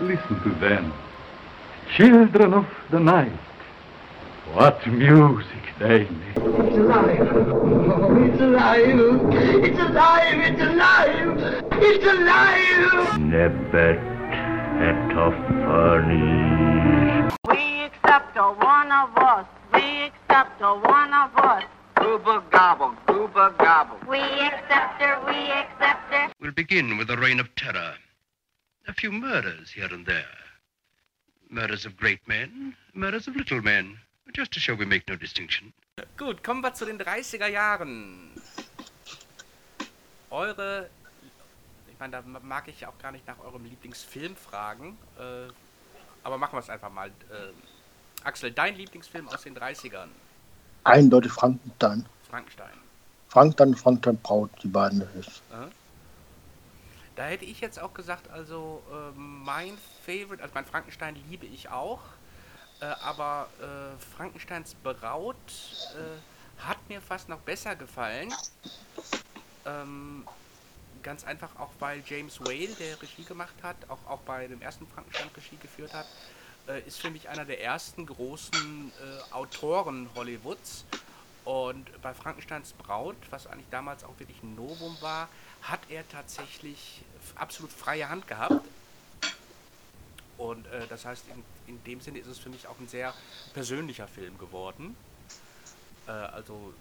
Listen 0.00 0.40
to 0.44 0.50
them. 0.60 0.92
Children 1.96 2.54
of 2.54 2.66
the 2.90 3.00
night. 3.00 3.32
What 4.52 4.86
music 4.86 5.74
they 5.80 6.08
make. 6.08 6.36
It's 6.36 6.76
alive. 6.76 7.18
Oh, 7.20 8.24
it's 8.24 8.40
alive. 8.40 8.98
It's 9.64 9.80
alive. 9.80 10.38
It's 10.40 10.60
alive. 10.62 11.64
It's 11.72 12.04
alive. 12.06 13.18
Never 13.18 13.98
Etophanes. 15.68 16.52
We 17.48 17.82
accept 17.82 18.36
a 18.36 18.52
one 18.52 18.92
of 18.92 19.16
us. 19.16 19.46
We 19.74 20.04
accept 20.04 20.60
a 20.60 20.74
one 20.74 21.12
of 21.12 21.36
us. 21.38 21.64
Gooba 21.96 22.48
gobble, 22.50 22.94
gooba 23.08 23.58
gobble. 23.58 23.98
We 24.08 24.20
accept 24.20 25.02
her. 25.02 25.18
We 25.26 25.50
accept 25.50 26.12
her. 26.12 26.30
We'll 26.40 26.52
begin 26.52 26.96
with 26.98 27.10
a 27.10 27.16
reign 27.16 27.40
of 27.40 27.52
terror. 27.56 27.96
A 28.98 29.00
few 29.00 29.12
murders 29.12 29.70
here 29.70 29.94
and 29.94 30.04
there. 30.04 30.24
Murders 31.48 31.86
of 31.86 31.96
great 31.96 32.18
men, 32.26 32.74
murders 32.94 33.28
of 33.28 33.36
little 33.36 33.62
men. 33.62 33.96
Just 34.34 34.50
to 34.54 34.58
show 34.58 34.74
we 34.74 34.86
make 34.86 35.04
no 35.06 35.14
distinction. 35.14 35.72
Gut, 36.16 36.42
kommen 36.42 36.62
wir 36.62 36.74
zu 36.74 36.84
den 36.84 36.98
30er 36.98 37.46
Jahren. 37.46 38.32
Eure. 40.30 40.90
Ich 41.92 42.00
meine, 42.00 42.10
da 42.10 42.22
mag 42.42 42.66
ich 42.66 42.84
auch 42.86 42.98
gar 42.98 43.12
nicht 43.12 43.24
nach 43.28 43.38
eurem 43.38 43.64
Lieblingsfilm 43.66 44.34
fragen. 44.34 44.98
Äh, 45.16 45.52
aber 46.24 46.36
machen 46.36 46.54
wir 46.54 46.60
es 46.60 46.68
einfach 46.68 46.90
mal. 46.90 47.08
Äh, 47.08 48.24
Axel, 48.24 48.50
dein 48.50 48.74
Lieblingsfilm 48.74 49.28
aus 49.28 49.42
den 49.42 49.56
30ern? 49.56 50.08
Eindeutig 50.82 51.30
Frankenstein. 51.30 52.04
Frankenstein. 52.28 52.74
Frankenstein, 53.28 53.76
Frankenstein 53.76 54.18
Braut, 54.18 54.50
die 54.64 54.68
beiden. 54.68 55.02
Ist. 55.20 55.40
Da 57.18 57.26
hätte 57.26 57.46
ich 57.46 57.60
jetzt 57.60 57.80
auch 57.80 57.94
gesagt, 57.94 58.30
also 58.30 58.80
äh, 58.92 59.18
mein 59.18 59.76
Favorite, 60.06 60.40
also 60.40 60.54
mein 60.54 60.64
Frankenstein 60.64 61.16
liebe 61.28 61.46
ich 61.46 61.68
auch, 61.68 61.98
äh, 62.80 62.84
aber 62.84 63.48
äh, 63.60 64.14
Frankensteins 64.16 64.76
Braut 64.76 65.34
äh, 65.96 66.62
hat 66.62 66.76
mir 66.88 67.00
fast 67.00 67.28
noch 67.28 67.40
besser 67.40 67.74
gefallen. 67.74 68.32
Ähm, 69.66 70.28
ganz 71.02 71.24
einfach 71.24 71.56
auch, 71.58 71.72
weil 71.80 72.04
James 72.06 72.38
Whale, 72.38 72.72
der 72.78 73.02
Regie 73.02 73.24
gemacht 73.24 73.54
hat, 73.64 73.74
auch, 73.88 73.98
auch 74.08 74.20
bei 74.20 74.46
dem 74.46 74.62
ersten 74.62 74.86
Frankenstein 74.86 75.28
Regie 75.34 75.56
geführt 75.60 75.92
hat, 75.94 76.06
äh, 76.68 76.82
ist 76.82 77.00
für 77.00 77.10
mich 77.10 77.28
einer 77.28 77.44
der 77.44 77.60
ersten 77.60 78.06
großen 78.06 78.92
äh, 78.92 79.34
Autoren 79.34 80.08
Hollywoods. 80.14 80.84
Und 81.48 82.02
bei 82.02 82.12
Frankensteins 82.12 82.74
Braut, 82.74 83.16
was 83.30 83.46
eigentlich 83.46 83.70
damals 83.70 84.04
auch 84.04 84.18
wirklich 84.18 84.42
ein 84.42 84.54
Novum 84.54 84.94
war, 85.00 85.30
hat 85.62 85.80
er 85.88 86.06
tatsächlich 86.06 87.00
absolut 87.36 87.72
freie 87.72 88.06
Hand 88.06 88.28
gehabt. 88.28 88.60
Und 90.36 90.66
äh, 90.66 90.86
das 90.90 91.06
heißt, 91.06 91.24
in, 91.34 91.42
in 91.74 91.82
dem 91.84 92.02
Sinne 92.02 92.18
ist 92.18 92.26
es 92.26 92.38
für 92.38 92.50
mich 92.50 92.66
auch 92.66 92.78
ein 92.78 92.86
sehr 92.86 93.14
persönlicher 93.54 94.06
Film 94.06 94.36
geworden. 94.36 94.94
Äh, 96.06 96.10
also 96.10 96.74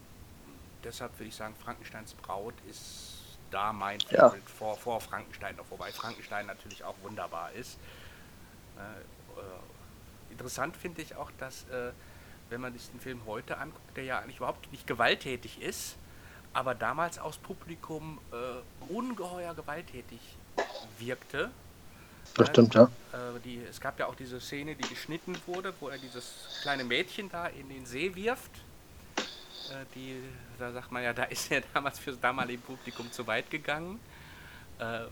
deshalb 0.83 1.17
würde 1.17 1.29
ich 1.29 1.35
sagen, 1.35 1.55
Frankensteins 1.63 2.13
Braut 2.15 2.55
ist 2.69 3.13
da 3.51 3.71
mein 3.71 4.01
Ja. 4.09 4.27
Favorite 4.27 4.49
vor, 4.49 4.75
vor 4.75 4.99
Frankenstein 4.99 5.55
noch, 5.55 5.65
wobei 5.69 5.93
Frankenstein 5.93 6.45
natürlich 6.45 6.83
auch 6.83 6.95
wunderbar 7.03 7.53
ist. 7.53 7.77
Äh, 8.77 8.81
äh, 9.39 10.31
interessant 10.31 10.75
finde 10.75 11.03
ich 11.03 11.15
auch, 11.15 11.31
dass 11.39 11.63
äh, 11.69 11.93
wenn 12.50 12.62
man 12.62 12.73
sich 12.73 12.90
den 12.90 13.00
Film 13.00 13.22
heute 13.26 13.58
anguckt, 13.58 13.95
der 13.95 14.03
ja 14.03 14.19
eigentlich 14.19 14.38
überhaupt 14.38 14.72
nicht 14.72 14.88
gewalttätig 14.88 15.62
ist, 15.62 15.96
aber 16.53 16.75
damals 16.75 17.19
aus 17.19 17.38
Publikum 17.38 18.19
äh, 18.31 18.91
ungeheuer 18.91 19.53
gewalttätig 19.53 20.19
wirkte. 20.97 21.52
Das 22.36 22.50
stimmt, 22.50 22.75
ja. 22.75 22.84
Äh, 23.13 23.40
die, 23.44 23.62
es 23.69 23.80
gab 23.80 24.00
ja 24.00 24.07
auch 24.07 24.16
diese 24.16 24.40
Szene, 24.40 24.75
die 24.75 24.88
geschnitten 24.88 25.36
wurde, 25.46 25.74
wo 25.80 25.90
er 25.90 25.97
dieses 25.97 26.59
kleine 26.62 26.84
Mädchen 26.84 27.30
da 27.30 27.47
in 27.47 27.69
den 27.69 27.86
See 27.86 28.13
wirft. 28.16 28.52
Äh, 29.69 29.86
die, 29.96 30.22
da 30.59 30.72
sagt 30.72 30.91
man 30.91 31.03
ja, 31.03 31.13
da 31.13 31.24
ist 31.24 31.52
er 31.52 31.62
damals 31.74 32.00
fürs 32.00 32.19
damalige 32.19 32.62
Publikum 32.62 33.12
zu 33.12 33.25
weit 33.28 33.50
gegangen. 33.50 34.00
Äh, 34.80 35.06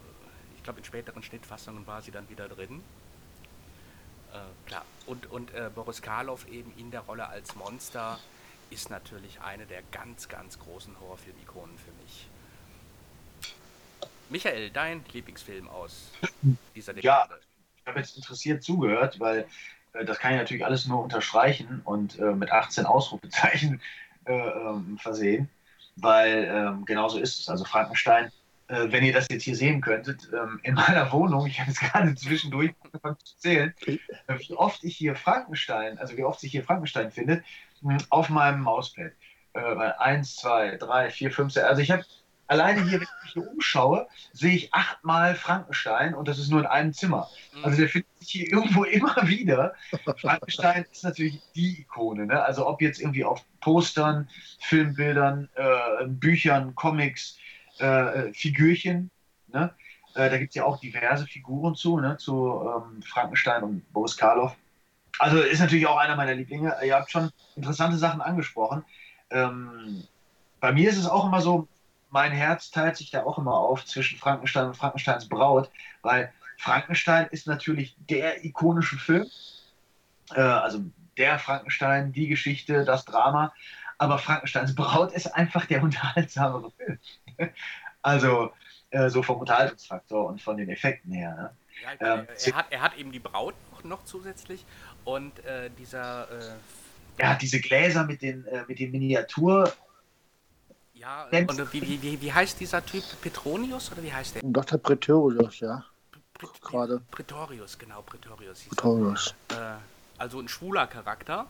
ich 0.56 0.64
glaube, 0.64 0.80
in 0.80 0.86
späteren 0.86 1.22
Schnittfassungen 1.24 1.86
war 1.86 2.02
sie 2.02 2.12
dann 2.12 2.28
wieder 2.30 2.48
drin. 2.48 2.84
Äh, 4.36 4.68
klar. 4.68 4.86
Und, 5.06 5.30
und 5.32 5.54
äh, 5.54 5.70
Boris 5.74 6.02
Karloff 6.02 6.48
eben 6.48 6.74
in 6.78 6.92
der 6.92 7.02
Rolle 7.02 7.28
als 7.28 7.56
Monster 7.56 8.20
ist 8.70 8.90
natürlich 8.90 9.40
eine 9.42 9.66
der 9.66 9.82
ganz, 9.92 10.28
ganz 10.28 10.60
großen 10.60 11.00
Horrorfilm-Ikonen 11.00 11.78
für 11.78 11.92
mich. 12.04 12.28
Michael, 14.30 14.72
dein 14.72 15.06
Lieblingsfilm 15.14 15.70
aus 15.70 16.12
dieser 16.76 16.94
Ja, 17.00 17.24
Dekade? 17.24 17.42
ich 17.78 17.88
habe 17.88 18.00
jetzt 18.00 18.18
interessiert 18.18 18.64
zugehört, 18.64 19.20
weil 19.20 19.48
äh, 19.94 20.04
das 20.04 20.18
kann 20.20 20.34
ich 20.34 20.40
natürlich 20.40 20.66
alles 20.66 20.88
nur 20.88 21.04
unterstreichen 21.04 21.82
und 21.86 22.18
äh, 22.20 22.34
mit 22.34 22.52
18 22.52 22.86
Ausrufezeichen 22.86 23.82
äh, 24.26 24.34
ähm, 24.34 24.98
versehen, 24.98 25.50
weil 25.98 26.46
ähm, 26.52 26.86
genauso 26.86 27.20
ist 27.20 27.40
es. 27.40 27.50
Also 27.50 27.64
Frankenstein, 27.64 28.32
äh, 28.68 28.92
wenn 28.92 29.04
ihr 29.04 29.14
das 29.14 29.28
jetzt 29.30 29.44
hier 29.44 29.56
sehen 29.56 29.82
könntet, 29.82 30.30
ähm, 30.34 30.60
in 30.64 30.74
meiner 30.74 31.12
Wohnung, 31.12 31.46
ich 31.46 31.60
habe 31.60 31.70
jetzt 31.70 31.82
gerade 31.82 32.16
zwischendurch 32.16 32.72
angefangen 32.84 33.18
zu 33.24 33.38
zählen, 33.38 33.74
äh, 33.86 33.98
wie 34.40 34.54
oft 34.54 34.84
ich 34.84 34.98
hier 34.98 35.16
Frankenstein, 35.16 35.98
also 36.00 36.18
wie 36.18 36.24
oft 36.24 36.40
sich 36.40 36.52
hier 36.52 36.64
Frankenstein 36.64 37.12
findet, 37.12 37.44
mh, 37.82 37.98
auf 38.10 38.30
meinem 38.30 38.62
Mauspad. 38.62 39.12
Äh, 39.54 39.60
eins, 40.00 40.36
zwei, 40.36 40.76
drei, 40.78 41.10
vier, 41.12 41.32
fünf, 41.32 41.54
sechs. 41.54 41.66
Also 41.66 41.82
ich 41.82 41.92
habe 41.92 42.04
alleine 42.48 42.84
hier, 42.84 43.00
wenn 43.00 43.08
ich 43.26 43.34
hier 43.34 43.50
umschaue, 43.50 44.08
sehe 44.34 44.56
ich 44.56 44.74
achtmal 44.74 45.36
Frankenstein 45.36 46.14
und 46.14 46.28
das 46.28 46.40
ist 46.40 46.50
nur 46.50 46.60
in 46.60 46.66
einem 46.66 46.94
Zimmer. 46.94 47.30
Also 47.64 47.78
der 47.78 47.90
findet 47.90 48.10
sich 48.20 48.32
hier 48.32 48.52
irgendwo 48.52 48.84
immer 48.84 49.16
wieder. 49.28 49.74
Frankenstein 50.18 50.86
ist 50.92 51.04
natürlich 51.04 51.40
die 51.56 51.82
Ikone. 51.82 52.26
Ne? 52.26 52.44
Also 52.44 52.68
ob 52.68 52.82
jetzt 52.82 53.00
irgendwie 53.00 53.24
auf 53.24 53.46
Postern, 53.62 54.28
Filmbildern, 54.60 55.50
äh, 55.56 56.06
Büchern, 56.08 56.76
Comics, 56.76 57.38
äh, 57.80 58.34
Figürchen. 58.34 59.12
Ne? 59.48 59.74
Äh, 60.16 60.30
da 60.30 60.38
gibt 60.38 60.50
es 60.50 60.56
ja 60.56 60.66
auch 60.66 60.80
diverse 60.80 61.26
Figuren 61.28 61.76
zu, 61.76 62.00
ne? 62.00 62.18
zu 62.18 62.62
ähm, 62.64 63.02
Frankenstein 63.02 63.64
und 63.64 63.94
Boris 63.94 64.18
Karloff. 64.18 64.56
Also 65.20 65.40
ist 65.40 65.60
natürlich 65.60 65.88
auch 65.88 65.98
einer 65.98 66.16
meiner 66.16 66.34
Lieblinge. 66.34 66.76
Ihr 66.84 66.96
habt 66.96 67.12
schon 67.12 67.32
interessante 67.56 67.98
Sachen 67.98 68.22
angesprochen. 68.22 68.84
Ähm, 69.30 70.04
bei 70.60 70.72
mir 70.72 70.90
ist 70.90 70.98
es 70.98 71.08
auch 71.08 71.26
immer 71.26 71.42
so, 71.42 71.68
mein 72.10 72.32
Herz 72.32 72.72
teilt 72.72 72.98
sich 72.98 73.12
da 73.12 73.24
auch 73.24 73.38
immer 73.38 73.54
auf 73.54 73.86
zwischen 73.86 74.18
Frankenstein 74.18 74.68
und 74.68 74.78
Frankensteins 74.78 75.28
Braut, 75.28 75.70
weil 76.02 76.32
Frankenstein 76.58 77.28
ist 77.32 77.48
natürlich 77.48 77.96
der 78.10 78.46
ikonische 78.46 78.98
Film. 78.98 79.28
Äh, 80.34 80.42
also 80.42 80.84
der 81.18 81.40
Frankenstein, 81.40 82.12
die 82.12 82.28
Geschichte, 82.28 82.86
das 82.86 83.06
Drama. 83.06 83.54
Aber 83.98 84.18
Frankensteins 84.18 84.76
Braut 84.76 85.14
ist 85.14 85.28
einfach 85.28 85.66
der 85.66 85.82
unterhaltsamere 85.84 86.72
Film. 86.72 87.00
also 88.02 88.52
äh, 88.92 89.10
so 89.10 89.24
vom 89.24 89.40
Unterhaltungsfaktor 89.40 90.26
und 90.28 90.42
von 90.42 90.58
den 90.58 90.70
Effekten 90.70 91.12
her. 91.12 91.36
Ne? 91.36 91.50
Ja, 92.00 92.20
Ähm, 92.20 92.28
er, 92.46 92.56
hat, 92.56 92.66
er 92.70 92.82
hat 92.82 92.98
eben 92.98 93.12
die 93.12 93.20
Braut 93.20 93.54
noch, 93.72 93.84
noch 93.84 94.06
zusätzlich 94.06 94.66
und 95.04 95.44
äh, 95.46 95.70
dieser, 95.78 96.30
äh, 96.32 96.54
Er 97.18 97.30
hat 97.32 97.42
diese 97.42 97.60
Gläser 97.60 98.06
mit 98.06 98.22
den, 98.22 98.46
äh, 98.46 98.64
mit 98.68 98.80
den 98.80 98.92
Miniatur. 98.92 99.72
ja, 100.94 101.26
und 101.26 101.74
wie, 101.74 101.82
wie, 101.82 102.02
wie, 102.02 102.22
wie 102.22 102.34
heißt 102.34 102.60
dieser 102.60 102.86
Typ? 102.86 103.04
Petronius 103.22 103.92
oder 103.92 104.02
wie 104.04 104.14
heißt 104.14 104.36
der? 104.36 104.42
Dr. 104.44 104.80
Pretorius, 104.80 105.60
ja. 105.60 105.84
Gerade. 106.62 107.02
Pretorius, 107.12 107.78
genau, 107.78 108.02
Pretorius 108.02 108.60
hieß. 108.62 108.70
Pretorius. 108.70 109.36
Äh, 109.50 109.56
also 110.18 110.40
ein 110.40 110.48
schwuler 110.48 110.88
Charakter. 110.88 111.48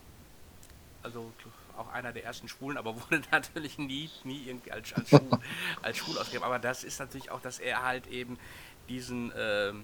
Also 1.04 1.32
auch 1.78 1.92
einer 1.92 2.12
der 2.14 2.24
ersten 2.24 2.48
Schwulen, 2.48 2.78
aber 2.78 2.96
wurde 3.02 3.22
natürlich 3.32 3.78
nie, 3.78 4.10
nie 4.24 4.44
irgendwie 4.48 4.72
als, 4.72 4.94
als, 4.94 5.10
schwul, 5.10 5.40
als 5.82 5.98
schwul 5.98 6.18
ausgegeben. 6.18 6.44
Aber 6.44 6.60
das 6.60 6.84
ist 6.84 7.00
natürlich 7.00 7.32
auch, 7.32 7.42
dass 7.42 7.60
er 7.60 7.84
halt 7.84 8.08
eben 8.08 8.38
diesen, 8.90 9.32
ähm, 9.38 9.84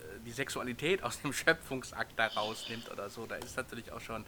äh, 0.00 0.20
die 0.24 0.32
Sexualität 0.32 1.02
aus 1.02 1.20
dem 1.20 1.32
Schöpfungsakt 1.34 2.12
da 2.18 2.26
rausnimmt 2.28 2.90
oder 2.90 3.10
so. 3.10 3.26
Da 3.26 3.36
ist 3.36 3.56
natürlich 3.56 3.92
auch 3.92 4.00
schon, 4.00 4.24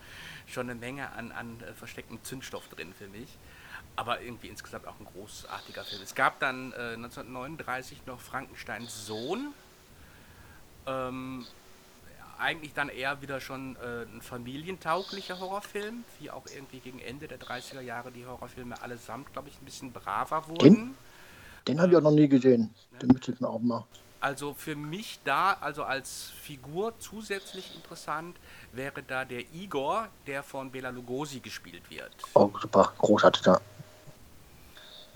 schon 0.46 0.68
eine 0.68 0.78
Menge 0.78 1.10
an, 1.12 1.32
an 1.32 1.60
äh, 1.60 1.72
verstecktem 1.74 2.22
Zündstoff 2.24 2.68
drin, 2.68 2.92
finde 2.96 3.18
ich. 3.18 3.38
Aber 3.94 4.22
irgendwie 4.22 4.48
insgesamt 4.48 4.86
auch 4.86 4.98
ein 4.98 5.04
großartiger 5.04 5.84
Film. 5.84 6.02
Es 6.02 6.14
gab 6.14 6.40
dann 6.40 6.72
äh, 6.72 6.94
1939 6.94 8.06
noch 8.06 8.20
Frankensteins 8.20 9.06
Sohn. 9.06 9.52
Ähm, 10.86 11.46
eigentlich 12.42 12.74
dann 12.74 12.88
eher 12.88 13.22
wieder 13.22 13.40
schon 13.40 13.76
äh, 13.76 14.02
ein 14.02 14.20
familientauglicher 14.20 15.38
Horrorfilm, 15.38 16.04
wie 16.20 16.30
auch 16.30 16.44
irgendwie 16.54 16.80
gegen 16.80 16.98
Ende 16.98 17.28
der 17.28 17.40
30er 17.40 17.80
Jahre 17.80 18.10
die 18.10 18.26
Horrorfilme 18.26 18.80
allesamt, 18.82 19.32
glaube 19.32 19.48
ich, 19.48 19.60
ein 19.62 19.64
bisschen 19.64 19.92
braver 19.92 20.46
wurden. 20.48 20.94
Den 21.66 21.80
habe 21.80 21.92
ich 21.92 21.96
auch 21.96 22.02
noch 22.02 22.10
nie 22.10 22.28
gesehen. 22.28 22.74
Den 23.00 23.10
müsste 23.10 23.32
ich 23.32 23.40
mir 23.40 23.48
auch 23.48 23.60
mal. 23.60 23.84
Also 24.20 24.54
für 24.54 24.76
mich 24.76 25.20
da, 25.24 25.54
also 25.60 25.84
als 25.84 26.30
Figur 26.42 26.94
zusätzlich 26.98 27.74
interessant, 27.74 28.36
wäre 28.72 29.02
da 29.02 29.24
der 29.24 29.42
Igor, 29.52 30.08
der 30.26 30.42
von 30.42 30.70
Bela 30.70 30.90
Lugosi 30.90 31.40
gespielt 31.40 31.90
wird. 31.90 32.12
Oh, 32.34 32.50
super. 32.60 32.92
Großartig, 32.98 33.44
ja. 33.46 33.60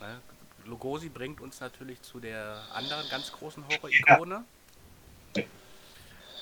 Ne? 0.00 0.20
Lugosi 0.64 1.08
bringt 1.08 1.40
uns 1.40 1.60
natürlich 1.60 2.02
zu 2.02 2.18
der 2.18 2.60
anderen 2.74 3.08
ganz 3.08 3.30
großen 3.30 3.64
Horror-Ikone. 3.68 4.44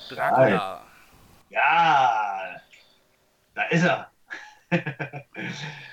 Dracula. 0.08 0.84
Ja, 1.50 2.60
da 3.54 3.62
ist 3.64 3.84
er. 3.84 4.10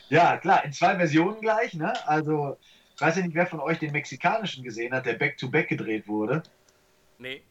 ja, 0.10 0.38
klar, 0.38 0.66
in 0.66 0.74
zwei 0.74 0.96
Versionen 0.96 1.42
gleich, 1.42 1.74
ne? 1.74 1.94
Also, 2.08 2.58
ich 2.96 3.02
weiß 3.02 3.18
ja 3.18 3.24
nicht, 3.24 3.36
wer 3.36 3.46
von 3.48 3.60
euch 3.60 3.80
den 3.80 3.92
mexikanischen 3.92 4.64
gesehen 4.64 4.94
hat, 4.94 5.06
der 5.06 5.14
Back-to-Back 5.14 5.70
gedreht 5.70 6.08
wurde. 6.08 6.42
Nee. 7.20 7.44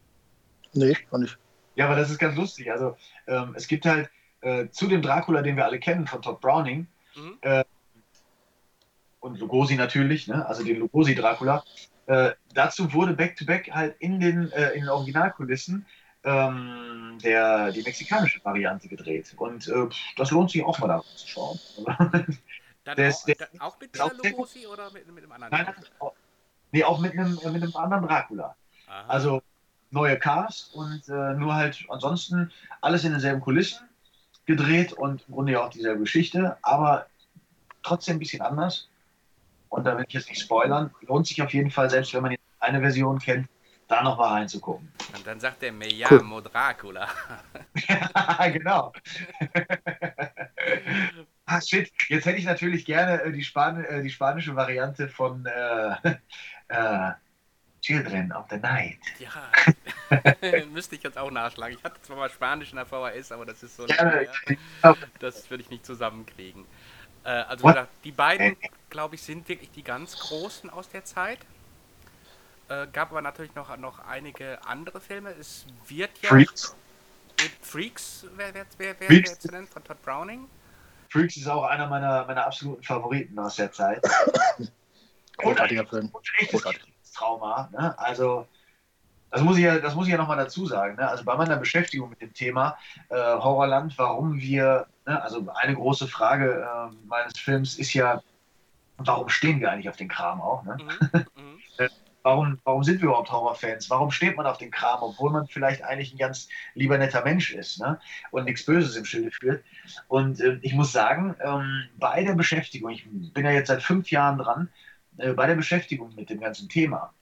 Nee, 0.73 0.97
noch 1.11 1.19
nicht. 1.19 1.37
Ja, 1.75 1.85
aber 1.85 1.95
das 1.95 2.09
ist 2.09 2.17
ganz 2.19 2.35
lustig. 2.35 2.71
Also, 2.71 2.97
ähm, 3.27 3.53
es 3.55 3.67
gibt 3.67 3.85
halt 3.85 4.09
äh, 4.41 4.69
zu 4.69 4.87
dem 4.87 5.01
Dracula, 5.01 5.41
den 5.41 5.55
wir 5.55 5.65
alle 5.65 5.79
kennen, 5.79 6.07
von 6.07 6.21
Todd 6.21 6.41
Browning, 6.41 6.87
Mhm. 7.15 7.37
äh, 7.41 7.63
und 9.19 9.37
Lugosi 9.39 9.75
natürlich, 9.75 10.27
ne? 10.27 10.45
also 10.47 10.63
den 10.63 10.79
Lugosi-Dracula, 10.79 11.63
äh, 12.07 12.31
dazu 12.53 12.91
wurde 12.93 13.13
Back-to-Back 13.13 13.69
halt 13.71 13.95
in 13.99 14.19
den, 14.19 14.51
äh, 14.51 14.71
in 14.71 14.81
den 14.81 14.89
Originalkulissen 14.89 15.85
ähm, 16.23 17.17
der, 17.23 17.71
die 17.71 17.81
mexikanische 17.83 18.43
Variante 18.43 18.87
gedreht. 18.87 19.33
Und 19.37 19.67
äh, 19.67 19.87
das 20.17 20.31
lohnt 20.31 20.51
sich 20.51 20.63
auch 20.63 20.79
mal 20.79 20.87
da 20.87 20.97
reinzuschauen. 20.97 21.59
Dann 22.83 22.95
Der 22.97 23.05
auch, 23.05 23.09
ist- 23.09 23.25
der- 23.27 23.35
dann 23.35 23.61
auch 23.61 23.79
mit 23.79 23.91
Bela. 23.91 24.11
Lugosi 24.23 24.65
oder 24.65 24.89
mit, 24.91 25.05
mit 25.13 25.23
einem 25.23 25.31
anderen? 25.33 25.51
Nein, 25.65 25.75
auch- 25.99 26.13
nee, 26.71 26.83
auch 26.83 26.99
mit 26.99 27.11
einem, 27.13 27.33
mit 27.35 27.61
einem 27.61 27.75
anderen 27.75 28.07
Dracula. 28.07 28.55
Aha. 28.87 29.05
Also 29.07 29.43
neue 29.91 30.17
Cast 30.17 30.73
und 30.73 31.07
äh, 31.07 31.33
nur 31.35 31.53
halt 31.53 31.85
ansonsten 31.89 32.51
alles 32.81 33.03
in 33.03 33.11
denselben 33.11 33.39
Kulissen 33.39 33.87
gedreht 34.47 34.93
und 34.93 35.23
im 35.27 35.35
Grunde 35.35 35.51
ja 35.53 35.63
auch 35.63 35.69
dieselbe 35.69 35.99
Geschichte, 35.99 36.57
aber 36.63 37.05
trotzdem 37.83 38.15
ein 38.15 38.19
bisschen 38.19 38.41
anders. 38.41 38.89
Und 39.69 39.83
da 39.85 39.95
will 39.95 40.05
ich 40.07 40.13
jetzt 40.15 40.29
nicht 40.29 40.41
spoilern. 40.41 40.89
Lohnt 41.01 41.27
sich 41.27 41.39
auf 41.43 41.53
jeden 41.53 41.69
Fall, 41.69 41.87
selbst 41.89 42.13
wenn 42.15 42.23
man 42.23 42.31
jetzt 42.31 42.41
eine 42.59 42.79
Version 42.79 43.19
kennt, 43.19 43.47
da 43.91 44.01
noch 44.03 44.17
mal 44.17 44.29
reinzugucken. 44.29 44.91
Und 45.15 45.27
dann 45.27 45.39
sagt 45.39 45.63
er, 45.63 45.71
me 45.71 45.87
llamo 45.89 46.41
Dracula. 46.41 47.09
genau. 48.53 48.93
ah, 51.45 51.61
shit. 51.61 51.91
Jetzt 52.07 52.25
hätte 52.25 52.37
ich 52.37 52.45
natürlich 52.45 52.85
gerne 52.85 53.21
äh, 53.21 53.31
die, 53.31 53.43
Span 53.43 53.83
äh, 53.83 54.01
die 54.01 54.09
spanische 54.09 54.55
Variante 54.55 55.09
von 55.09 55.45
äh, 55.45 55.95
äh, 56.69 57.11
Children 57.81 58.31
of 58.31 58.45
the 58.49 58.57
Night. 58.57 58.99
Ja, 59.19 59.51
müsste 60.71 60.95
ich 60.95 61.03
jetzt 61.03 61.17
auch 61.17 61.31
nachschlagen. 61.31 61.75
Ich 61.77 61.83
hatte 61.83 62.01
zwar 62.01 62.17
mal 62.17 62.29
Spanisch 62.29 62.71
in 62.71 62.77
der 62.77 62.85
VHS, 62.85 63.31
aber 63.31 63.45
das 63.45 63.63
ist 63.63 63.75
so 63.75 63.87
her. 63.87 64.27
Das 65.19 65.49
würde 65.49 65.63
ich 65.63 65.69
nicht 65.69 65.85
zusammenkriegen. 65.85 66.65
Äh, 67.23 67.29
also 67.29 67.67
gesagt, 67.67 67.91
die 68.03 68.11
beiden, 68.11 68.55
glaube 68.89 69.15
ich, 69.15 69.21
sind 69.21 69.49
wirklich 69.49 69.71
die 69.71 69.83
ganz 69.83 70.17
großen 70.17 70.69
aus 70.69 70.89
der 70.89 71.03
Zeit. 71.03 71.39
Äh, 72.71 72.87
gab 72.93 73.11
aber 73.11 73.21
natürlich 73.21 73.53
noch, 73.53 73.75
noch 73.77 73.99
einige 73.99 74.57
andere 74.65 75.01
Filme. 75.01 75.31
Es 75.31 75.65
wird 75.87 76.11
ja 76.21 76.29
Freaks. 76.29 76.73
Freaks, 77.61 78.25
wer, 78.37 78.53
wer, 78.53 78.65
wer, 78.77 78.95
wer, 78.97 79.07
Freaks. 79.07 79.31
wer 79.31 79.39
zu 79.39 79.47
nennen, 79.49 79.67
von 79.67 79.83
Todd 79.83 80.01
Browning. 80.03 80.47
Freaks 81.09 81.35
ist 81.35 81.49
auch 81.49 81.63
einer 81.63 81.87
meiner, 81.87 82.25
meiner 82.25 82.45
absoluten 82.45 82.81
Favoriten 82.83 83.37
aus 83.39 83.57
der 83.57 83.73
Zeit. 83.73 84.01
Großartiger 85.37 85.85
Film. 85.85 86.07
Und 86.13 86.31
echtes 86.39 86.61
Großartig. 86.61 86.93
Trauma. 87.13 87.67
Ne? 87.73 87.97
Also, 87.99 88.47
das 89.31 89.41
muss 89.41 89.57
ich 89.57 89.63
ja, 89.63 89.79
das 89.79 89.93
muss 89.93 90.05
ich 90.05 90.11
ja 90.11 90.17
nochmal 90.17 90.37
dazu 90.37 90.65
sagen. 90.65 90.95
Ne? 90.95 91.09
Also 91.09 91.25
bei 91.25 91.35
meiner 91.35 91.57
Beschäftigung 91.57 92.09
mit 92.09 92.21
dem 92.21 92.33
Thema 92.33 92.77
äh, 93.09 93.15
Horrorland, 93.15 93.97
warum 93.97 94.39
wir, 94.39 94.87
ne? 95.05 95.21
also 95.21 95.45
eine 95.55 95.75
große 95.75 96.07
Frage 96.07 96.65
äh, 96.65 96.95
meines 97.05 97.37
Films 97.37 97.77
ist 97.77 97.93
ja, 97.93 98.23
warum 98.97 99.27
stehen 99.27 99.59
wir 99.59 99.71
eigentlich 99.71 99.89
auf 99.89 99.97
den 99.97 100.07
Kram 100.07 100.39
auch? 100.39 100.63
Ne? 100.63 100.77
Mhm, 100.79 101.25
mhm. 101.35 101.50
Warum, 102.23 102.59
warum 102.63 102.83
sind 102.83 103.01
wir 103.01 103.09
überhaupt 103.09 103.31
Horrorfans? 103.31 103.89
Warum 103.89 104.11
steht 104.11 104.37
man 104.37 104.45
auf 104.45 104.57
den 104.57 104.71
Kram, 104.71 105.01
obwohl 105.01 105.31
man 105.31 105.47
vielleicht 105.47 105.83
eigentlich 105.83 106.13
ein 106.13 106.17
ganz 106.17 106.47
lieber 106.75 106.97
netter 106.97 107.23
Mensch 107.23 107.53
ist 107.53 107.79
ne? 107.79 107.99
und 108.31 108.45
nichts 108.45 108.65
Böses 108.65 108.95
im 108.95 109.05
Schilde 109.05 109.31
führt? 109.31 109.63
Und 110.07 110.39
äh, 110.39 110.59
ich 110.61 110.73
muss 110.73 110.91
sagen, 110.91 111.35
ähm, 111.43 111.89
bei 111.97 112.23
der 112.23 112.33
Beschäftigung, 112.33 112.91
ich 112.91 113.07
bin 113.09 113.45
ja 113.45 113.51
jetzt 113.51 113.67
seit 113.67 113.81
fünf 113.81 114.11
Jahren 114.11 114.37
dran, 114.37 114.69
äh, 115.17 115.33
bei 115.33 115.47
der 115.47 115.55
Beschäftigung 115.55 116.13
mit 116.15 116.29
dem 116.29 116.39
ganzen 116.39 116.69
Thema 116.69 117.13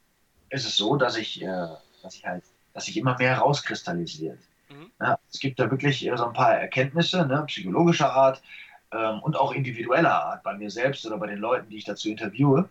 ist 0.50 0.66
es 0.66 0.76
so, 0.76 0.96
dass 0.96 1.18
ich, 1.18 1.42
äh, 1.42 1.68
dass 2.04 2.16
ich 2.16 2.26
halt, 2.26 2.44
dass 2.74 2.86
sich 2.86 2.98
immer 2.98 3.18
mehr 3.18 3.38
rauskristallisiert. 3.38 4.40
Mhm. 4.70 4.92
Ja, 5.00 5.20
es 5.32 5.40
gibt 5.40 5.60
da 5.60 5.70
wirklich 5.72 6.06
äh, 6.06 6.16
so 6.16 6.26
ein 6.26 6.34
paar 6.34 6.56
Erkenntnisse, 6.56 7.26
ne, 7.26 7.44
psychologischer 7.48 8.12
Art 8.12 8.42
ähm, 8.92 9.20
und 9.22 9.36
auch 9.36 9.52
individueller 9.52 10.24
Art 10.24 10.44
bei 10.44 10.56
mir 10.56 10.70
selbst 10.70 11.06
oder 11.06 11.18
bei 11.18 11.28
den 11.28 11.40
Leuten, 11.40 11.70
die 11.70 11.78
ich 11.78 11.86
dazu 11.86 12.10
interviewe. 12.10 12.70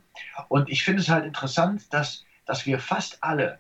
Und 0.49 0.69
ich 0.69 0.85
finde 0.85 1.03
es 1.03 1.09
halt 1.09 1.25
interessant, 1.25 1.93
dass, 1.93 2.25
dass 2.47 2.67
wir 2.67 2.79
fast 2.79 3.23
alle 3.23 3.59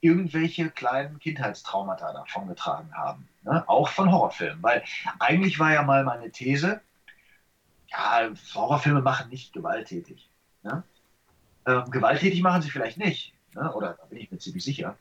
irgendwelche 0.00 0.70
kleinen 0.70 1.18
Kindheitstraumata 1.18 2.12
davongetragen 2.12 2.92
haben. 2.94 3.28
Ne? 3.42 3.62
Auch 3.68 3.88
von 3.88 4.10
Horrorfilmen. 4.10 4.62
Weil 4.62 4.82
eigentlich 5.18 5.58
war 5.58 5.72
ja 5.72 5.82
mal 5.82 6.04
meine 6.04 6.30
These, 6.30 6.80
ja, 7.88 8.30
Horrorfilme 8.54 9.02
machen 9.02 9.28
nicht 9.30 9.52
gewalttätig. 9.52 10.28
Ne? 10.62 10.82
Ähm, 11.66 11.90
gewalttätig 11.90 12.40
machen 12.42 12.62
sie 12.62 12.70
vielleicht 12.70 12.98
nicht. 12.98 13.34
Ne? 13.54 13.72
Oder 13.74 13.94
da 13.94 14.04
bin 14.06 14.18
ich 14.18 14.30
mir 14.30 14.38
ziemlich 14.38 14.64
sicher. 14.64 14.96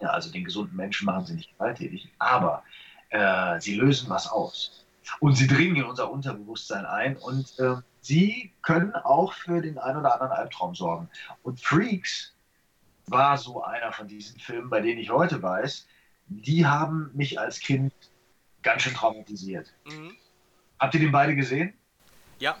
Ja, 0.00 0.10
also 0.10 0.30
den 0.30 0.44
gesunden 0.44 0.76
Menschen 0.76 1.06
machen 1.06 1.26
sie 1.26 1.34
nicht 1.34 1.52
gewalttätig. 1.52 2.08
Aber 2.18 2.62
äh, 3.10 3.60
sie 3.60 3.74
lösen 3.74 4.08
was 4.08 4.28
aus. 4.28 4.79
Und 5.20 5.34
sie 5.34 5.46
dringen 5.46 5.76
in 5.76 5.84
unser 5.84 6.10
Unterbewusstsein 6.10 6.84
ein 6.86 7.16
und 7.16 7.58
äh, 7.58 7.76
sie 8.00 8.52
können 8.62 8.94
auch 8.94 9.32
für 9.32 9.60
den 9.60 9.78
einen 9.78 9.98
oder 9.98 10.14
anderen 10.14 10.32
Albtraum 10.32 10.74
sorgen. 10.74 11.08
Und 11.42 11.60
Freaks 11.60 12.32
war 13.06 13.36
so 13.38 13.62
einer 13.64 13.92
von 13.92 14.06
diesen 14.06 14.38
Filmen, 14.38 14.70
bei 14.70 14.80
denen 14.80 15.00
ich 15.00 15.10
heute 15.10 15.42
weiß, 15.42 15.86
die 16.28 16.64
haben 16.66 17.10
mich 17.14 17.40
als 17.40 17.58
Kind 17.58 17.92
ganz 18.62 18.82
schön 18.82 18.94
traumatisiert. 18.94 19.72
Mhm. 19.84 20.12
Habt 20.78 20.94
ihr 20.94 21.00
den 21.00 21.10
beide 21.12 21.34
gesehen? 21.34 21.74
Ja, 22.38 22.56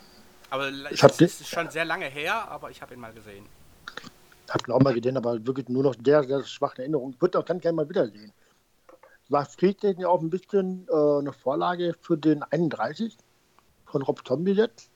aber 0.50 0.68
Ich 0.90 1.00
den- 1.00 1.26
ist 1.26 1.48
schon 1.48 1.70
sehr 1.70 1.84
lange 1.84 2.06
her, 2.06 2.48
aber 2.50 2.70
ich 2.70 2.82
habe 2.82 2.94
ihn 2.94 3.00
mal 3.00 3.12
gesehen. 3.12 3.46
Hab 4.48 4.66
ihn 4.66 4.72
auch 4.72 4.80
mal 4.80 4.92
gesehen, 4.94 5.16
aber 5.16 5.46
wirklich 5.46 5.68
nur 5.68 5.84
noch 5.84 5.94
sehr, 6.04 6.24
sehr 6.24 6.42
schwache 6.44 6.82
Erinnerung. 6.82 7.12
Ich 7.14 7.20
würde 7.22 7.38
auch 7.38 7.44
ganz 7.44 7.62
gerne 7.62 7.76
mal 7.76 7.88
wiedersehen. 7.88 8.32
War 9.30 9.46
Friedrich 9.46 9.96
ja 9.98 10.08
auch 10.08 10.20
ein 10.20 10.28
bisschen 10.28 10.86
äh, 10.88 11.18
eine 11.20 11.32
Vorlage 11.32 11.94
für 12.00 12.18
den 12.18 12.42
31 12.42 13.16
von 13.86 14.02
Rob 14.02 14.26
Zombie 14.26 14.52
jetzt? 14.52 14.90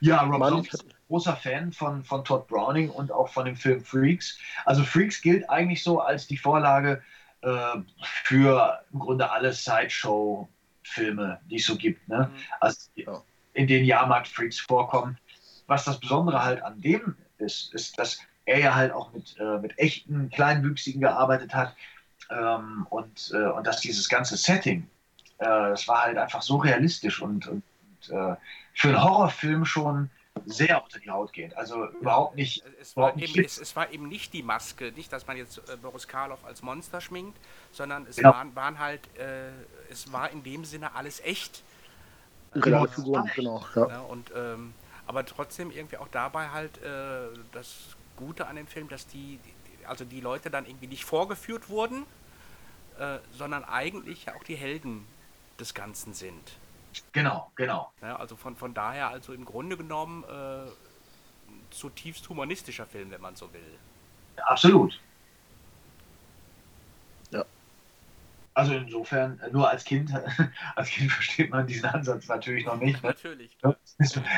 Ja, 0.00 0.20
Rob 0.20 0.38
Mann, 0.38 0.50
Zombie 0.50 0.66
ich 0.68 0.74
ist 0.74 0.84
ein 0.84 0.92
großer 1.08 1.36
Fan 1.36 1.72
von, 1.72 2.04
von 2.04 2.22
Todd 2.22 2.46
Browning 2.48 2.90
und 2.90 3.10
auch 3.10 3.28
von 3.28 3.46
dem 3.46 3.56
Film 3.56 3.82
Freaks. 3.82 4.38
Also 4.66 4.84
Freaks 4.84 5.22
gilt 5.22 5.48
eigentlich 5.48 5.82
so 5.82 6.00
als 6.00 6.26
die 6.26 6.36
Vorlage 6.36 7.02
äh, 7.40 7.78
für 8.02 8.78
im 8.92 8.98
Grunde 8.98 9.30
alle 9.30 9.52
Sideshow-Filme, 9.54 11.40
die 11.50 11.56
es 11.56 11.64
so 11.66 11.76
gibt. 11.76 12.06
Ne? 12.08 12.30
Mhm. 12.30 12.38
Also, 12.60 12.90
Ja. 12.94 13.22
in 13.54 13.66
denen 13.66 13.86
Jahrmarkt-Freaks 13.86 14.60
vorkommen. 14.60 15.16
Was 15.66 15.84
das 15.84 15.98
Besondere 15.98 16.44
halt 16.44 16.62
an 16.62 16.80
dem 16.82 17.16
ist, 17.38 17.72
ist, 17.72 17.98
dass 17.98 18.18
er 18.44 18.60
ja 18.60 18.74
halt 18.74 18.92
auch 18.92 19.12
mit, 19.14 19.34
äh, 19.40 19.58
mit 19.58 19.78
echten 19.78 20.28
Kleinwüchsigen 20.28 21.00
gearbeitet 21.00 21.54
hat 21.54 21.74
ähm, 22.30 22.86
und, 22.90 23.30
äh, 23.34 23.46
und 23.50 23.66
dass 23.66 23.80
dieses 23.80 24.08
ganze 24.08 24.36
Setting, 24.36 24.88
äh, 25.38 25.44
das 25.44 25.86
war 25.88 26.02
halt 26.02 26.18
einfach 26.18 26.42
so 26.42 26.56
realistisch 26.56 27.20
und, 27.22 27.46
und 27.48 27.62
äh, 28.08 28.36
für 28.74 28.88
einen 28.88 29.02
Horrorfilm 29.02 29.64
schon 29.64 30.10
sehr 30.44 30.82
unter 30.84 30.98
die 30.98 31.10
Haut 31.10 31.32
gehend. 31.32 31.56
Also 31.56 31.86
überhaupt 32.00 32.36
nicht. 32.36 32.62
Es 32.80 32.94
war, 32.96 33.04
überhaupt 33.04 33.16
nicht 33.16 33.36
eben, 33.36 33.46
es, 33.46 33.58
es 33.58 33.74
war 33.74 33.90
eben 33.90 34.08
nicht 34.08 34.32
die 34.34 34.42
Maske, 34.42 34.92
nicht, 34.92 35.10
dass 35.12 35.26
man 35.26 35.36
jetzt 35.38 35.58
äh, 35.68 35.76
Boris 35.80 36.06
Karloff 36.06 36.44
als 36.44 36.62
Monster 36.62 37.00
schminkt, 37.00 37.38
sondern 37.72 38.06
es 38.06 38.16
Genau. 38.16 38.32
waren, 38.32 38.54
waren 38.54 38.78
halt, 38.78 39.00
äh, 39.18 39.48
es 39.90 40.12
war 40.12 40.30
in 40.30 40.42
dem 40.42 40.64
Sinne 40.64 40.94
alles 40.94 41.20
echt. 41.20 41.62
Reale 42.54 42.88
Figuren, 42.88 43.30
genau. 43.34 43.64
Ja. 43.74 43.88
Ja, 43.88 44.00
und, 44.00 44.30
ähm, 44.34 44.74
aber 45.06 45.24
trotzdem 45.24 45.70
irgendwie 45.70 45.98
auch 45.98 46.08
dabei 46.08 46.48
halt 46.48 46.82
äh, 46.82 47.28
das 47.52 47.96
Gute 48.16 48.46
an 48.46 48.56
dem 48.56 48.66
Film, 48.66 48.88
dass 48.88 49.06
die, 49.06 49.38
die- 49.44 49.52
also 49.88 50.04
die 50.04 50.20
Leute 50.20 50.50
dann 50.50 50.66
irgendwie 50.66 50.86
nicht 50.86 51.04
vorgeführt 51.04 51.68
wurden, 51.68 52.04
äh, 52.98 53.18
sondern 53.32 53.64
eigentlich 53.64 54.26
ja 54.26 54.34
auch 54.34 54.44
die 54.44 54.56
Helden 54.56 55.06
des 55.58 55.74
Ganzen 55.74 56.14
sind. 56.14 56.58
Genau, 57.12 57.50
genau. 57.56 57.92
Ja, 58.00 58.16
also 58.16 58.36
von, 58.36 58.56
von 58.56 58.74
daher, 58.74 59.08
also 59.08 59.32
im 59.32 59.44
Grunde 59.44 59.76
genommen 59.76 60.24
äh, 60.24 60.62
ein 60.66 61.66
zutiefst 61.70 62.28
humanistischer 62.28 62.86
Film, 62.86 63.10
wenn 63.10 63.20
man 63.20 63.36
so 63.36 63.52
will. 63.52 63.78
Absolut. 64.36 64.98
Ja. 67.30 67.44
Also 68.54 68.74
insofern, 68.74 69.38
äh, 69.40 69.50
nur 69.50 69.68
als 69.68 69.84
Kind, 69.84 70.10
als 70.76 70.88
Kind 70.88 71.12
versteht 71.12 71.50
man 71.50 71.66
diesen 71.66 71.86
Ansatz 71.86 72.28
natürlich 72.28 72.64
noch 72.64 72.76
nicht. 72.76 73.02
Ne? 73.02 73.10
Natürlich. 73.10 73.56
Da 73.60 73.76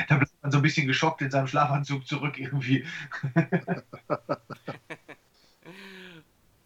bleibt 0.07 0.31
man 0.41 0.51
so 0.51 0.57
ein 0.57 0.61
bisschen 0.61 0.87
geschockt 0.87 1.21
in 1.21 1.31
seinem 1.31 1.47
Schlafanzug 1.47 2.05
zurück 2.05 2.37
irgendwie. 2.37 2.85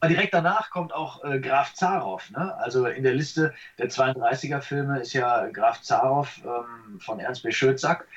Direkt 0.09 0.33
danach 0.33 0.69
kommt 0.69 0.93
auch 0.93 1.23
äh, 1.23 1.39
Graf 1.39 1.73
Zaroff. 1.73 2.29
Ne? 2.31 2.55
Also 2.57 2.85
in 2.85 3.03
der 3.03 3.13
Liste 3.13 3.53
der 3.77 3.89
32er-Filme 3.89 4.99
ist 4.99 5.13
ja 5.13 5.47
Graf 5.47 5.81
Zaroff 5.81 6.41
ähm, 6.43 6.99
von 6.99 7.19
Ernst 7.19 7.43
B. 7.43 7.51
Schötzack. 7.51 8.07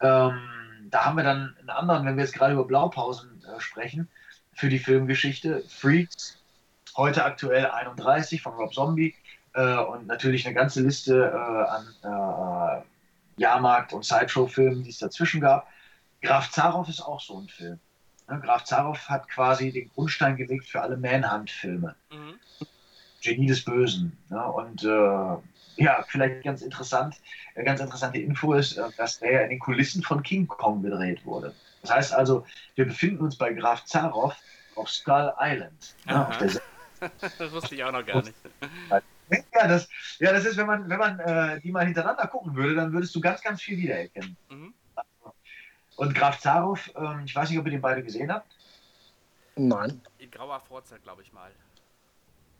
Ähm, 0.00 0.40
da 0.90 1.04
haben 1.04 1.16
wir 1.16 1.24
dann 1.24 1.56
einen 1.60 1.70
anderen, 1.70 2.06
wenn 2.06 2.16
wir 2.16 2.24
jetzt 2.24 2.34
gerade 2.34 2.54
über 2.54 2.64
Blaupausen 2.64 3.44
äh, 3.44 3.60
sprechen, 3.60 4.08
für 4.52 4.68
die 4.68 4.78
Filmgeschichte. 4.78 5.62
Freaks, 5.68 6.40
heute 6.96 7.24
aktuell 7.24 7.66
31 7.66 8.42
von 8.42 8.54
Rob 8.54 8.72
Zombie 8.72 9.14
äh, 9.54 9.76
und 9.76 10.06
natürlich 10.06 10.46
eine 10.46 10.54
ganze 10.54 10.82
Liste 10.82 11.30
äh, 11.32 12.08
an 12.08 12.82
äh, 12.82 13.40
Jahrmarkt- 13.40 13.92
und 13.92 14.04
Sideshow-Filmen, 14.04 14.82
die 14.82 14.90
es 14.90 14.98
dazwischen 14.98 15.40
gab. 15.40 15.68
Graf 16.22 16.50
Zaroff 16.50 16.88
ist 16.88 17.00
auch 17.00 17.20
so 17.20 17.38
ein 17.40 17.48
Film. 17.48 17.78
Ne? 18.28 18.40
Graf 18.40 18.64
Zaroff 18.64 19.08
hat 19.08 19.28
quasi 19.28 19.72
den 19.72 19.90
Grundstein 19.90 20.36
gelegt 20.36 20.66
für 20.66 20.80
alle 20.80 20.96
Manhunt-Filme. 20.96 21.94
Mhm. 22.10 22.38
Genie 23.22 23.46
des 23.46 23.64
Bösen. 23.64 24.16
Ne? 24.28 24.44
Und 24.44 24.84
äh, 24.84 25.82
ja, 25.82 26.04
vielleicht 26.08 26.44
ganz 26.44 26.62
interessant, 26.62 27.16
äh, 27.54 27.64
ganz 27.64 27.80
interessante 27.80 28.18
Info 28.18 28.54
ist, 28.54 28.76
äh, 28.76 28.88
dass 28.96 29.18
der 29.18 29.44
in 29.44 29.50
den 29.50 29.58
Kulissen 29.58 30.02
von 30.02 30.22
King 30.22 30.46
Kong 30.46 30.82
gedreht 30.82 31.24
wurde. 31.24 31.54
Das 31.82 31.92
heißt 31.92 32.14
also, 32.14 32.44
wir 32.74 32.84
befinden 32.86 33.24
uns 33.24 33.36
bei 33.36 33.52
Graf 33.52 33.84
Zaroff 33.84 34.36
auf 34.74 34.88
Skull 34.88 35.32
Island. 35.40 35.94
Ne? 36.06 36.28
Auf 36.28 36.38
das 37.38 37.52
wusste 37.52 37.74
ich 37.74 37.84
auch 37.84 37.92
noch 37.92 38.04
gar 38.04 38.22
nicht. 38.22 38.34
Ja, 39.52 39.68
das, 39.68 39.88
ja, 40.20 40.32
das 40.32 40.46
ist, 40.46 40.56
wenn 40.56 40.66
man, 40.66 40.88
wenn 40.88 40.98
man 40.98 41.18
äh, 41.18 41.60
die 41.60 41.70
mal 41.70 41.84
hintereinander 41.84 42.26
gucken 42.28 42.54
würde, 42.54 42.74
dann 42.74 42.94
würdest 42.94 43.14
du 43.14 43.20
ganz, 43.20 43.42
ganz 43.42 43.60
viel 43.60 43.76
wiedererkennen. 43.76 44.38
Mhm. 44.48 44.72
Und 45.98 46.14
Graf 46.14 46.38
Zaroff, 46.38 46.90
ähm, 46.96 47.22
ich 47.24 47.34
weiß 47.34 47.50
nicht, 47.50 47.58
ob 47.58 47.66
ihr 47.66 47.72
den 47.72 47.80
beide 47.80 48.02
gesehen 48.04 48.32
habt. 48.32 48.46
Nein. 49.56 50.00
In 50.18 50.30
grauer 50.30 50.60
Vorzeit, 50.60 51.02
glaube 51.02 51.22
ich 51.22 51.32
mal. 51.32 51.50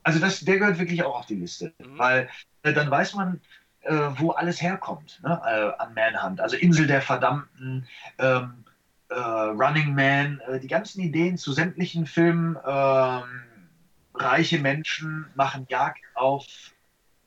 Also 0.03 0.19
das, 0.19 0.41
der 0.41 0.59
gehört 0.59 0.77
wirklich 0.79 1.03
auch 1.03 1.19
auf 1.19 1.25
die 1.25 1.35
Liste, 1.35 1.73
Mhm. 1.79 1.97
weil 1.97 2.29
äh, 2.63 2.73
dann 2.73 2.91
weiß 2.91 3.13
man, 3.15 3.39
äh, 3.81 4.09
wo 4.17 4.31
alles 4.31 4.61
herkommt 4.61 5.21
ne, 5.23 5.41
äh, 5.45 5.81
an 5.81 5.93
Manhunt. 5.93 6.41
Also 6.41 6.57
Insel 6.57 6.85
der 6.87 7.01
Verdammten, 7.01 7.87
ähm, 8.17 8.65
äh, 9.09 9.15
Running 9.15 9.95
Man, 9.95 10.41
äh, 10.41 10.59
die 10.59 10.67
ganzen 10.67 10.99
Ideen 11.01 11.37
zu 11.37 11.53
sämtlichen 11.53 12.05
Filmen. 12.05 12.57
ähm, 12.65 13.23
reiche 14.15 14.59
Menschen 14.59 15.27
machen 15.35 15.65
Jagd 15.69 16.01
auf 16.15 16.45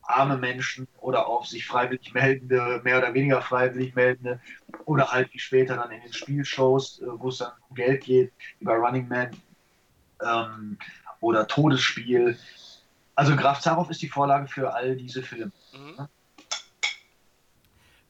arme 0.03 0.37
Menschen 0.37 0.87
oder 0.99 1.27
auf 1.27 1.47
sich 1.47 1.65
freiwillig 1.65 2.13
meldende, 2.13 2.81
mehr 2.83 2.97
oder 2.97 3.13
weniger 3.13 3.41
freiwillig 3.41 3.95
meldende 3.95 4.39
oder 4.85 5.11
halt 5.11 5.33
wie 5.33 5.39
später 5.39 5.75
dann 5.75 5.91
in 5.91 6.01
den 6.01 6.13
Spielshows, 6.13 7.01
äh, 7.01 7.05
wo 7.07 7.29
es 7.29 7.37
dann 7.37 7.51
um 7.69 7.75
Geld 7.75 8.03
geht, 8.03 8.33
über 8.59 8.75
Running 8.75 9.07
Man 9.07 9.31
ähm, 10.21 10.77
oder 11.19 11.47
Todesspiel. 11.47 12.37
Also 13.15 13.35
Graf 13.35 13.61
Zaroff 13.61 13.89
ist 13.89 14.01
die 14.01 14.09
Vorlage 14.09 14.47
für 14.47 14.73
all 14.73 14.95
diese 14.95 15.23
Filme. 15.23 15.51
Mhm. 15.73 16.07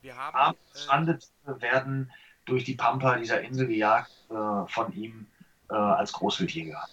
Wir 0.02 0.18
haben. 0.18 0.36
Arme 0.36 0.58
Äh, 0.74 0.78
Strandete 0.78 1.28
werden 1.46 2.12
durch 2.46 2.64
die 2.64 2.76
Pampa 2.76 3.16
dieser 3.18 3.42
Insel 3.42 3.68
gejagt 3.68 4.12
äh, 4.30 4.68
von 4.68 4.92
ihm 4.94 5.28
äh, 5.70 5.76
als 5.76 6.12
Großwildjäger. 6.14 6.88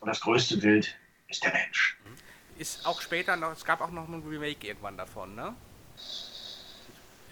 Und 0.00 0.08
das 0.08 0.20
größte 0.20 0.62
Wild 0.62 0.96
ist 1.28 1.42
der 1.44 1.52
Mensch. 1.52 1.98
Ist 2.62 2.86
auch 2.86 3.00
später 3.00 3.36
noch, 3.36 3.52
es 3.52 3.64
gab 3.64 3.80
auch 3.80 3.90
noch 3.90 4.08
ein 4.08 4.22
Remake 4.26 4.66
irgendwann 4.66 4.96
davon, 4.96 5.34
ne? 5.34 5.54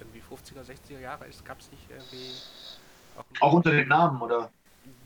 Irgendwie 0.01 0.21
50er, 0.21 0.65
60er 0.65 1.01
Jahre 1.01 1.27
gab 1.45 1.61
es 1.61 1.71
nicht 1.71 1.89
irgendwie. 1.89 2.33
Auch, 3.17 3.25
Auch 3.41 3.53
unter 3.55 3.71
dem 3.71 3.89
Namen, 3.89 4.21
oder? 4.21 4.51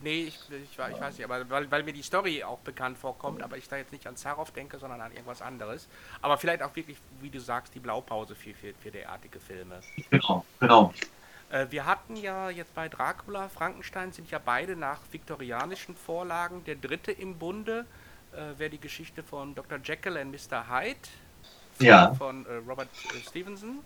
Nee, 0.02 0.24
ich, 0.24 0.38
ich, 0.50 0.70
ich 0.70 0.78
weiß 0.78 1.16
nicht, 1.16 1.24
aber 1.24 1.48
weil, 1.50 1.70
weil 1.70 1.82
mir 1.82 1.92
die 1.92 2.02
Story 2.02 2.42
auch 2.42 2.60
bekannt 2.60 2.96
vorkommt, 2.96 3.42
aber 3.42 3.56
ich 3.56 3.68
da 3.68 3.76
jetzt 3.76 3.92
nicht 3.92 4.06
an 4.06 4.16
Zaroff 4.16 4.50
denke, 4.50 4.78
sondern 4.78 5.00
an 5.00 5.12
irgendwas 5.12 5.42
anderes. 5.42 5.88
Aber 6.22 6.38
vielleicht 6.38 6.62
auch 6.62 6.74
wirklich, 6.74 6.98
wie 7.20 7.30
du 7.30 7.40
sagst, 7.40 7.74
die 7.74 7.80
Blaupause 7.80 8.34
für, 8.34 8.54
für, 8.54 8.72
für 8.74 8.90
derartige 8.90 9.40
Filme. 9.40 9.80
Genau, 10.10 10.44
genau. 10.60 10.94
Äh, 11.50 11.66
wir 11.70 11.84
hatten 11.86 12.16
ja 12.16 12.50
jetzt 12.50 12.74
bei 12.74 12.88
Dracula, 12.88 13.48
Frankenstein 13.48 14.12
sind 14.12 14.30
ja 14.30 14.38
beide 14.38 14.76
nach 14.76 15.00
viktorianischen 15.10 15.96
Vorlagen. 15.96 16.64
Der 16.64 16.76
dritte 16.76 17.12
im 17.12 17.38
Bunde 17.38 17.84
wäre 18.58 18.70
die 18.70 18.80
Geschichte 18.80 19.22
von 19.22 19.54
Dr. 19.54 19.78
Jekyll 19.82 20.16
und 20.16 20.30
Mr. 20.30 20.68
Hyde 20.68 20.98
von, 21.74 21.86
Ja. 21.86 22.14
von 22.14 22.46
äh, 22.46 22.54
Robert 22.68 22.88
äh, 23.14 23.20
Stevenson. 23.28 23.80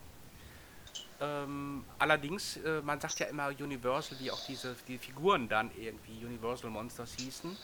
Ähm, 1.21 1.85
allerdings, 1.99 2.59
äh, 2.59 2.81
man 2.83 3.01
sagt 3.01 3.19
ja 3.19 3.27
immer 3.27 3.49
Universal, 3.49 4.19
wie 4.21 4.31
auch 4.31 4.41
diese 4.47 4.77
die 4.87 4.99
Figuren 4.99 5.49
dann 5.49 5.71
irgendwie 5.77 6.25
Universal 6.25 6.71
Monsters 6.71 7.15
hießen. 7.19 7.57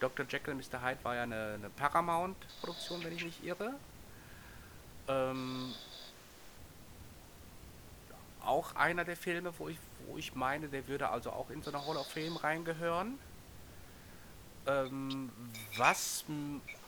Dr. 0.00 0.24
Jekyll 0.28 0.54
und 0.54 0.58
Mr. 0.72 0.82
Hyde 0.82 0.98
war 1.02 1.14
ja 1.16 1.22
eine, 1.24 1.54
eine 1.58 1.70
Paramount-Produktion, 1.76 3.04
wenn 3.04 3.14
ich 3.14 3.24
nicht 3.24 3.44
irre. 3.44 3.74
Ähm, 5.08 5.74
auch 8.44 8.74
einer 8.76 9.04
der 9.04 9.16
Filme, 9.16 9.52
wo 9.58 9.68
ich, 9.68 9.76
wo 10.06 10.16
ich 10.16 10.34
meine, 10.34 10.68
der 10.68 10.88
würde 10.88 11.08
also 11.10 11.30
auch 11.30 11.50
in 11.50 11.62
so 11.62 11.70
eine 11.70 11.86
Hall 11.86 11.96
of 11.96 12.06
Fame 12.10 12.36
reingehören. 12.36 13.18
Ähm, 14.66 15.30
was 15.76 16.24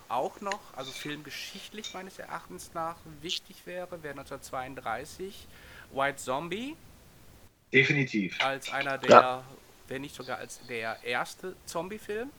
auch 0.09 0.41
noch, 0.41 0.61
also 0.77 0.91
filmgeschichtlich 0.93 1.93
meines 1.95 2.19
Erachtens 2.19 2.73
nach 2.75 2.97
wichtig 3.21 3.67
wäre, 3.67 4.03
wäre 4.03 4.13
1932 4.15 5.47
White 5.93 6.17
Zombie 6.19 6.77
Definitiv. 7.73 8.41
als 8.43 8.71
einer 8.73 8.99
der, 8.99 9.11
Ja. 9.11 9.45
wenn 9.89 10.03
nicht 10.03 10.15
sogar 10.15 10.39
als 10.39 10.61
der 10.69 11.03
erste 11.03 11.57
Zombie-Film. 11.67 12.31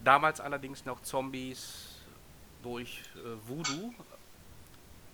Damals 0.00 0.40
allerdings 0.40 0.84
noch 0.84 1.02
Zombies 1.02 1.96
durch 2.62 3.02
äh, 3.16 3.48
Voodoo. 3.48 3.94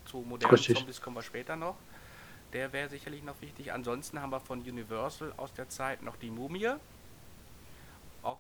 Zu 0.07 0.19
modernen 0.19 0.54
Richtig. 0.54 0.76
Zombies 0.76 1.00
kommen 1.00 1.16
wir 1.16 1.23
später 1.23 1.57
noch. 1.57 1.76
Der 2.52 2.73
wäre 2.73 2.88
sicherlich 2.88 3.23
noch 3.23 3.40
wichtig. 3.40 3.73
Ansonsten 3.73 4.21
haben 4.21 4.31
wir 4.31 4.40
von 4.40 4.61
Universal 4.61 5.33
aus 5.37 5.52
der 5.54 5.69
Zeit 5.69 6.02
noch 6.02 6.16
die 6.16 6.31
Mumie. 6.31 6.73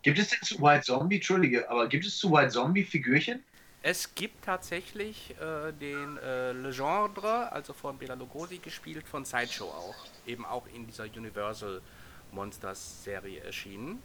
Gibt 0.02 0.18
es 0.18 0.28
denn 0.28 0.42
zu 0.42 0.60
White 0.60 0.84
Zombie, 0.84 1.16
Entschuldige, 1.16 1.68
aber 1.70 1.88
gibt 1.88 2.04
es 2.04 2.18
zu 2.18 2.30
White 2.30 2.50
Zombie 2.50 2.84
Figürchen? 2.84 3.42
Es 3.84 4.14
gibt 4.14 4.44
tatsächlich 4.44 5.34
äh, 5.40 5.72
den 5.72 6.16
äh, 6.18 6.52
Legendre, 6.52 7.50
also 7.50 7.72
von 7.72 7.98
Bela 7.98 8.14
Lugosi 8.14 8.58
gespielt, 8.58 9.08
von 9.08 9.24
Sideshow 9.24 9.64
auch. 9.64 9.96
Eben 10.24 10.44
auch 10.46 10.66
in 10.72 10.86
dieser 10.86 11.04
Universal 11.04 11.80
Monsters 12.30 13.02
Serie 13.02 13.42
erschienen. 13.42 14.00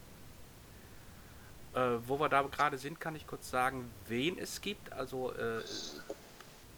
Äh, 1.76 2.00
wo 2.08 2.20
wir 2.20 2.28
da 2.28 2.42
gerade 2.42 2.80
sind, 2.80 3.00
kann 3.00 3.16
ich 3.16 3.28
kurz 3.28 3.52
sagen, 3.52 3.92
wen 4.08 4.40
es 4.40 4.62
gibt. 4.62 4.92
Also 4.94 5.32
äh, 5.34 5.62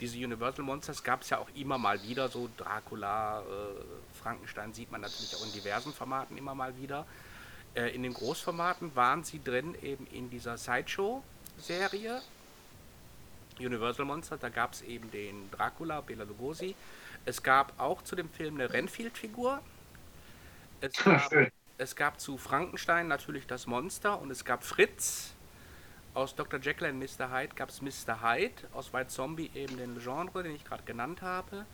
diese 0.01 0.17
Universal 0.17 0.65
Monsters 0.65 1.01
gab 1.01 1.21
es 1.21 1.29
ja 1.29 1.37
auch 1.37 1.49
immer 1.55 1.77
mal 1.77 2.03
wieder, 2.03 2.27
so 2.27 2.49
Dracula, 2.57 3.39
äh, 3.41 3.43
Frankenstein 4.21 4.73
sieht 4.73 4.91
man 4.91 4.99
natürlich 4.99 5.33
auch 5.37 5.45
in 5.45 5.53
diversen 5.53 5.93
Formaten 5.93 6.37
immer 6.37 6.53
mal 6.53 6.75
wieder. 6.77 7.05
Äh, 7.75 7.95
in 7.95 8.03
den 8.03 8.13
Großformaten 8.13 8.95
waren 8.95 9.23
sie 9.23 9.43
drin 9.43 9.75
eben 9.81 10.07
in 10.07 10.29
dieser 10.29 10.57
Sideshow-Serie. 10.57 12.21
Universal 13.59 14.05
Monster, 14.05 14.37
da 14.37 14.49
gab 14.49 14.73
es 14.73 14.81
eben 14.81 15.11
den 15.11 15.51
Dracula, 15.51 16.01
Bela 16.01 16.23
Lugosi. 16.23 16.75
Es 17.25 17.43
gab 17.43 17.77
auch 17.79 18.01
zu 18.01 18.15
dem 18.15 18.29
Film 18.29 18.55
eine 18.55 18.71
Renfield-Figur. 18.71 19.61
Es 20.81 20.93
es 21.79 21.95
gab 21.95 22.19
zu 22.19 22.37
Frankenstein 22.37 23.07
natürlich 23.07 23.47
das 23.47 23.65
Monster 23.65 24.19
und 24.21 24.29
es 24.31 24.43
gab 24.43 24.65
Fritz. 24.65 25.31
Aus 26.13 26.35
Dr. 26.35 26.59
Jekyll 26.59 26.89
und 26.89 26.99
Mr. 26.99 27.31
Hyde 27.31 27.55
gab 27.55 27.69
es 27.69 27.81
Mr. 27.81 28.21
Hyde, 28.21 28.67
aus 28.73 28.91
White 28.91 29.07
Zombie 29.07 29.49
eben 29.55 29.77
den 29.77 29.97
Genre, 29.97 30.43
den 30.43 30.53
ich 30.55 30.65
gerade 30.65 30.83
genannt 30.83 31.21
habe. 31.21 31.65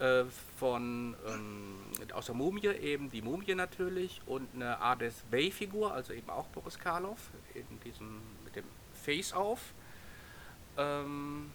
Äh, 0.00 0.24
von 0.58 1.14
ähm, 1.24 1.76
aus 2.14 2.26
der 2.26 2.34
Mumie 2.34 2.66
eben 2.66 3.10
die 3.10 3.22
Mumie 3.22 3.54
natürlich 3.54 4.20
und 4.26 4.48
eine 4.52 4.80
Ades 4.80 5.22
Bay-Figur, 5.30 5.94
also 5.94 6.12
eben 6.12 6.28
auch 6.30 6.46
Boris 6.48 6.76
Karloff, 6.78 7.30
in 7.54 7.64
diesem 7.84 8.20
mit 8.44 8.56
dem 8.56 8.64
Face-Off. 9.04 9.60
Ähm, 10.76 11.48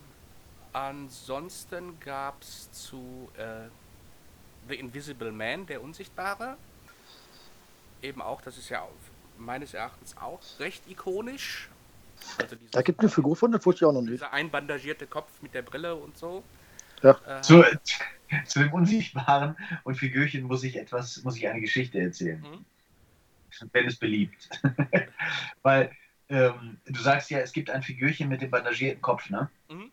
ansonsten 0.72 2.00
gab 2.00 2.41
es 2.41 2.72
zu 2.72 3.29
äh, 3.36 3.67
The 4.69 4.75
Invisible 4.75 5.34
Man, 5.34 5.65
der 5.65 5.81
Unsichtbare. 5.84 6.55
Eben 8.01 8.22
auch, 8.22 8.41
das 8.41 8.58
ist 8.58 8.69
ja 8.69 8.88
meines 9.38 9.74
Erachtens 9.74 10.15
auch 10.15 10.39
recht 10.60 10.89
ikonisch. 10.89 11.69
Also 12.41 12.55
Da 12.72 12.81
gibt 12.81 13.00
es 13.00 13.03
eine 13.03 13.10
Figur 13.10 13.36
von, 13.36 13.51
das 13.51 13.65
wusste 13.65 13.84
ich 13.84 13.89
auch 13.89 13.93
noch 13.93 14.01
nicht. 14.01 14.13
dieser 14.13 14.31
einbandagierte 14.31 15.08
Kopf 15.08 15.29
mit 15.41 15.53
der 15.53 15.62
Brille 15.62 15.93
und 15.93 16.17
so. 16.17 16.41
Ja. 17.01 17.19
Äh, 17.27 17.41
Zu, 17.41 17.65
zu 18.45 18.59
dem 18.59 18.74
Unsichtbaren 18.74 19.55
und 19.83 19.95
Figürchen 19.95 20.43
muss 20.43 20.63
ich 20.63 20.77
etwas, 20.77 21.24
muss 21.24 21.38
ich 21.38 21.48
eine 21.48 21.62
Geschichte 21.62 22.00
erzählen. 22.00 22.41
Mhm. 22.41 22.65
Wenn 23.71 23.88
es 23.88 23.95
beliebt. 23.95 24.50
Weil 25.63 25.91
ähm, 26.29 26.77
du 26.86 27.01
sagst 27.01 27.31
ja, 27.31 27.39
es 27.39 27.51
gibt 27.51 27.71
ein 27.71 27.81
Figürchen 27.81 28.29
mit 28.29 28.41
dem 28.41 28.51
bandagierten 28.51 29.01
Kopf, 29.01 29.29
ne? 29.29 29.50
Mhm. 29.69 29.91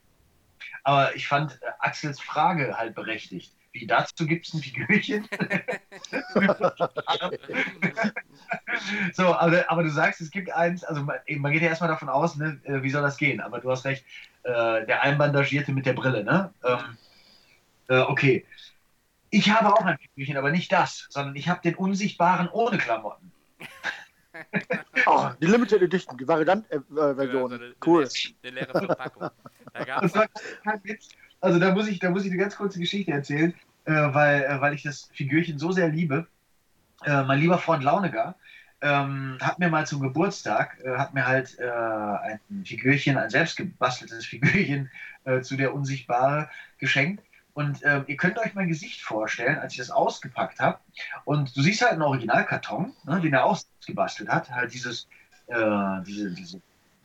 Aber 0.85 1.17
ich 1.17 1.27
fand 1.27 1.59
äh, 1.63 1.67
Axels 1.81 2.21
Frage 2.21 2.77
halt 2.77 2.95
berechtigt. 2.95 3.53
Wie 3.73 3.87
dazu 3.87 4.27
gibt 4.27 4.47
es 4.47 4.55
ein 4.55 4.61
Figürchen? 4.61 5.29
so, 9.13 9.35
aber, 9.35 9.71
aber 9.71 9.83
du 9.83 9.91
sagst, 9.91 10.21
es 10.21 10.31
gibt 10.31 10.51
eins, 10.51 10.85
also 10.85 11.03
man, 11.03 11.17
man 11.29 11.53
geht 11.53 11.63
ja 11.63 11.69
erstmal 11.69 11.91
davon 11.91 12.09
aus, 12.09 12.37
ne, 12.37 12.61
äh, 12.65 12.83
wie 12.83 12.91
soll 12.91 13.03
das 13.03 13.19
gehen? 13.19 13.41
Aber 13.41 13.61
du 13.61 13.71
hast 13.71 13.85
recht, 13.85 14.05
äh, 14.45 14.87
der 14.87 15.03
Einbandagierte 15.03 15.73
mit 15.73 15.87
der 15.87 15.93
Brille, 15.93 16.25
ne? 16.25 16.53
Ähm, 16.65 16.97
äh, 17.89 18.01
okay. 18.01 18.47
Ich 19.31 19.51
habe 19.51 19.73
auch 19.73 19.85
ein 19.85 19.99
Figürchen, 19.99 20.37
aber 20.37 20.51
nicht 20.51 20.71
das, 20.73 21.07
sondern 21.11 21.35
ich 21.37 21.49
habe 21.49 21.61
den 21.63 21.75
Unsichtbaren 21.75 22.49
ohne 22.49 22.79
Klamotten. 22.79 23.33
Oh, 25.07 25.31
die 25.41 25.47
Limited 25.47 25.81
Edition, 25.81 26.17
die 26.19 26.29
Variant-Version. 26.29 27.49
So 27.51 27.57
eine- 27.57 27.75
cool. 27.87 28.03
Eine, 28.03 28.11
eine 28.43 28.55
leere 28.55 28.79
Verpackung. 28.87 29.31
Da 29.73 29.85
gab 29.85 30.03
Das 30.03 30.15
war 30.15 30.27
kein 30.63 30.85
Witz. 30.85 31.09
Also 31.41 31.59
da 31.59 31.73
muss 31.73 31.87
ich, 31.89 31.99
da 32.01 32.11
muss 32.11 32.25
ich 32.25 32.31
eine 32.31 32.41
ganz 32.41 32.57
kurze 32.57 32.79
Geschichte 32.79 33.13
erzählen, 33.13 33.55
äh, 33.85 33.93
weil, 33.93 34.43
äh, 34.43 34.61
weil 34.61 34.75
ich 34.75 34.83
das 34.83 35.09
Figürchen 35.15 35.59
so 35.59 35.73
sehr 35.73 35.89
liebe. 35.89 36.27
Äh, 37.05 37.23
mein 37.25 37.39
lieber 37.41 37.59
Freund 37.59 37.83
Launegar 37.85 38.37
ähm, 38.83 39.39
hat 39.41 39.59
mir 39.59 39.69
mal 39.71 39.87
zum 39.87 40.01
Geburtstag, 40.01 40.79
äh, 40.85 40.97
hat 40.97 41.15
mir 41.15 41.27
halt 41.27 41.59
äh, 41.59 41.67
ein 41.67 42.41
Figürchen, 42.65 43.17
ein 43.17 43.31
selbstgebasteltes 43.31 44.27
Figürchen 44.27 44.91
äh, 45.25 45.41
zu 45.41 45.57
der 45.57 45.75
Unsichtbare 45.75 46.51
geschenkt. 46.79 47.23
Und 47.57 47.81
ähm, 47.85 48.05
ihr 48.07 48.19
könnt 48.19 48.39
euch 48.39 48.53
mein 48.53 48.69
Gesicht 48.69 49.01
vorstellen, 49.01 49.59
als 49.59 49.73
ich 49.73 49.79
das 49.79 49.91
ausgepackt 49.91 50.61
habe. 50.61 50.79
Und 51.25 51.57
du 51.57 51.63
siehst 51.63 51.81
halt 51.81 51.93
einen 51.93 52.03
Originalkarton, 52.03 52.93
ne, 53.05 53.19
den 53.19 53.33
er 53.33 53.47
auch 53.47 53.57
selbst 53.57 53.87
gebastelt 53.87 54.29
hat. 54.29 54.51
Halt 54.51 54.75
dieses, 54.75 55.09
äh, 55.47 56.03
diese, 56.07 56.35
diese, 56.35 56.61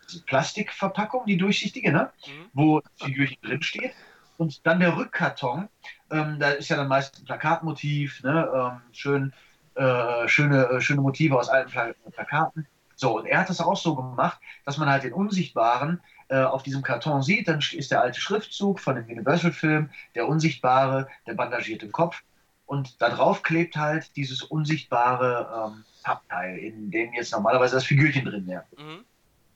diese 0.09 0.23
Plastikverpackung, 0.25 1.25
die 1.25 1.37
durchsichtige, 1.37 1.93
ne? 1.93 2.11
Mhm. 2.27 2.49
wo 2.51 2.81
das 2.81 2.91
Figürchen 3.01 3.37
drin 3.41 3.61
steht. 3.63 3.93
Und 4.35 4.67
dann 4.67 4.81
der 4.81 4.97
Rückkarton, 4.97 5.69
ähm, 6.09 6.37
da 6.37 6.49
ist 6.49 6.67
ja 6.67 6.75
dann 6.75 6.89
meist 6.89 7.17
ein 7.17 7.23
Plakatmotiv, 7.23 8.21
ne? 8.23 8.49
ähm, 8.53 8.81
schön, 8.91 9.33
äh, 9.75 10.27
schöne, 10.27 10.65
äh, 10.65 10.81
schöne 10.81 10.99
Motive 10.99 11.39
aus 11.39 11.47
alten 11.47 11.71
Pla 11.71 11.93
Plakaten. 12.11 12.67
So, 12.97 13.17
und 13.17 13.25
er 13.25 13.39
hat 13.39 13.49
das 13.49 13.61
auch 13.61 13.77
so 13.77 13.95
gemacht, 13.95 14.41
dass 14.65 14.77
man 14.77 14.89
halt 14.89 15.03
den 15.03 15.13
Unsichtbaren 15.13 16.01
äh, 16.31 16.43
auf 16.43 16.63
diesem 16.63 16.81
Karton 16.81 17.21
sieht. 17.21 17.49
Dann 17.49 17.59
ist 17.73 17.91
der 17.91 18.01
alte 18.01 18.21
Schriftzug 18.21 18.79
von 18.79 18.95
dem 18.95 19.05
Universal-Film, 19.05 19.89
der 20.15 20.29
Unsichtbare, 20.29 21.09
der 21.27 21.33
bandagierte 21.33 21.89
Kopf. 21.89 22.23
Und 22.65 23.01
da 23.01 23.09
drauf 23.09 23.43
klebt 23.43 23.75
halt 23.75 24.15
dieses 24.15 24.41
unsichtbare 24.41 25.73
ähm, 25.73 25.83
Pappteil, 26.03 26.57
in 26.57 26.89
dem 26.89 27.13
jetzt 27.13 27.33
normalerweise 27.33 27.75
das 27.75 27.83
Figürchen 27.83 28.23
drin 28.23 28.47
wäre. 28.47 28.63
Mhm. 28.77 29.03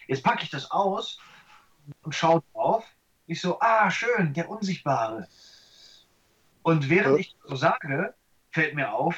Jetzt 0.08 0.22
packe 0.22 0.44
ich 0.44 0.50
das 0.50 0.70
aus 0.70 1.18
und 2.04 2.14
schaue 2.14 2.44
drauf. 2.52 2.84
Ich 3.26 3.40
so, 3.40 3.58
ah, 3.62 3.90
schön, 3.90 4.34
der 4.34 4.50
Unsichtbare. 4.50 5.30
Und 6.62 6.90
während 6.90 7.16
Ja. 7.16 7.20
ich 7.22 7.38
so 7.46 7.56
sage, 7.56 8.14
fällt 8.52 8.76
mir 8.76 8.92
auf, 8.92 9.16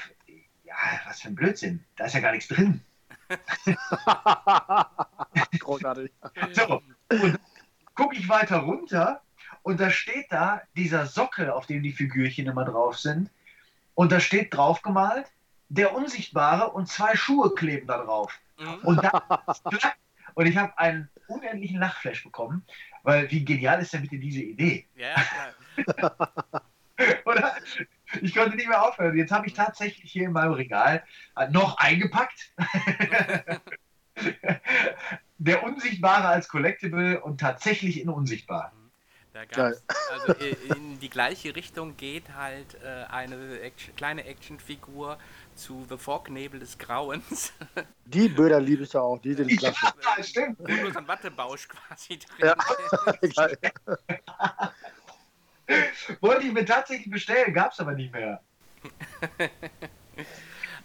ja, 0.63 0.75
was 1.07 1.21
für 1.21 1.29
ein 1.29 1.35
Blödsinn, 1.35 1.83
da 1.95 2.05
ist 2.05 2.13
ja 2.13 2.19
gar 2.19 2.33
nichts 2.33 2.49
drin. 2.49 2.81
Großartig. 5.59 6.11
So, 6.53 6.81
und 7.09 7.39
gucke 7.97 8.15
ich 8.15 8.29
weiter 8.29 8.59
runter 8.59 9.21
und 9.63 9.81
da 9.81 9.89
steht 9.89 10.31
da 10.31 10.61
dieser 10.77 11.07
Sockel, 11.07 11.49
auf 11.49 11.65
dem 11.65 11.83
die 11.83 11.91
Figürchen 11.91 12.47
immer 12.47 12.63
drauf 12.63 12.97
sind. 12.97 13.29
Und 13.95 14.11
da 14.11 14.19
steht 14.19 14.53
drauf 14.53 14.81
gemalt, 14.81 15.25
der 15.67 15.93
Unsichtbare 15.93 16.69
und 16.71 16.87
zwei 16.87 17.15
Schuhe 17.15 17.53
kleben 17.53 17.87
da 17.87 17.97
drauf. 18.03 18.39
Mhm. 18.59 18.79
Und, 18.83 19.03
da, 19.03 19.43
und 20.35 20.45
ich 20.45 20.55
habe 20.55 20.77
einen 20.77 21.09
unendlichen 21.27 21.79
Lachflash 21.79 22.23
bekommen, 22.23 22.63
weil 23.03 23.29
wie 23.31 23.43
genial 23.43 23.81
ist 23.81 23.93
denn 23.93 24.03
bitte 24.03 24.19
diese 24.19 24.41
Idee? 24.41 24.87
Ja. 24.95 25.15
Oder? 27.25 27.55
Ich 28.21 28.33
konnte 28.33 28.55
nicht 28.55 28.67
mehr 28.67 28.83
aufhören. 28.83 29.17
Jetzt 29.17 29.31
habe 29.31 29.47
ich 29.47 29.53
tatsächlich 29.53 30.11
hier 30.11 30.25
in 30.25 30.31
meinem 30.31 30.53
Regal 30.53 31.03
äh, 31.35 31.49
noch 31.49 31.77
eingepackt. 31.77 32.53
Der 35.47 35.63
Unsichtbare 35.63 36.27
als 36.27 36.49
Collectible 36.49 37.21
und 37.21 37.39
tatsächlich 37.39 38.01
in 38.01 38.09
Unsichtbar. 38.09 38.73
Da 39.31 39.45
gab's, 39.45 39.83
also 40.11 40.33
in 40.73 40.99
die 40.99 41.09
gleiche 41.09 41.55
Richtung 41.55 41.95
geht 41.95 42.33
halt 42.35 42.75
äh, 42.83 43.05
eine 43.09 43.61
Action, 43.61 43.95
kleine 43.95 44.25
Actionfigur 44.25 45.17
zu 45.55 45.85
The 45.89 45.97
Fog 45.97 46.29
Nebel 46.29 46.59
des 46.59 46.77
Grauens. 46.77 47.53
Die 48.05 48.27
Bilder 48.29 48.59
liebe 48.59 48.83
ich 48.83 48.93
ja 48.93 49.01
auch, 49.01 49.19
die 49.19 49.33
sind 49.35 49.55
klasse. 49.57 49.93
Ja, 50.17 50.23
stimmt. 50.23 50.59
Nur 50.59 50.91
so 50.91 50.99
ein 50.99 51.07
Wattebausch 51.07 51.67
quasi 51.67 52.17
drin 52.17 52.53
Ja. 53.35 53.51
Wollte 56.21 56.47
ich 56.47 56.53
mir 56.53 56.65
tatsächlich 56.65 57.11
bestellen, 57.11 57.53
gab 57.53 57.73
es 57.73 57.79
aber 57.79 57.93
nicht 57.93 58.11
mehr. 58.11 58.41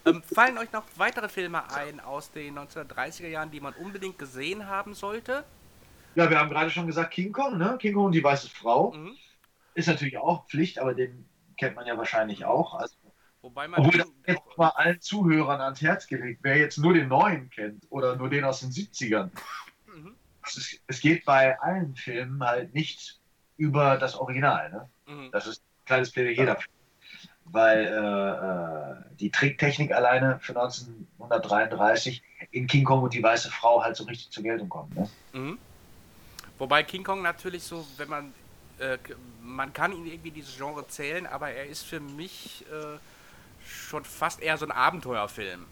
Ähm, 0.04 0.22
fallen 0.22 0.58
euch 0.58 0.72
noch 0.72 0.84
weitere 0.96 1.28
Filme 1.28 1.70
ein 1.72 2.00
aus 2.00 2.30
den 2.30 2.58
1930er 2.58 3.28
Jahren, 3.28 3.50
die 3.50 3.60
man 3.60 3.74
unbedingt 3.74 4.18
gesehen 4.18 4.66
haben 4.66 4.94
sollte? 4.94 5.44
Ja, 6.14 6.28
wir 6.28 6.38
haben 6.38 6.50
gerade 6.50 6.70
schon 6.70 6.86
gesagt 6.86 7.12
King 7.12 7.32
Kong, 7.32 7.56
ne? 7.56 7.78
King 7.80 7.94
Kong 7.94 8.06
und 8.06 8.12
die 8.12 8.22
weiße 8.22 8.50
Frau. 8.50 8.92
Mhm. 8.92 9.16
Ist 9.74 9.88
natürlich 9.88 10.18
auch 10.18 10.46
Pflicht, 10.46 10.78
aber 10.78 10.94
den 10.94 11.26
kennt 11.56 11.76
man 11.76 11.86
ja 11.86 11.96
wahrscheinlich 11.96 12.44
auch. 12.44 12.74
Also, 12.74 12.96
Wobei 13.40 13.66
man 13.66 13.80
obwohl 13.80 13.98
das 13.98 14.12
jetzt 14.26 14.38
auch, 14.38 14.56
mal 14.56 14.68
allen 14.70 15.00
Zuhörern 15.00 15.60
ans 15.60 15.80
Herz 15.80 16.06
gelegt, 16.06 16.40
wer 16.42 16.58
jetzt 16.58 16.78
nur 16.78 16.94
den 16.94 17.08
neuen 17.08 17.50
kennt 17.50 17.86
oder 17.90 18.16
nur 18.16 18.28
den 18.28 18.44
aus 18.44 18.60
den 18.60 18.70
70ern. 18.70 19.30
Mhm. 19.86 20.16
Es, 20.44 20.56
ist, 20.56 20.80
es 20.86 21.00
geht 21.00 21.24
bei 21.24 21.58
allen 21.60 21.96
Filmen 21.96 22.42
halt 22.42 22.74
nicht 22.74 23.20
über 23.56 23.96
das 23.96 24.14
Original. 24.14 24.70
Ne? 24.70 24.90
Mhm. 25.06 25.30
Das 25.32 25.46
ist 25.46 25.62
ein 25.62 25.84
kleines 25.86 26.12
Plädoyer 26.12 26.46
dafür. 26.46 26.70
Weil 27.44 27.86
äh, 27.86 29.10
äh, 29.10 29.16
die 29.18 29.30
Tricktechnik 29.30 29.92
alleine 29.92 30.38
für 30.40 30.52
1933 30.52 32.22
in 32.50 32.66
King 32.66 32.84
Kong 32.84 33.02
und 33.02 33.12
die 33.14 33.22
weiße 33.22 33.50
Frau 33.50 33.82
halt 33.82 33.96
so 33.96 34.04
richtig 34.04 34.30
zur 34.30 34.42
Geltung 34.42 34.68
kommt. 34.68 34.94
Ne? 34.96 35.08
Mhm. 35.32 35.58
Wobei 36.58 36.82
King 36.82 37.02
Kong 37.04 37.22
natürlich 37.22 37.64
so, 37.64 37.86
wenn 37.96 38.08
man 38.08 38.32
äh, 38.78 38.98
man 39.42 39.72
kann 39.72 39.92
ihn 39.92 40.06
irgendwie 40.06 40.30
dieses 40.30 40.56
Genre 40.56 40.86
zählen, 40.88 41.26
aber 41.26 41.50
er 41.50 41.66
ist 41.66 41.82
für 41.84 42.00
mich 42.00 42.64
äh, 42.70 42.98
schon 43.66 44.04
fast 44.04 44.40
eher 44.40 44.56
so 44.56 44.66
ein 44.66 44.72
Abenteuerfilm. 44.72 45.66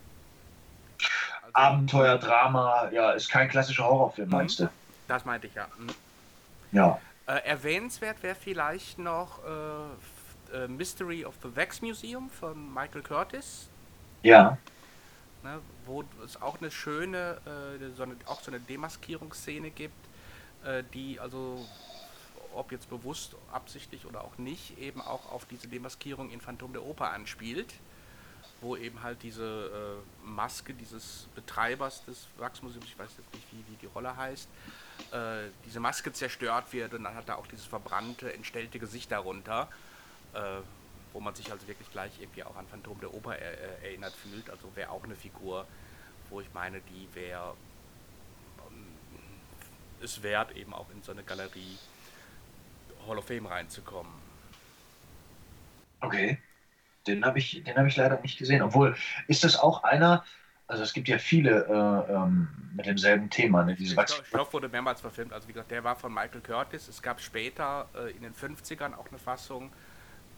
Also, 1.43 1.55
Abenteuer, 1.55 2.19
Drama, 2.19 2.91
ja, 2.93 3.13
ist 3.13 3.31
kein 3.31 3.49
klassischer 3.49 3.85
Horrorfilm, 3.85 4.29
Mhm. 4.29 4.35
meinst 4.35 4.61
du? 4.61 4.69
Das 5.09 5.25
meinte 5.25 5.47
ich 5.47 5.55
ja. 5.55 5.67
Mhm. 5.79 5.89
Ja. 6.73 7.01
Äh, 7.27 7.47
erwähnenswert 7.47 8.23
wäre 8.23 8.35
vielleicht 8.35 8.99
noch 8.99 9.39
äh, 10.53 10.69
Mystery 10.69 11.25
of 11.25 11.35
the 11.43 11.55
Wax 11.57 11.83
Museum 11.83 12.31
von 12.31 12.73
Michael 12.73 13.03
Curtis, 13.03 13.69
Ja. 14.23 14.59
ne, 15.43 15.61
wo 15.87 16.05
es 16.25 16.41
auch 16.41 16.59
eine 16.61 16.71
schöne, 16.71 17.39
äh, 17.81 17.97
so 17.97 18.03
eine, 18.05 18.17
auch 18.27 18.41
so 18.41 18.51
eine 18.51 18.61
Demaskierungsszene 18.61 19.71
gibt, 19.71 19.95
äh, 20.65 20.83
die 20.95 21.19
also, 21.21 21.65
ob 22.55 22.73
jetzt 22.73 22.91
bewusst, 22.91 23.37
absichtlich 23.53 24.07
oder 24.07 24.23
auch 24.25 24.37
nicht, 24.39 24.79
eben 24.79 25.01
auch 25.01 25.31
auf 25.33 25.45
diese 25.47 25.69
Demaskierung 25.69 26.31
in 26.31 26.41
Phantom 26.41 26.73
der 26.73 26.83
Oper 26.85 27.11
anspielt, 27.13 27.73
wo 28.61 28.77
eben 28.77 29.03
halt 29.03 29.23
diese 29.23 30.01
äh, 30.25 30.27
Maske 30.29 30.75
dieses 30.75 31.29
Betreibers 31.35 32.05
des 32.05 32.27
Wachsmuseums, 32.37 32.85
ich 32.87 32.99
weiß 32.99 33.11
jetzt 33.17 33.33
nicht, 33.33 33.47
wie, 33.53 33.65
wie 33.73 33.77
die 33.77 33.87
Rolle 33.87 34.15
heißt, 34.17 34.49
äh, 35.13 35.49
diese 35.65 35.81
Maske 35.81 36.13
zerstört 36.13 36.71
wird 36.75 36.93
und 36.93 37.05
dann 37.05 37.15
hat 37.15 37.29
er 37.29 37.39
auch 37.39 37.47
dieses 37.47 37.65
verbrannte, 37.65 38.35
entstellte 38.35 38.79
Gesicht 38.79 39.11
darunter, 39.13 39.69
äh, 40.35 40.63
wo 41.13 41.21
man 41.21 41.35
sich 41.35 41.51
also 41.51 41.67
wirklich 41.67 41.91
gleich 41.91 42.13
irgendwie 42.21 42.45
auch 42.45 42.57
an 42.57 42.67
Phantom 42.67 42.99
der 43.01 43.13
Oper 43.13 43.37
er, 43.37 43.83
äh, 43.83 43.89
erinnert 43.89 44.13
fühlt. 44.13 44.49
Also 44.51 44.75
wäre 44.75 44.91
auch 44.91 45.05
eine 45.05 45.17
Figur, 45.17 45.67
wo 46.29 46.41
ich 46.41 46.53
meine, 46.55 46.81
die 46.81 47.09
wäre 47.15 47.55
ähm, 48.71 48.87
es 50.03 50.23
wert, 50.23 50.53
eben 50.57 50.73
auch 50.73 50.91
in 50.91 51.03
so 51.03 51.13
eine 51.13 51.23
Galerie 51.23 51.79
Hall 53.07 53.19
of 53.19 53.27
Fame 53.27 53.47
reinzukommen. 53.47 54.13
Okay. 56.01 56.39
Den 57.07 57.25
habe 57.25 57.39
ich, 57.39 57.63
den 57.65 57.77
hab 57.77 57.87
ich 57.87 57.97
leider 57.97 58.21
nicht 58.21 58.39
gesehen. 58.39 58.63
Obwohl, 58.63 58.95
ist 59.27 59.43
das 59.43 59.59
auch 59.59 59.83
einer, 59.85 60.23
also 60.67 60.83
es 60.83 60.93
gibt 60.93 61.09
ja 61.09 61.19
viele 61.19 61.65
äh, 61.67 62.13
ähm, 62.13 62.49
mit 62.75 62.87
demselben 62.87 63.31
Thema, 63.31 63.65
ne? 63.65 63.75
diese 63.75 63.97
Stoff 64.25 64.53
wurde 64.53 64.69
mehrmals 64.69 65.01
verfilmt, 65.01 65.33
also 65.33 65.49
wie 65.49 65.53
gesagt, 65.53 65.71
der 65.71 65.83
war 65.83 65.97
von 65.97 66.13
Michael 66.13 66.43
Curtis. 66.43 66.89
Es 66.89 67.03
gab 67.03 67.21
später 67.21 67.89
äh, 67.95 68.11
in 68.11 68.23
den 68.23 68.35
50ern 68.35 68.95
auch 68.95 69.09
eine 69.09 69.19
Fassung 69.19 69.73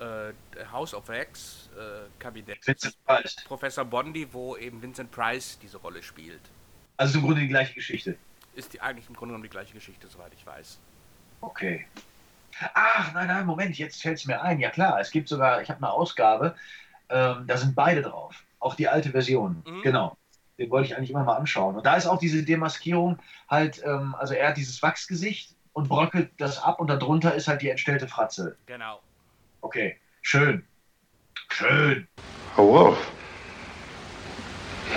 äh, 0.02 0.64
House 0.70 0.94
of 0.94 1.08
Wax, 1.08 1.70
äh, 1.76 2.08
Kabinett. 2.18 2.66
Vincent 2.66 2.96
Price. 3.04 3.36
Professor 3.44 3.84
Bondi, 3.84 4.26
wo 4.32 4.56
eben 4.56 4.82
Vincent 4.82 5.10
Price 5.10 5.58
diese 5.60 5.78
Rolle 5.78 6.02
spielt. 6.02 6.40
Also 6.96 7.18
im 7.18 7.24
Grunde 7.24 7.40
die 7.40 7.48
gleiche 7.48 7.74
Geschichte. 7.74 8.16
Ist 8.54 8.72
die 8.72 8.80
eigentlich 8.80 9.08
im 9.08 9.14
Grunde 9.14 9.32
genommen 9.32 9.44
die 9.44 9.50
gleiche 9.50 9.72
Geschichte, 9.72 10.06
soweit 10.08 10.32
ich 10.34 10.46
weiß. 10.46 10.78
Okay. 11.40 11.86
Ach, 12.74 13.12
nein, 13.14 13.28
nein, 13.28 13.46
Moment, 13.46 13.78
jetzt 13.78 14.02
fällt 14.02 14.18
es 14.18 14.26
mir 14.26 14.42
ein. 14.42 14.60
Ja 14.60 14.70
klar, 14.70 15.00
es 15.00 15.10
gibt 15.10 15.28
sogar, 15.28 15.62
ich 15.62 15.70
habe 15.70 15.78
eine 15.78 15.90
Ausgabe, 15.90 16.54
ähm, 17.08 17.46
da 17.46 17.56
sind 17.56 17.74
beide 17.74 18.02
drauf. 18.02 18.44
Auch 18.58 18.74
die 18.74 18.88
alte 18.88 19.10
Version. 19.10 19.62
Mhm. 19.66 19.82
Genau. 19.82 20.16
Den 20.58 20.70
wollte 20.70 20.86
ich 20.86 20.96
eigentlich 20.96 21.10
immer 21.10 21.24
mal 21.24 21.36
anschauen. 21.36 21.76
Und 21.76 21.86
da 21.86 21.96
ist 21.96 22.06
auch 22.06 22.18
diese 22.18 22.42
Demaskierung 22.42 23.18
halt, 23.48 23.82
ähm, 23.84 24.14
also 24.16 24.34
er 24.34 24.48
hat 24.48 24.56
dieses 24.56 24.82
Wachsgesicht 24.82 25.56
und 25.72 25.88
bröckelt 25.88 26.30
das 26.36 26.62
ab 26.62 26.78
und 26.78 26.88
darunter 26.88 27.34
ist 27.34 27.48
halt 27.48 27.62
die 27.62 27.70
entstellte 27.70 28.06
Fratze. 28.06 28.56
Genau. 28.66 29.00
Okay, 29.62 29.96
schön. 30.22 30.62
Schön. 31.50 32.06
A 32.56 32.62
wolf. 32.62 32.98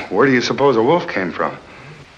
Where 0.10 0.25
do 0.25 0.34
you 0.34 0.41
suppose 0.41 0.75
a 0.78 0.84
wolf 0.84 1.08
came 1.08 1.32
from? 1.32 1.58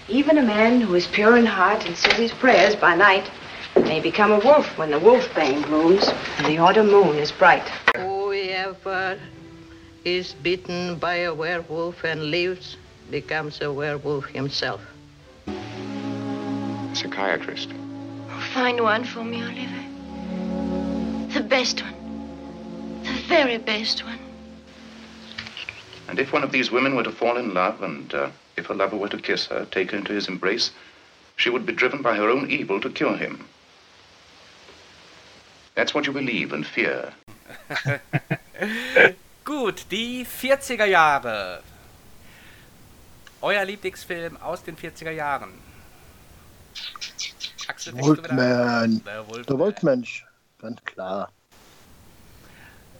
Even 0.08 0.38
a 0.38 0.42
man 0.42 0.80
who 0.80 0.94
is 0.94 1.06
pure 1.06 1.36
in 1.36 1.46
heart 1.46 1.86
and 1.86 1.96
says 1.96 2.14
his 2.14 2.32
prayers 2.32 2.74
by 2.74 2.94
night 2.94 3.30
may 3.76 4.00
become 4.00 4.32
a 4.32 4.38
wolf 4.38 4.66
when 4.78 4.90
the 4.90 4.98
wolfbane 4.98 5.64
blooms 5.66 6.08
and 6.38 6.46
the 6.46 6.58
autumn 6.58 6.90
moon 6.90 7.16
is 7.16 7.30
bright. 7.30 7.68
Whoever 7.96 9.18
is 10.04 10.34
bitten 10.42 10.96
by 10.96 11.16
a 11.16 11.34
werewolf 11.34 12.04
and 12.04 12.30
lives 12.30 12.76
becomes 13.10 13.60
a 13.60 13.72
werewolf 13.72 14.26
himself. 14.26 14.80
Psychiatrist. 16.94 17.68
Find 18.54 18.80
one 18.80 19.04
for 19.04 19.24
me, 19.24 19.42
Oliver. 19.42 19.84
The 21.34 21.40
best 21.40 21.82
one. 21.82 21.97
Very 23.28 23.58
best 23.58 24.04
one. 24.04 24.18
And 26.08 26.18
if 26.18 26.32
one 26.32 26.42
of 26.42 26.50
these 26.50 26.70
women 26.70 26.96
were 26.96 27.02
to 27.02 27.12
fall 27.12 27.36
in 27.36 27.52
love, 27.52 27.82
and 27.82 28.12
uh, 28.14 28.30
if 28.56 28.66
her 28.66 28.74
lover 28.74 28.96
were 28.96 29.10
to 29.10 29.18
kiss 29.18 29.46
her, 29.46 29.66
take 29.66 29.90
her 29.90 29.98
into 29.98 30.14
his 30.14 30.28
embrace, 30.28 30.70
she 31.36 31.50
would 31.50 31.66
be 31.66 31.74
driven 31.74 32.00
by 32.00 32.16
her 32.16 32.30
own 32.30 32.50
evil 32.50 32.80
to 32.80 32.88
cure 32.88 33.16
him. 33.16 33.46
That's 35.74 35.94
what 35.94 36.06
you 36.06 36.12
believe 36.12 36.54
and 36.54 36.66
fear. 36.66 37.12
Gut, 39.44 39.84
die 39.90 40.24
40er 40.24 40.86
Jahre. 40.86 41.62
Euer 43.42 43.64
Lieblingsfilm 43.64 44.36
aus 44.38 44.64
den 44.64 44.76
40er 44.76 45.12
Jahren. 45.12 45.52
Axel, 47.68 47.92
Wolfman. 47.98 49.02
Der 49.04 49.58
Wolfmensch. 49.58 50.24
Ganz 50.60 50.82
klar. 50.84 51.30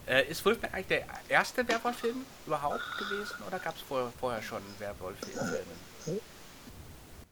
Äh, 0.09 0.31
ist 0.31 0.45
Wolfman 0.45 0.73
eigentlich 0.73 0.87
der 0.87 1.05
erste 1.29 1.67
Werwolf-Film 1.69 2.25
überhaupt 2.47 2.81
gewesen 2.99 3.37
oder 3.47 3.59
gab 3.59 3.77
es 3.77 3.83
vorher, 3.83 4.11
vorher 4.19 4.43
schon 4.43 4.63
Werwolf-Filme? 4.79 6.21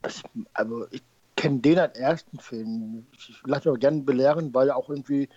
Das, 0.03 0.23
also 0.53 0.87
ich 0.91 1.03
kenne 1.37 1.61
den 1.61 1.79
als 1.79 1.97
ersten 1.99 2.39
Film. 2.39 3.07
Ich 3.13 3.41
lasse 3.45 3.61
mich 3.61 3.69
aber 3.69 3.79
gerne 3.79 4.03
belehren, 4.03 4.53
weil 4.53 4.71
auch 4.71 4.91
irgendwie 4.91 5.29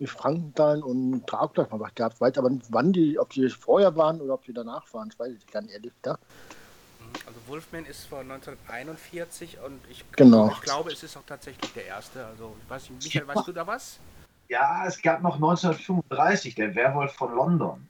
mit 0.00 0.10
Frankenstein 0.10 0.82
und 0.82 1.24
Dracula 1.26 1.68
mal 1.70 1.80
was 1.80 1.94
gab. 1.94 2.14
Ich 2.14 2.20
weiß 2.20 2.36
aber 2.38 2.50
nicht, 2.50 2.66
wann 2.70 2.92
die, 2.92 3.18
ob 3.18 3.30
die 3.30 3.48
vorher 3.48 3.94
waren 3.96 4.20
oder 4.20 4.34
ob 4.34 4.44
die 4.44 4.52
danach 4.52 4.92
waren. 4.92 5.08
Das 5.08 5.18
weiß 5.18 5.32
ich 5.36 5.46
ganz 5.46 5.70
ehrlich. 5.72 5.92
Da. 6.02 6.18
Also 7.26 7.40
Wolfman 7.46 7.84
ist 7.86 8.06
von 8.06 8.20
1941 8.30 9.58
und 9.64 9.80
ich, 9.90 10.04
Genau. 10.12 10.50
ich 10.50 10.60
glaube, 10.60 10.92
es 10.92 11.02
ist 11.02 11.16
auch 11.16 11.24
tatsächlich 11.26 11.72
der 11.72 11.86
erste. 11.86 12.26
Also 12.26 12.56
ich 12.62 12.70
weiß 12.70 12.90
nicht, 12.90 13.04
Michael, 13.04 13.28
weißt 13.28 13.48
du 13.48 13.52
da 13.52 13.66
was? 13.66 13.98
Ja, 14.48 14.86
es 14.86 15.02
gab 15.02 15.22
noch 15.22 15.34
1935, 15.34 16.54
der 16.54 16.74
Werwolf 16.74 17.12
von 17.12 17.34
London. 17.34 17.88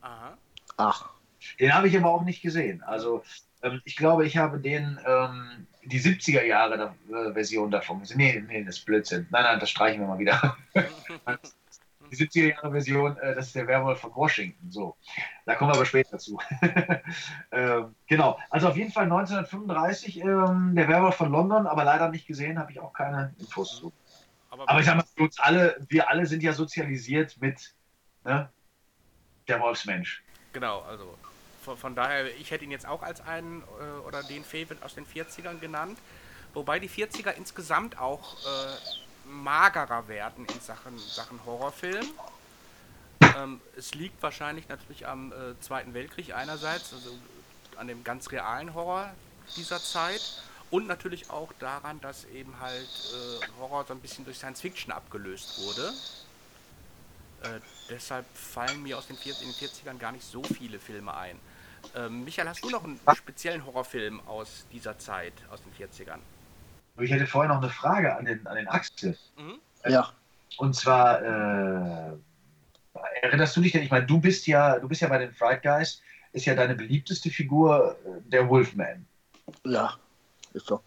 Aha. 0.00 0.36
Ach, 0.76 1.10
Den 1.60 1.74
habe 1.74 1.88
ich 1.88 1.96
aber 1.96 2.10
auch 2.10 2.22
nicht 2.22 2.42
gesehen. 2.42 2.82
Also 2.82 3.22
ähm, 3.62 3.80
ich 3.84 3.96
glaube, 3.96 4.26
ich 4.26 4.36
habe 4.36 4.58
den 4.58 4.98
ähm, 5.06 5.66
die 5.84 6.00
70er 6.00 6.42
Jahre 6.42 6.94
der, 7.08 7.16
äh, 7.16 7.32
Version 7.32 7.70
davon 7.70 8.00
gesehen. 8.00 8.18
Nee, 8.18 8.44
nee, 8.46 8.64
das 8.64 8.78
ist 8.78 8.84
Blödsinn. 8.84 9.26
Nein, 9.30 9.44
nein, 9.44 9.60
das 9.60 9.70
streichen 9.70 10.00
wir 10.00 10.08
mal 10.08 10.18
wieder. 10.18 10.56
die 12.10 12.16
70er 12.16 12.54
Jahre 12.54 12.70
Version, 12.70 13.16
äh, 13.18 13.34
das 13.34 13.48
ist 13.48 13.56
der 13.56 13.66
Werwolf 13.66 14.00
von 14.00 14.14
Washington. 14.14 14.70
So, 14.70 14.96
da 15.46 15.54
kommen 15.54 15.70
wir 15.70 15.76
aber 15.76 15.86
später 15.86 16.18
zu. 16.18 16.38
ähm, 17.52 17.94
genau, 18.06 18.38
also 18.50 18.68
auf 18.68 18.76
jeden 18.76 18.92
Fall 18.92 19.04
1935 19.04 20.20
ähm, 20.20 20.72
der 20.74 20.88
Werwolf 20.88 21.16
von 21.16 21.30
London, 21.30 21.66
aber 21.66 21.84
leider 21.84 22.08
nicht 22.10 22.26
gesehen, 22.26 22.58
habe 22.58 22.70
ich 22.72 22.80
auch 22.80 22.92
keine 22.92 23.34
Infos 23.38 23.76
zu. 23.76 23.92
Aber, 24.52 24.68
Aber 24.68 24.80
ich 24.80 24.86
sag 24.86 24.96
mal, 24.96 25.04
uns 25.16 25.38
alle, 25.40 25.82
wir 25.88 26.10
alle 26.10 26.26
sind 26.26 26.42
ja 26.42 26.52
sozialisiert 26.52 27.40
mit 27.40 27.74
ne, 28.22 28.50
der 29.48 29.60
Wolfsmensch. 29.60 30.22
Genau, 30.52 30.82
also 30.82 31.16
von, 31.62 31.78
von 31.78 31.94
daher, 31.94 32.26
ich 32.36 32.50
hätte 32.50 32.66
ihn 32.66 32.70
jetzt 32.70 32.86
auch 32.86 33.02
als 33.02 33.22
einen 33.22 33.62
äh, 33.62 34.06
oder 34.06 34.22
den 34.22 34.44
Favorite 34.44 34.84
aus 34.84 34.94
den 34.94 35.06
40ern 35.06 35.58
genannt. 35.58 35.98
Wobei 36.52 36.78
die 36.78 36.90
40er 36.90 37.32
insgesamt 37.32 37.98
auch 37.98 38.36
äh, 38.44 39.26
magerer 39.26 40.06
werden 40.08 40.44
in 40.44 40.60
Sachen, 40.60 40.98
Sachen 40.98 41.40
Horrorfilm. 41.46 42.04
Ähm, 43.38 43.58
es 43.74 43.94
liegt 43.94 44.22
wahrscheinlich 44.22 44.68
natürlich 44.68 45.06
am 45.06 45.32
äh, 45.32 45.58
Zweiten 45.60 45.94
Weltkrieg 45.94 46.34
einerseits, 46.34 46.92
also 46.92 47.16
an 47.76 47.88
dem 47.88 48.04
ganz 48.04 48.30
realen 48.30 48.74
Horror 48.74 49.14
dieser 49.56 49.80
Zeit 49.80 50.42
und 50.72 50.86
natürlich 50.86 51.28
auch 51.28 51.52
daran, 51.58 52.00
dass 52.00 52.24
eben 52.24 52.58
halt 52.58 52.88
äh, 53.12 53.60
Horror 53.60 53.84
so 53.86 53.92
ein 53.92 54.00
bisschen 54.00 54.24
durch 54.24 54.38
Science 54.38 54.62
Fiction 54.62 54.90
abgelöst 54.90 55.60
wurde. 55.62 55.92
Äh, 57.42 57.60
deshalb 57.90 58.24
fallen 58.34 58.82
mir 58.82 58.96
aus 58.96 59.06
den, 59.06 59.16
vier, 59.16 59.34
in 59.42 59.48
den 59.48 59.54
40ern 59.54 59.98
gar 59.98 60.12
nicht 60.12 60.24
so 60.24 60.42
viele 60.42 60.78
Filme 60.78 61.14
ein. 61.14 61.38
Ähm, 61.94 62.24
Michael, 62.24 62.48
hast 62.48 62.64
du 62.64 62.70
noch 62.70 62.84
einen 62.84 62.98
speziellen 63.14 63.66
Horrorfilm 63.66 64.20
aus 64.26 64.66
dieser 64.72 64.98
Zeit, 64.98 65.34
aus 65.50 65.60
den 65.62 65.88
40ern? 65.88 66.20
Ich 66.98 67.10
hätte 67.10 67.26
vorher 67.26 67.52
noch 67.52 67.60
eine 67.60 67.70
Frage 67.70 68.16
an 68.16 68.24
den, 68.24 68.46
an 68.46 68.56
den 68.56 68.68
Axel. 68.68 69.16
Mhm. 69.36 69.58
ja. 69.86 70.10
Und 70.56 70.74
zwar, 70.74 71.20
äh, 71.22 72.12
erinnerst 73.20 73.56
du 73.56 73.60
dich 73.60 73.72
denn, 73.72 73.82
ich 73.82 73.90
meine, 73.90 74.06
du 74.06 74.20
bist 74.20 74.46
ja, 74.46 74.78
du 74.78 74.88
bist 74.88 75.02
ja 75.02 75.08
bei 75.08 75.18
den 75.18 75.34
Fright 75.34 75.62
Guys, 75.62 76.00
ist 76.32 76.46
ja 76.46 76.54
deine 76.54 76.74
beliebteste 76.74 77.28
Figur 77.28 77.98
äh, 78.06 78.30
der 78.30 78.48
Wolfman. 78.48 79.04
Ja, 79.64 79.98
ist 80.54 80.66
so. 80.66 80.80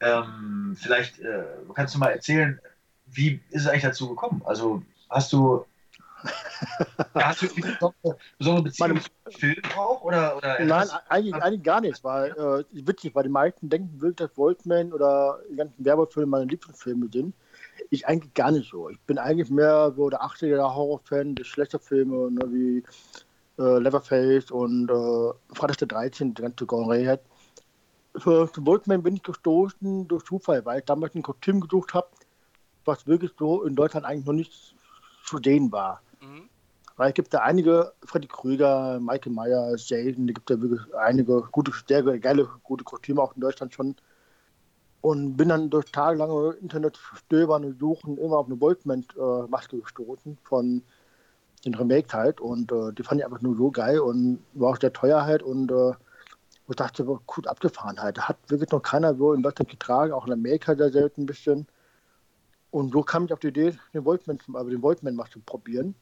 Ähm, 0.00 0.76
vielleicht 0.78 1.18
äh, 1.20 1.44
kannst 1.74 1.94
du 1.94 1.98
mal 1.98 2.10
erzählen, 2.10 2.60
wie 3.06 3.40
ist 3.50 3.62
es 3.62 3.66
eigentlich 3.66 3.82
dazu 3.82 4.08
gekommen? 4.10 4.42
Also 4.44 4.82
hast 5.08 5.32
du, 5.32 5.64
hast 7.14 7.42
du 7.42 7.46
eine 7.46 7.66
besondere- 7.74 8.16
besondere 8.38 8.64
Beziehung 8.64 9.00
zum 9.00 9.32
Film 9.32 9.62
auch? 9.76 10.02
Oder, 10.02 10.36
oder 10.36 10.62
Nein, 10.62 10.88
eigentlich, 11.08 11.34
eigentlich 11.34 11.62
gar 11.62 11.80
nicht, 11.80 12.04
weil 12.04 12.30
äh, 12.32 12.64
witzig, 12.86 13.14
weil 13.14 13.22
die 13.24 13.30
meisten 13.30 13.68
denken 13.70 14.00
wirklich, 14.00 14.16
dass 14.28 14.36
Wolfman 14.36 14.92
oder 14.92 15.38
die 15.50 15.56
ganzen 15.56 15.84
Werbefilme 15.84 16.28
meine 16.28 16.44
Lieblingsfilme 16.44 17.08
sind. 17.10 17.34
Ich 17.88 18.06
eigentlich 18.06 18.34
gar 18.34 18.50
nicht 18.50 18.70
so. 18.70 18.90
Ich 18.90 19.00
bin 19.00 19.18
eigentlich 19.18 19.50
mehr 19.50 19.92
so 19.96 20.10
der 20.10 20.22
80er 20.22 20.46
Jahre 20.56 20.74
Horrorfan, 20.74 21.34
die 21.34 21.44
schlechter 21.44 21.78
Filme, 21.80 22.30
ne, 22.30 22.42
wie 22.52 22.84
äh, 23.58 23.78
Leatherface 23.78 24.50
und 24.50 24.90
äh, 24.90 25.54
Freitag 25.54 25.78
der 25.78 25.88
13, 25.88 26.34
die 26.34 26.42
ganze 26.42 26.66
Gonray 26.66 27.06
hat. 27.06 27.20
Für, 28.20 28.46
für 28.48 28.64
Wolfman 28.66 29.02
bin 29.02 29.16
ich 29.16 29.22
gestoßen 29.22 30.06
durch 30.08 30.24
Zufall, 30.24 30.64
weil 30.64 30.80
ich 30.80 30.84
damals 30.84 31.14
ein 31.14 31.22
Kostüm 31.22 31.60
gesucht 31.60 31.94
habe, 31.94 32.08
was 32.84 33.06
wirklich 33.06 33.32
so 33.38 33.64
in 33.64 33.74
Deutschland 33.74 34.06
eigentlich 34.06 34.26
noch 34.26 34.32
nicht 34.32 34.74
zu 35.24 35.38
sehen 35.42 35.70
war. 35.72 36.02
Mhm. 36.20 36.48
Weil 36.96 37.08
es 37.08 37.14
gibt 37.14 37.32
da 37.32 37.38
einige, 37.38 37.92
Freddy 38.04 38.28
Krüger, 38.28 39.00
Michael 39.00 39.32
Myers, 39.32 39.88
Jason, 39.88 40.26
da 40.26 40.34
gibt 40.34 40.50
da 40.50 40.60
wirklich 40.60 40.94
einige 40.94 41.40
gute, 41.50 41.72
sehr 41.88 42.02
geile, 42.18 42.46
gute 42.62 42.84
Kostüme 42.84 43.22
auch 43.22 43.34
in 43.34 43.40
Deutschland 43.40 43.72
schon. 43.72 43.96
Und 45.00 45.34
bin 45.38 45.48
dann 45.48 45.70
durch 45.70 45.90
tagelange 45.90 46.50
Internet-Stöbern 46.60 47.64
und 47.64 47.80
Suchen 47.80 48.18
immer 48.18 48.36
auf 48.36 48.46
eine 48.48 48.60
Wolfman-Maske 48.60 49.78
gestoßen 49.78 50.36
von 50.42 50.82
den 51.64 51.74
Remake 51.74 52.12
halt. 52.12 52.38
Und 52.38 52.70
äh, 52.70 52.92
die 52.92 53.02
fand 53.02 53.20
ich 53.20 53.24
einfach 53.24 53.40
nur 53.40 53.56
so 53.56 53.70
geil 53.70 54.00
und 54.00 54.40
war 54.52 54.72
auch 54.72 54.76
sehr 54.78 54.92
teuer 54.92 55.24
halt. 55.24 55.42
Und 55.42 55.70
äh, 55.70 55.92
ich 56.70 56.76
dachte, 56.76 57.06
war 57.06 57.20
gut 57.26 57.46
abgefahren 57.46 58.00
halt. 58.00 58.18
Da 58.18 58.28
hat 58.28 58.38
wirklich 58.48 58.70
noch 58.70 58.80
keiner 58.82 59.14
so 59.14 59.32
in 59.32 59.42
Deutschland 59.42 59.70
getragen, 59.70 60.12
auch 60.12 60.26
in 60.26 60.32
Amerika 60.32 60.74
sehr 60.74 60.90
selten 60.90 61.22
ein 61.22 61.26
bisschen. 61.26 61.66
Und 62.70 62.92
so 62.92 63.02
kam 63.02 63.24
ich 63.24 63.32
auf 63.32 63.40
die 63.40 63.48
Idee, 63.48 63.76
den 63.92 64.04
Wolfman, 64.04 64.38
also 64.54 64.70
den 64.70 64.82
Wolfman 64.82 65.14
mal 65.14 65.28
zu 65.28 65.40
probieren. 65.40 65.94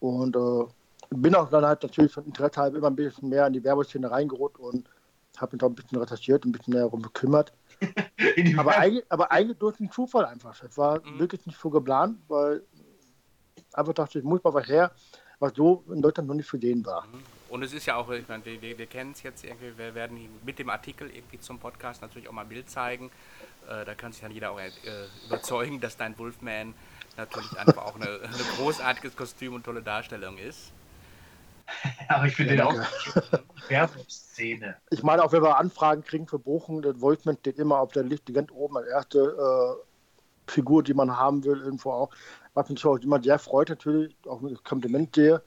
Und 0.00 0.36
äh, 0.36 0.64
bin 1.10 1.34
auch 1.34 1.48
dann 1.50 1.64
halt 1.64 1.82
natürlich 1.82 2.12
von 2.12 2.24
Interesse 2.24 2.60
halber 2.60 2.78
immer 2.78 2.88
ein 2.88 2.96
bisschen 2.96 3.28
mehr 3.28 3.46
in 3.46 3.52
die 3.52 3.62
Werbeszene 3.64 4.10
reingerutscht 4.10 4.58
und 4.58 4.88
habe 5.36 5.52
mich 5.54 5.60
da 5.60 5.66
ein 5.66 5.74
bisschen 5.74 5.98
recherchiert, 5.98 6.44
ein 6.44 6.52
bisschen 6.52 6.74
mehr 6.74 6.82
darum 6.82 7.02
gekümmert. 7.02 7.52
Aber 8.58 8.76
eigentlich, 8.76 9.04
aber 9.08 9.30
eigentlich 9.30 9.58
durch 9.58 9.76
den 9.76 9.90
Zufall 9.90 10.24
einfach. 10.24 10.58
Das 10.58 10.76
war 10.76 11.00
Mhm. 11.04 11.18
wirklich 11.18 11.46
nicht 11.46 11.60
so 11.60 11.70
geplant, 11.70 12.18
weil 12.28 12.62
einfach 13.72 13.92
dachte 13.92 14.18
ich, 14.18 14.24
muss 14.24 14.42
mal 14.42 14.54
was 14.54 14.66
her, 14.66 14.90
was 15.38 15.52
so 15.54 15.84
in 15.92 16.02
Deutschland 16.02 16.28
noch 16.28 16.34
nicht 16.34 16.48
zu 16.48 16.58
sehen 16.58 16.84
war. 16.84 17.06
Und 17.48 17.62
es 17.62 17.72
ist 17.72 17.86
ja 17.86 17.96
auch, 17.96 18.10
ich 18.10 18.28
meine, 18.28 18.44
wir, 18.44 18.60
wir, 18.60 18.78
wir 18.78 18.86
kennen 18.86 19.12
es 19.12 19.22
jetzt 19.22 19.44
irgendwie, 19.44 19.76
wir 19.76 19.94
werden 19.94 20.16
ihn 20.16 20.30
mit 20.44 20.58
dem 20.58 20.68
Artikel 20.68 21.10
irgendwie 21.10 21.40
zum 21.40 21.58
Podcast 21.58 22.02
natürlich 22.02 22.28
auch 22.28 22.32
mal 22.32 22.42
ein 22.42 22.48
Bild 22.48 22.68
zeigen. 22.68 23.10
Äh, 23.68 23.84
da 23.84 23.94
kann 23.94 24.12
sich 24.12 24.20
dann 24.20 24.32
jeder 24.32 24.50
auch 24.50 24.60
äh, 24.60 24.70
überzeugen, 25.26 25.80
dass 25.80 25.96
dein 25.96 26.18
Wolfman 26.18 26.74
natürlich 27.16 27.58
einfach 27.58 27.84
auch 27.84 27.96
eine, 27.96 28.20
ein 28.22 28.56
großartiges 28.56 29.16
Kostüm 29.16 29.54
und 29.54 29.64
tolle 29.64 29.82
Darstellung 29.82 30.38
ist. 30.38 30.72
Aber 32.08 32.26
ich 32.26 32.34
finde 32.34 32.56
den 32.56 32.62
auch 32.62 32.74
Werbungsszene. 33.68 34.76
Ich 34.90 35.02
meine, 35.02 35.22
auch 35.22 35.32
wenn 35.32 35.42
wir 35.42 35.58
Anfragen 35.58 36.02
kriegen 36.02 36.26
für 36.26 36.38
Bochum, 36.38 36.82
der 36.82 37.00
Wolfman 37.00 37.36
steht 37.38 37.58
immer 37.58 37.78
auf 37.78 37.92
der 37.92 38.04
Liste 38.04 38.32
ganz 38.32 38.50
oben 38.50 38.78
als 38.78 38.88
erste 38.88 39.18
äh, 39.18 40.50
Figur, 40.50 40.82
die 40.82 40.94
man 40.94 41.16
haben 41.16 41.44
will, 41.44 41.60
irgendwo 41.60 41.92
auch. 41.92 42.10
Was 42.54 42.70
mich 42.70 42.84
auch 42.84 42.96
immer 42.96 43.22
sehr 43.22 43.38
freut, 43.38 43.68
natürlich, 43.68 44.16
auch 44.26 44.40
ein 44.40 44.56
Kompliment 44.64 45.14
sehe. 45.14 45.42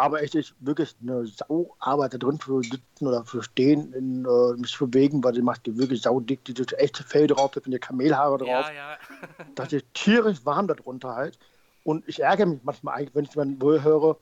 Aber 0.00 0.22
echt 0.22 0.34
ist 0.34 0.54
wirklich 0.60 0.96
eine 1.02 1.26
Sauarbeit 1.26 2.14
da 2.14 2.18
drin 2.18 2.38
für 2.38 2.62
sitzen 2.62 3.06
oder 3.06 3.22
für 3.24 3.42
stehen, 3.42 3.92
in, 3.92 4.24
äh, 4.24 4.56
mich 4.56 4.72
zu 4.72 4.88
bewegen, 4.88 5.22
weil 5.22 5.34
die 5.34 5.42
macht 5.42 5.66
die 5.66 5.76
wirklich 5.76 6.00
saudick, 6.00 6.42
diese 6.46 6.64
echte 6.78 7.04
Fell 7.04 7.26
drauf, 7.26 7.50
da 7.50 7.60
sind 7.60 7.72
die 7.72 7.78
Kamelhaare 7.78 8.38
drauf. 8.38 8.48
Ja, 8.48 8.72
ja. 8.72 8.98
Das 9.54 9.74
ist 9.74 9.84
tierisch 9.92 10.44
warm 10.46 10.68
darunter 10.68 11.14
halt. 11.14 11.38
Und 11.84 12.08
ich 12.08 12.20
ärgere 12.20 12.46
mich 12.46 12.60
manchmal 12.62 12.94
eigentlich, 12.96 13.14
wenn 13.14 13.24
ich 13.24 13.30
dann 13.32 13.60
wohl 13.60 13.82
höre, 13.82 14.16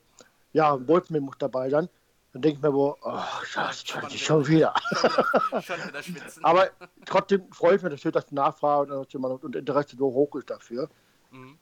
ja, 0.53 0.89
Wolfman 0.89 1.23
muss 1.23 1.37
dabei 1.39 1.71
sein. 1.71 1.89
Dann 2.33 2.43
denke 2.43 2.57
ich 2.57 2.63
mir 2.63 2.75
wohl, 2.75 2.97
oh, 3.01 3.21
scheiße, 3.45 3.87
scheiße, 3.87 4.19
schon 4.19 4.49
wieder. 4.49 4.75
Schon 4.91 5.77
wieder 5.87 6.03
schwitzen. 6.03 6.45
Aber 6.45 6.71
trotzdem 7.07 7.53
freue 7.53 7.77
ich 7.77 7.83
mich 7.83 7.93
natürlich, 7.93 8.15
dass 8.15 8.27
die 8.27 8.35
Nachfrage 8.35 8.99
und 8.99 9.45
und 9.45 9.55
Interesse 9.55 9.97
so 9.97 10.07
hoch 10.07 10.35
ist 10.35 10.51
dafür. 10.51 10.89
Mhm. 11.31 11.57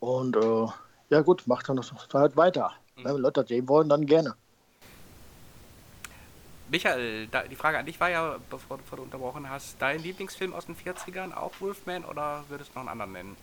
Und 0.00 0.36
äh, 0.36 0.66
ja 1.10 1.20
gut, 1.20 1.46
macht 1.46 1.68
dann 1.68 1.76
das 1.76 1.92
halt 2.12 2.36
weiter. 2.36 2.72
Wenn 3.02 3.16
Leute 3.16 3.40
das 3.40 3.48
sehen 3.48 3.68
wollen, 3.68 3.88
dann 3.88 4.06
gerne. 4.06 4.34
Michael, 6.68 7.28
da, 7.28 7.42
die 7.44 7.54
Frage 7.54 7.78
an 7.78 7.86
dich 7.86 8.00
war 8.00 8.10
ja, 8.10 8.38
bevor, 8.50 8.78
bevor 8.78 8.96
du 8.96 9.04
unterbrochen 9.04 9.48
hast, 9.48 9.80
dein 9.80 10.02
Lieblingsfilm 10.02 10.52
aus 10.52 10.66
den 10.66 10.74
40ern, 10.74 11.32
auch 11.32 11.52
Wolfman, 11.60 12.04
oder 12.04 12.44
würdest 12.48 12.70
du 12.70 12.74
noch 12.74 12.82
einen 12.82 13.00
anderen 13.00 13.12
nennen? 13.12 13.36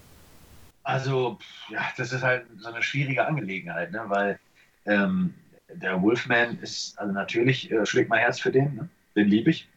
Also, 0.84 1.39
ja, 1.70 1.82
das 1.96 2.12
ist 2.12 2.24
halt 2.24 2.46
so 2.58 2.68
eine 2.68 2.84
schwierige 2.84 3.26
Angelegenheit, 3.26 3.92
ne? 3.92 4.04
weil 4.08 4.39
ähm, 4.86 5.34
der 5.70 6.02
Wolfman 6.02 6.60
ist, 6.60 7.00
also 7.00 7.13
natürlich 7.13 7.72
äh, 7.72 7.86
schlägt 7.86 8.10
mein 8.10 8.20
Herz 8.20 8.39
für 8.39 8.52
den, 8.52 8.76
ne? 8.76 8.89
den 9.16 9.30
liebe 9.30 9.52
ich. 9.52 9.70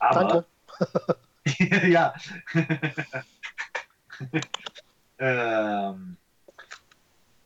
Aber, 0.00 0.44
Danke. 0.68 1.88
ja. 1.88 2.12
ähm, 5.18 6.18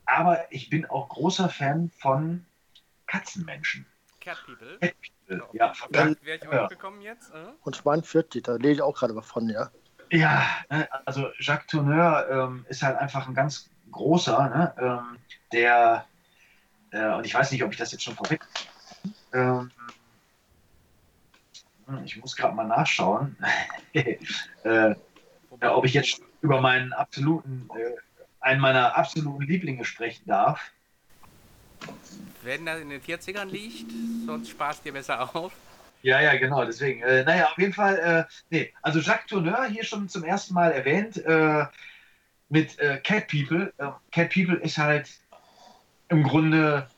aber 0.09 0.51
ich 0.51 0.71
bin 0.71 0.87
auch 0.87 1.09
großer 1.11 1.49
Fan 1.49 1.91
von 1.91 2.47
Katzenmenschen. 3.07 3.87
Cat 4.21 4.39
People. 4.45 4.79
Cat 4.81 4.95
People, 5.29 5.49
Ja, 5.53 5.75
von 5.75 5.93
Da 5.93 6.07
Cat- 6.09 6.25
wäre 6.25 6.39
ich 6.39 6.49
auch 6.49 6.53
ja. 6.53 6.67
gekommen 6.67 7.01
jetzt. 7.03 7.31
Äh? 7.33 7.53
Und 7.63 7.77
42, 7.77 8.43
da 8.43 8.57
lese 8.57 8.75
ich 8.75 8.83
auch 8.83 8.97
gerade 8.97 9.15
was 9.15 9.27
von, 9.27 9.49
ja. 9.49 9.71
Ja, 10.11 10.47
ne, 10.71 10.89
also 11.07 11.29
Jacques 11.39 11.67
Tourneur 11.67 12.27
ähm, 12.31 12.65
ist 12.69 12.83
halt 12.83 12.97
einfach 12.97 13.29
ein 13.29 13.35
ganz 13.35 13.69
großer, 13.91 14.49
ne, 14.49 14.75
ähm, 14.79 15.19
der, 15.53 16.07
äh, 16.91 17.15
und 17.15 17.27
ich 17.27 17.35
weiß 17.35 17.53
nicht, 17.53 17.63
ob 17.63 17.73
ich 17.73 17.79
das 17.79 17.93
jetzt 17.93 18.05
schon 18.05 18.17
vorweg, 18.17 18.41
ähm, 19.35 19.71
hm, 21.87 22.05
ich 22.05 22.17
muss 22.17 22.35
gerade 22.35 22.55
mal 22.55 22.67
nachschauen, 22.67 23.37
äh, 23.93 24.95
ob 25.61 25.85
ich 25.85 25.93
jetzt 25.93 26.23
über 26.41 26.61
meinen 26.63 26.95
absoluten, 26.95 27.69
äh, 27.77 27.93
einen 28.41 28.61
meiner 28.61 28.97
absoluten 28.97 29.43
Lieblinge 29.43 29.85
sprechen 29.85 30.27
darf. 30.27 30.73
Wenn 32.43 32.67
er 32.67 32.81
in 32.81 32.91
den 32.91 33.01
40ern 33.01 33.47
liegt, 33.47 33.91
sonst 34.27 34.51
sparst 34.51 34.85
dir 34.85 34.93
besser 34.93 35.35
auf. 35.35 35.53
Ja, 36.03 36.21
ja, 36.21 36.37
genau, 36.37 36.65
deswegen. 36.65 37.03
Äh, 37.03 37.25
naja, 37.25 37.47
auf 37.47 37.59
jeden 37.59 37.73
Fall, 37.73 37.99
äh, 37.99 38.25
nee, 38.51 38.73
also 38.83 39.01
Jacques 39.01 39.27
Tourneur 39.27 39.65
hier 39.65 39.85
schon 39.85 40.09
zum 40.09 40.23
ersten 40.25 40.55
Mal 40.55 40.71
erwähnt 40.71 41.17
äh, 41.25 41.67
mit 42.49 42.79
äh, 42.79 42.99
Cat 42.99 43.29
People. 43.29 43.73
Äh, 43.79 43.91
Cat 44.13 44.33
People 44.33 44.57
ist 44.57 44.79
halt 44.79 45.11
im 46.09 46.23
Grunde 46.23 46.89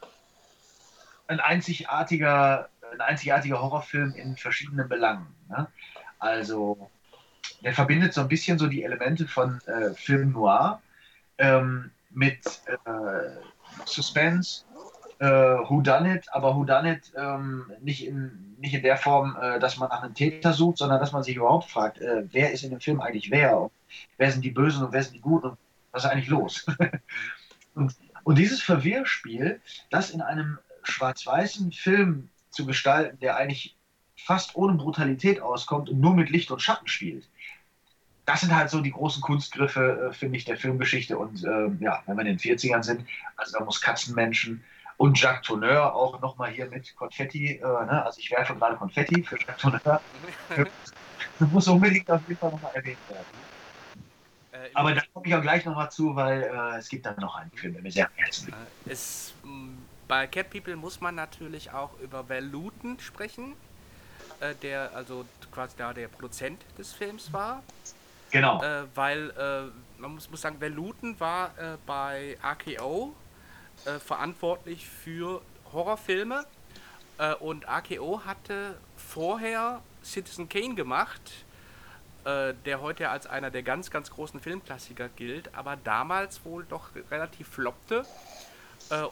ein 1.29 1.41
einzigartiger, 1.41 2.69
ein 2.93 3.01
einzigartiger 3.01 3.61
Horrorfilm 3.61 4.15
in 4.15 4.37
verschiedenen 4.37 4.89
Belangen. 4.89 5.35
Ne? 5.49 5.67
Also, 6.19 6.91
der 7.63 7.73
verbindet 7.73 8.13
so 8.13 8.21
ein 8.21 8.29
bisschen 8.29 8.59
so 8.59 8.67
die 8.67 8.83
Elemente 8.83 9.27
von 9.27 9.61
äh, 9.67 9.95
Film 9.95 10.33
Noir 10.33 10.83
ähm, 11.41 11.91
mit 12.11 12.45
äh, 12.67 13.31
Suspense, 13.85 14.65
äh, 15.19 15.27
Whodunit, 15.27 16.27
aber 16.33 16.55
Whodunit 16.57 17.13
ähm, 17.17 17.73
nicht, 17.81 18.07
in, 18.07 18.57
nicht 18.59 18.75
in 18.75 18.83
der 18.83 18.97
Form, 18.97 19.37
äh, 19.41 19.59
dass 19.59 19.77
man 19.77 19.89
nach 19.89 20.03
einem 20.03 20.15
Täter 20.15 20.53
sucht, 20.53 20.79
sondern 20.79 21.01
dass 21.01 21.13
man 21.13 21.23
sich 21.23 21.37
überhaupt 21.37 21.71
fragt, 21.71 22.01
äh, 22.01 22.25
wer 22.31 22.53
ist 22.53 22.63
in 22.63 22.71
dem 22.71 22.81
Film 22.81 23.01
eigentlich 23.01 23.31
wer? 23.31 23.71
Wer 24.17 24.31
sind 24.31 24.45
die 24.45 24.51
Bösen 24.51 24.85
und 24.85 24.93
wer 24.93 25.03
sind 25.03 25.15
die 25.15 25.21
Guten 25.21 25.49
und 25.49 25.59
was 25.93 26.05
ist 26.05 26.11
eigentlich 26.11 26.29
los? 26.29 26.67
und, 27.75 27.95
und 28.25 28.39
dieses 28.39 28.63
Verwirrspiel, 28.63 29.61
das 29.91 30.11
in 30.11 30.21
einem 30.21 30.59
schwarz-weißen 30.85 31.73
Film 31.73 32.29
zu 32.51 32.67
gestalten, 32.67 33.19
der 33.21 33.37
eigentlich 33.37 33.77
fast 34.17 34.55
ohne 34.57 34.75
Brutalität 34.75 35.41
auskommt 35.41 35.89
und 35.89 36.01
nur 36.01 36.15
mit 36.15 36.31
Licht 36.31 36.51
und 36.51 36.63
Schatten 36.63 36.89
spielt, 36.89 37.29
das 38.31 38.43
sind 38.43 38.55
halt 38.55 38.71
so 38.71 38.81
die 38.81 38.93
großen 38.93 39.21
Kunstgriffe, 39.23 40.11
äh, 40.11 40.13
finde 40.13 40.37
ich, 40.39 40.45
der 40.45 40.57
Filmgeschichte. 40.57 41.19
Und 41.19 41.43
ähm, 41.45 41.79
ja, 41.81 42.03
wenn 42.07 42.17
wir 42.17 42.23
in 42.23 42.37
den 42.37 42.39
40ern 42.39 42.83
sind, 42.83 43.05
also 43.37 43.59
da 43.59 43.65
muss 43.65 43.81
Katzenmenschen 43.81 44.63
und 44.99 45.21
Jacques 45.21 45.47
Tourneur 45.47 45.95
auch 45.95 46.21
nochmal 46.21 46.51
hier 46.51 46.69
mit 46.69 46.95
Konfetti, 46.95 47.57
äh, 47.57 47.63
ne? 47.63 48.05
also 48.05 48.21
ich 48.21 48.31
werfe 48.31 48.55
gerade 48.55 48.77
Konfetti 48.77 49.23
für 49.23 49.37
Jacques 49.37 49.59
Tourneur. 49.59 50.01
Das 51.39 51.51
muss 51.51 51.69
unbedingt 51.69 52.11
auf 52.11 52.21
jeden 52.29 52.39
Fall 52.39 52.51
nochmal 52.53 52.73
erwähnt 52.75 52.99
werden. 53.09 53.25
Äh, 54.53 54.71
Aber 54.75 54.95
da 54.95 55.03
komme 55.13 55.27
ich 55.27 55.35
auch 55.35 55.43
gleich 55.43 55.65
nochmal 55.65 55.91
zu, 55.91 56.15
weil 56.15 56.43
äh, 56.43 56.79
es 56.79 56.89
gibt 56.89 57.07
dann 57.07 57.17
noch 57.17 57.35
einen 57.37 57.51
Film, 57.53 57.73
der 57.73 57.83
mir 57.83 57.91
sehr 57.91 58.07
am 58.07 58.13
Herzen 58.17 58.47
liegt. 58.47 58.59
Es, 58.87 59.35
m, 59.43 59.79
bei 60.07 60.27
Cat 60.27 60.51
People 60.51 60.77
muss 60.77 61.01
man 61.01 61.15
natürlich 61.15 61.73
auch 61.73 61.99
über 62.01 62.29
Val 62.29 62.45
Luton 62.45 62.99
sprechen, 63.01 63.55
äh, 64.41 64.55
der 64.57 64.95
also 64.95 65.25
quasi 65.51 65.75
da 65.77 65.93
der 65.93 66.09
Produzent 66.09 66.61
des 66.79 66.93
Films 66.93 67.33
war. 67.33 67.63
Genau. 68.31 68.63
Äh, 68.63 68.85
weil 68.95 69.31
äh, 69.31 70.01
man 70.01 70.15
muss, 70.15 70.31
muss 70.31 70.41
sagen, 70.41 70.61
Val 70.61 70.71
Luton 70.71 71.19
war 71.19 71.51
äh, 71.59 71.77
bei 71.87 72.39
RKO 72.43 73.15
äh, 73.85 73.99
verantwortlich 73.99 74.87
für 74.89 75.43
Horrorfilme 75.73 76.45
äh, 77.19 77.35
und 77.35 77.67
RKO 77.67 78.23
hatte 78.25 78.77
vorher 78.97 79.83
Citizen 80.05 80.49
Kane 80.49 80.75
gemacht, 80.75 81.21
äh, 82.25 82.55
der 82.65 82.81
heute 82.81 83.11
als 83.11 83.27
einer 83.27 83.51
der 83.51 83.63
ganz, 83.63 83.91
ganz 83.91 84.11
großen 84.11 84.41
Filmklassiker 84.41 85.09
gilt, 85.09 85.55
aber 85.55 85.77
damals 85.77 86.45
wohl 86.45 86.65
doch 86.65 86.91
relativ 87.11 87.49
floppte. 87.49 88.05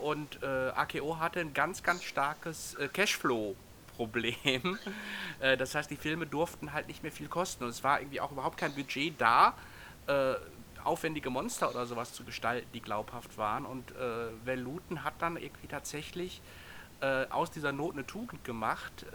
Und 0.01 0.43
AKO 0.43 1.21
hatte 1.21 1.39
ein 1.39 1.55
ganz, 1.55 1.85
ganz 1.85 2.03
starkes 2.03 2.75
äh, 2.77 2.89
Cashflow-Problem. 3.99 4.79
äh, 5.41 5.57
das 5.57 5.75
heißt, 5.75 5.91
die 5.91 5.97
Filme 5.97 6.27
durften 6.27 6.73
halt 6.73 6.89
nicht 6.89 7.03
mehr 7.03 7.13
viel 7.13 7.29
kosten 7.29 7.65
und 7.65 7.71
es 7.71 7.85
war 7.85 8.01
irgendwie 8.01 8.21
auch 8.21 8.33
überhaupt 8.33 8.57
kein 8.57 8.75
Budget 8.75 9.21
da, 9.21 9.55
äh, 10.07 10.35
aufwendige 10.85 11.29
Monster 11.29 11.71
oder 11.71 11.87
sowas 11.87 12.13
zu 12.13 12.25
gestalten, 12.25 12.69
die 12.73 12.81
glaubhaft 12.81 13.37
waren. 13.37 13.67
Und 13.67 13.91
äh, 13.93 14.47
Val 14.47 14.59
Luton 14.59 15.05
hat 15.05 15.15
dann 15.19 15.37
irgendwie 15.37 15.67
tatsächlich 15.67 16.41
aus 17.31 17.53
dieser 17.53 17.71
Not 17.71 17.93
eine 17.93 18.05
Tugend 18.05 18.43
gemacht. 18.43 19.07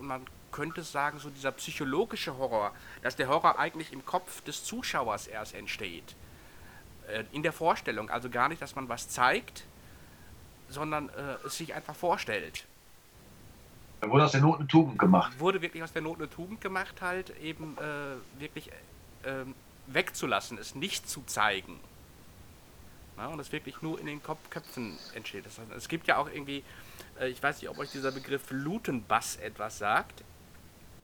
Und 0.00 0.08
man 0.08 0.26
könnte 0.50 0.82
sagen, 0.82 1.20
so 1.20 1.30
dieser 1.30 1.52
psychologische 1.52 2.36
Horror, 2.36 2.72
dass 3.02 3.14
der 3.14 3.28
Horror 3.28 3.56
eigentlich 3.56 3.92
im 3.92 4.04
Kopf 4.04 4.40
des 4.40 4.64
Zuschauers 4.64 5.28
erst 5.28 5.54
entsteht. 5.54 6.16
In 7.30 7.44
der 7.44 7.52
Vorstellung, 7.52 8.10
also 8.10 8.28
gar 8.30 8.48
nicht, 8.48 8.60
dass 8.60 8.74
man 8.74 8.88
was 8.88 9.08
zeigt, 9.10 9.64
sondern 10.68 11.08
es 11.46 11.56
sich 11.56 11.72
einfach 11.72 11.94
vorstellt. 11.94 12.66
Da 14.04 14.10
wurde 14.10 14.24
aus 14.24 14.32
der 14.32 14.42
Not 14.42 14.58
eine 14.58 14.68
Tugend 14.68 14.98
gemacht. 14.98 15.40
Wurde 15.40 15.62
wirklich 15.62 15.82
aus 15.82 15.92
der 15.92 16.02
Not 16.02 16.18
eine 16.18 16.28
Tugend 16.28 16.60
gemacht, 16.60 17.00
halt 17.00 17.32
eben 17.40 17.78
äh, 17.78 18.40
wirklich 18.40 18.68
äh, 19.22 19.46
wegzulassen, 19.86 20.58
es 20.58 20.74
nicht 20.74 21.08
zu 21.08 21.22
zeigen. 21.22 21.80
Na, 23.16 23.28
und 23.28 23.40
es 23.40 23.50
wirklich 23.50 23.80
nur 23.80 23.98
in 23.98 24.04
den 24.04 24.22
Kopf 24.22 24.50
Köpfen 24.50 24.98
entsteht. 25.14 25.46
Das 25.46 25.58
heißt, 25.58 25.70
es 25.74 25.88
gibt 25.88 26.06
ja 26.06 26.18
auch 26.18 26.28
irgendwie, 26.28 26.62
äh, 27.18 27.28
ich 27.28 27.42
weiß 27.42 27.62
nicht, 27.62 27.70
ob 27.70 27.78
euch 27.78 27.92
dieser 27.92 28.12
Begriff 28.12 28.42
Lutenbass 28.50 29.36
etwas 29.36 29.78
sagt. 29.78 30.22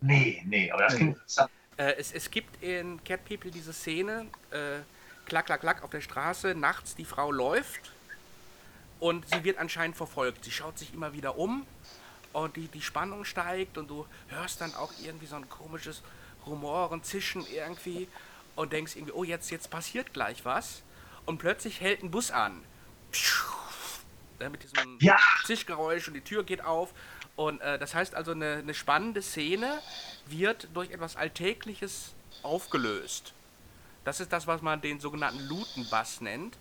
Nee, 0.03 0.43
nee, 0.45 0.71
aber 0.71 0.83
das 0.83 0.97
klingt 0.97 1.15
interessant. 1.15 1.51
Äh, 1.79 1.95
es, 1.97 2.13
es 2.13 2.31
gibt 2.31 2.63
in 2.63 3.03
Cat 3.03 3.25
People 3.25 3.51
diese 3.51 3.73
Szene, 3.73 4.27
äh, 4.51 4.81
klack, 5.25 5.47
klack, 5.47 5.61
klack 5.61 5.83
auf 5.83 5.91
der 5.91 6.03
Straße, 6.03 6.55
nachts 6.55 6.97
die 6.97 7.07
Frau 7.07 7.33
läuft 7.33 7.93
und 8.99 9.27
sie 9.31 9.43
wird 9.43 9.57
anscheinend 9.57 9.97
verfolgt. 9.97 10.45
Sie 10.45 10.51
schaut 10.51 10.79
sich 10.79 10.93
immer 10.93 11.15
wieder 11.15 11.39
um 11.39 11.65
und 12.33 12.57
die, 12.57 12.69
die 12.69 12.83
Spannung 12.83 13.25
steigt 13.25 13.79
und 13.79 13.89
du 13.89 14.07
hörst 14.29 14.61
dann 14.61 14.75
auch 14.75 14.93
irgendwie 15.03 15.27
so 15.27 15.37
ein 15.37 15.49
komisches 15.49 16.03
Rumoren, 16.47 17.03
Zischen 17.03 17.45
irgendwie 17.53 18.09
und 18.57 18.73
denkst 18.73 18.97
irgendwie, 18.97 19.13
oh, 19.13 19.25
jetzt, 19.25 19.51
jetzt 19.51 19.71
passiert 19.71 20.13
gleich 20.13 20.45
was. 20.45 20.83
Und 21.27 21.39
plötzlich 21.39 21.81
hält 21.81 22.03
ein 22.03 22.11
Bus 22.11 22.31
an. 22.31 22.63
Mit 24.39 24.63
diesem 24.63 24.99
Ja. 25.01 25.19
Zischgeräusch 25.45 26.09
und 26.09 26.15
die 26.15 26.23
Tür 26.23 26.45
geht 26.45 26.65
auf. 26.65 26.95
Und 27.37 27.61
äh, 27.61 27.79
das 27.79 27.95
heißt 27.95 28.15
also, 28.15 28.33
eine, 28.33 28.55
eine 28.57 28.75
spannende 28.75 29.23
Szene 29.23 29.81
wird 30.27 30.69
durch 30.75 30.91
etwas 30.91 31.17
Alltägliches 31.17 32.13
aufgelöst. 32.43 33.33
Das 34.05 34.21
ist 34.21 34.33
das, 34.33 34.47
was 34.47 34.63
man 34.63 34.81
den 34.81 34.99
sogenannten 34.99 35.47
Lutenbass 35.47 36.21
nennt. 36.23 36.57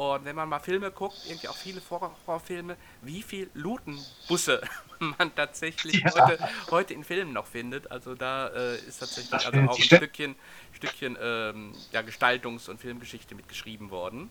Und 0.00 0.24
wenn 0.24 0.34
man 0.34 0.48
mal 0.48 0.60
Filme 0.60 0.90
guckt, 0.90 1.26
irgendwie 1.26 1.48
auch 1.48 1.56
viele 1.56 1.82
Horror- 1.90 2.16
Horrorfilme, 2.26 2.76
wie 3.02 3.22
viel 3.22 3.50
Lutenbusse 3.52 4.62
man 4.98 5.34
tatsächlich 5.34 6.02
Ja. 6.04 6.14
heute, 6.14 6.38
heute 6.70 6.94
in 6.94 7.04
Filmen 7.04 7.34
noch 7.34 7.46
findet. 7.46 7.90
Also 7.90 8.14
da 8.14 8.48
äh, 8.48 8.78
ist 8.78 8.98
tatsächlich 9.00 9.44
also 9.44 9.60
auch 9.60 9.82
ein 9.82 9.90
Stückchen, 9.90 10.36
Stückchen 10.72 11.18
ähm, 11.20 11.84
ja, 11.92 12.00
Gestaltungs- 12.00 12.70
und 12.70 12.80
Filmgeschichte 12.80 13.34
mitgeschrieben 13.34 13.90
worden. 13.90 14.30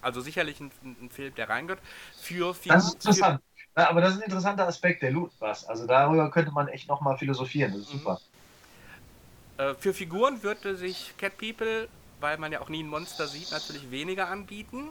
Also 0.00 0.20
sicherlich 0.20 0.60
ein, 0.60 0.72
ein 0.82 1.10
Film, 1.10 1.34
der 1.34 1.48
reingehört. 1.48 1.80
Für, 2.18 2.54
Figu- 2.54 2.68
Das 2.72 2.84
ist 2.88 2.94
interessant. 2.94 3.40
Ja, 3.76 3.88
aber 3.88 4.00
das 4.00 4.12
ist 4.14 4.18
ein 4.18 4.24
interessanter 4.24 4.66
Aspekt, 4.66 5.02
der 5.02 5.12
Lootbass. 5.12 5.64
Also 5.64 5.86
darüber 5.86 6.30
könnte 6.30 6.50
man 6.52 6.68
echt 6.68 6.88
nochmal 6.88 7.16
philosophieren. 7.16 7.72
Das 7.72 7.82
ist 7.82 7.88
Mhm. 7.88 7.98
super. 7.98 8.20
Äh, 9.56 9.74
für 9.74 9.94
Figuren 9.94 10.42
würde 10.42 10.76
sich 10.76 11.16
Cat 11.16 11.38
People, 11.38 11.88
weil 12.22 12.38
man 12.38 12.52
ja 12.52 12.60
auch 12.60 12.68
nie 12.68 12.82
ein 12.82 12.88
Monster 12.88 13.26
sieht, 13.26 13.50
natürlich 13.50 13.90
weniger 13.90 14.28
anbieten. 14.28 14.88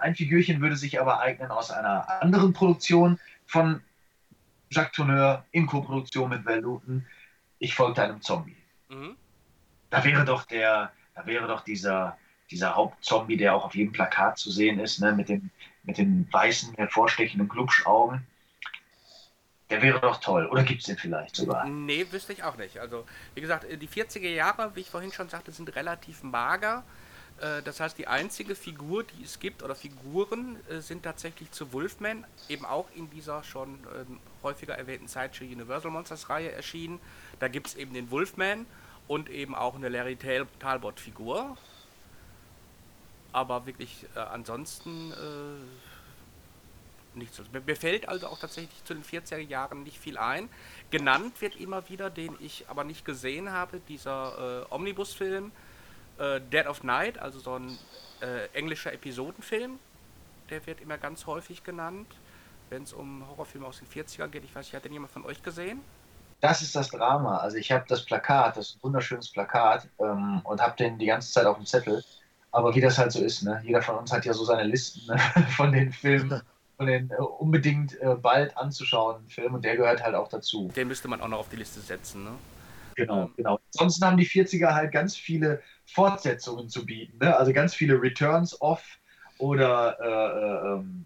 Ein 0.00 0.14
Figürchen 0.14 0.60
würde 0.60 0.76
sich 0.76 1.00
aber 1.00 1.20
eignen 1.20 1.50
aus 1.50 1.70
einer 1.70 2.22
anderen 2.22 2.52
Produktion 2.52 3.18
von 3.46 3.82
Jacques 4.70 4.92
Tourneur 4.92 5.44
in 5.50 5.66
Koproduktion 5.66 6.30
mit 6.30 6.46
Val 6.46 6.60
Luton. 6.60 7.04
Ich 7.58 7.74
folgte 7.74 8.02
einem 8.02 8.22
Zombie. 8.22 8.56
Mhm. 8.88 9.16
Da 9.90 10.04
wäre 10.04 10.24
doch 10.24 10.44
der, 10.44 10.92
da 11.14 11.26
wäre 11.26 11.46
doch 11.46 11.62
dieser, 11.62 12.16
dieser 12.50 12.74
Hauptzombie, 12.74 13.36
der 13.36 13.54
auch 13.54 13.64
auf 13.64 13.74
jedem 13.74 13.92
Plakat 13.92 14.38
zu 14.38 14.50
sehen 14.50 14.78
ist, 14.78 15.00
ne, 15.00 15.12
mit 15.12 15.28
den, 15.28 15.50
mit 15.84 15.98
den 15.98 16.28
weißen, 16.32 16.74
hervorstechenden 16.74 17.48
Glubschaugen. 17.48 18.26
Der 19.70 19.82
wäre 19.82 20.00
doch 20.00 20.18
toll. 20.20 20.46
Oder 20.46 20.62
gibt 20.62 20.80
es 20.82 20.86
den 20.86 20.96
vielleicht 20.96 21.34
sogar? 21.36 21.66
Nee, 21.66 22.06
wüsste 22.12 22.32
ich 22.32 22.44
auch 22.44 22.56
nicht. 22.56 22.78
Also, 22.78 23.04
wie 23.34 23.40
gesagt, 23.40 23.64
äh, 23.64 23.76
die 23.76 23.88
40er 23.88 24.28
Jahre, 24.28 24.74
wie 24.76 24.80
ich 24.80 24.90
vorhin 24.90 25.12
schon 25.12 25.28
sagte, 25.28 25.50
sind 25.50 25.74
relativ 25.74 26.22
mager. 26.22 26.84
Äh, 27.40 27.62
Das 27.62 27.80
heißt, 27.80 27.98
die 27.98 28.06
einzige 28.06 28.54
Figur, 28.54 29.02
die 29.02 29.24
es 29.24 29.40
gibt, 29.40 29.64
oder 29.64 29.74
Figuren, 29.74 30.56
äh, 30.70 30.80
sind 30.80 31.02
tatsächlich 31.02 31.50
zu 31.50 31.72
Wolfman, 31.72 32.24
eben 32.48 32.64
auch 32.64 32.86
in 32.94 33.10
dieser 33.10 33.42
schon 33.42 33.80
ähm, 33.98 34.20
häufiger 34.44 34.78
erwähnten 34.78 35.08
Sideshow 35.08 35.44
Universal 35.44 35.90
Monsters 35.90 36.28
Reihe 36.30 36.52
erschienen. 36.52 37.00
Da 37.40 37.48
gibt 37.48 37.66
es 37.66 37.74
eben 37.74 37.92
den 37.92 38.10
Wolfman 38.12 38.66
und 39.08 39.28
eben 39.28 39.54
auch 39.56 39.74
eine 39.74 39.88
Larry 39.88 40.14
Tal 40.16 40.46
Talbot 40.60 41.00
Figur. 41.00 41.56
Aber 43.32 43.66
wirklich 43.66 44.06
ansonsten 44.14 45.12
nichts. 47.16 47.40
Mir, 47.52 47.60
mir 47.60 47.76
fällt 47.76 48.08
also 48.08 48.28
auch 48.28 48.38
tatsächlich 48.38 48.84
zu 48.84 48.94
den 48.94 49.02
40er 49.02 49.38
Jahren 49.38 49.82
nicht 49.82 49.98
viel 49.98 50.18
ein. 50.18 50.48
Genannt 50.90 51.40
wird 51.40 51.56
immer 51.56 51.88
wieder, 51.88 52.10
den 52.10 52.36
ich 52.40 52.64
aber 52.68 52.84
nicht 52.84 53.04
gesehen 53.04 53.50
habe, 53.50 53.80
dieser 53.88 54.66
äh, 54.70 54.74
Omnibus-Film 54.74 55.52
äh, 56.18 56.40
Dead 56.40 56.66
of 56.66 56.82
Night, 56.82 57.18
also 57.18 57.38
so 57.38 57.54
ein 57.58 57.78
äh, 58.20 58.46
englischer 58.52 58.92
Episodenfilm. 58.92 59.78
Der 60.50 60.64
wird 60.66 60.80
immer 60.80 60.98
ganz 60.98 61.26
häufig 61.26 61.64
genannt, 61.64 62.06
wenn 62.70 62.84
es 62.84 62.92
um 62.92 63.26
Horrorfilme 63.28 63.66
aus 63.66 63.80
den 63.80 63.88
40ern 63.88 64.28
geht. 64.28 64.44
Ich 64.44 64.54
weiß 64.54 64.66
nicht, 64.66 64.74
hat 64.74 64.84
den 64.84 64.92
jemand 64.92 65.12
von 65.12 65.24
euch 65.24 65.42
gesehen? 65.42 65.80
Das 66.40 66.62
ist 66.62 66.76
das 66.76 66.88
Drama. 66.90 67.38
Also 67.38 67.56
ich 67.56 67.72
habe 67.72 67.84
das 67.88 68.04
Plakat, 68.04 68.56
das 68.56 68.68
ist 68.68 68.76
ein 68.76 68.82
wunderschönes 68.82 69.30
Plakat 69.30 69.88
ähm, 69.98 70.40
und 70.44 70.60
habe 70.60 70.76
den 70.76 70.98
die 70.98 71.06
ganze 71.06 71.32
Zeit 71.32 71.46
auf 71.46 71.56
dem 71.56 71.66
Zettel. 71.66 72.04
Aber 72.52 72.74
wie 72.74 72.80
das 72.80 72.98
halt 72.98 73.12
so 73.12 73.20
ist, 73.20 73.42
ne? 73.42 73.60
jeder 73.64 73.82
von 73.82 73.96
uns 73.96 74.12
hat 74.12 74.24
ja 74.24 74.32
so 74.32 74.44
seine 74.44 74.64
Listen 74.64 75.06
ne? 75.06 75.18
von 75.56 75.72
den 75.72 75.92
Filmen, 75.92 76.42
den 76.84 77.10
äh, 77.10 77.14
unbedingt 77.14 77.98
äh, 78.00 78.14
bald 78.14 78.56
anzuschauenden 78.56 79.28
Filmen 79.30 79.54
und 79.54 79.64
der 79.64 79.76
gehört 79.76 80.02
halt 80.02 80.14
auch 80.14 80.28
dazu. 80.28 80.70
Den 80.76 80.88
müsste 80.88 81.08
man 81.08 81.20
auch 81.22 81.28
noch 81.28 81.38
auf 81.38 81.48
die 81.48 81.56
Liste 81.56 81.80
setzen, 81.80 82.24
ne? 82.24 82.32
Genau, 82.96 83.30
genau. 83.36 83.60
Ansonsten 83.74 84.06
haben 84.06 84.16
die 84.16 84.26
40er 84.26 84.74
halt 84.74 84.90
ganz 84.90 85.16
viele 85.16 85.62
Fortsetzungen 85.84 86.68
zu 86.68 86.84
bieten. 86.84 87.18
Ne? 87.18 87.36
Also 87.36 87.52
ganz 87.52 87.74
viele 87.74 88.00
Returns 88.00 88.60
of 88.60 88.82
oder 89.38 89.96
äh, 90.00 90.74
ähm, 90.74 91.04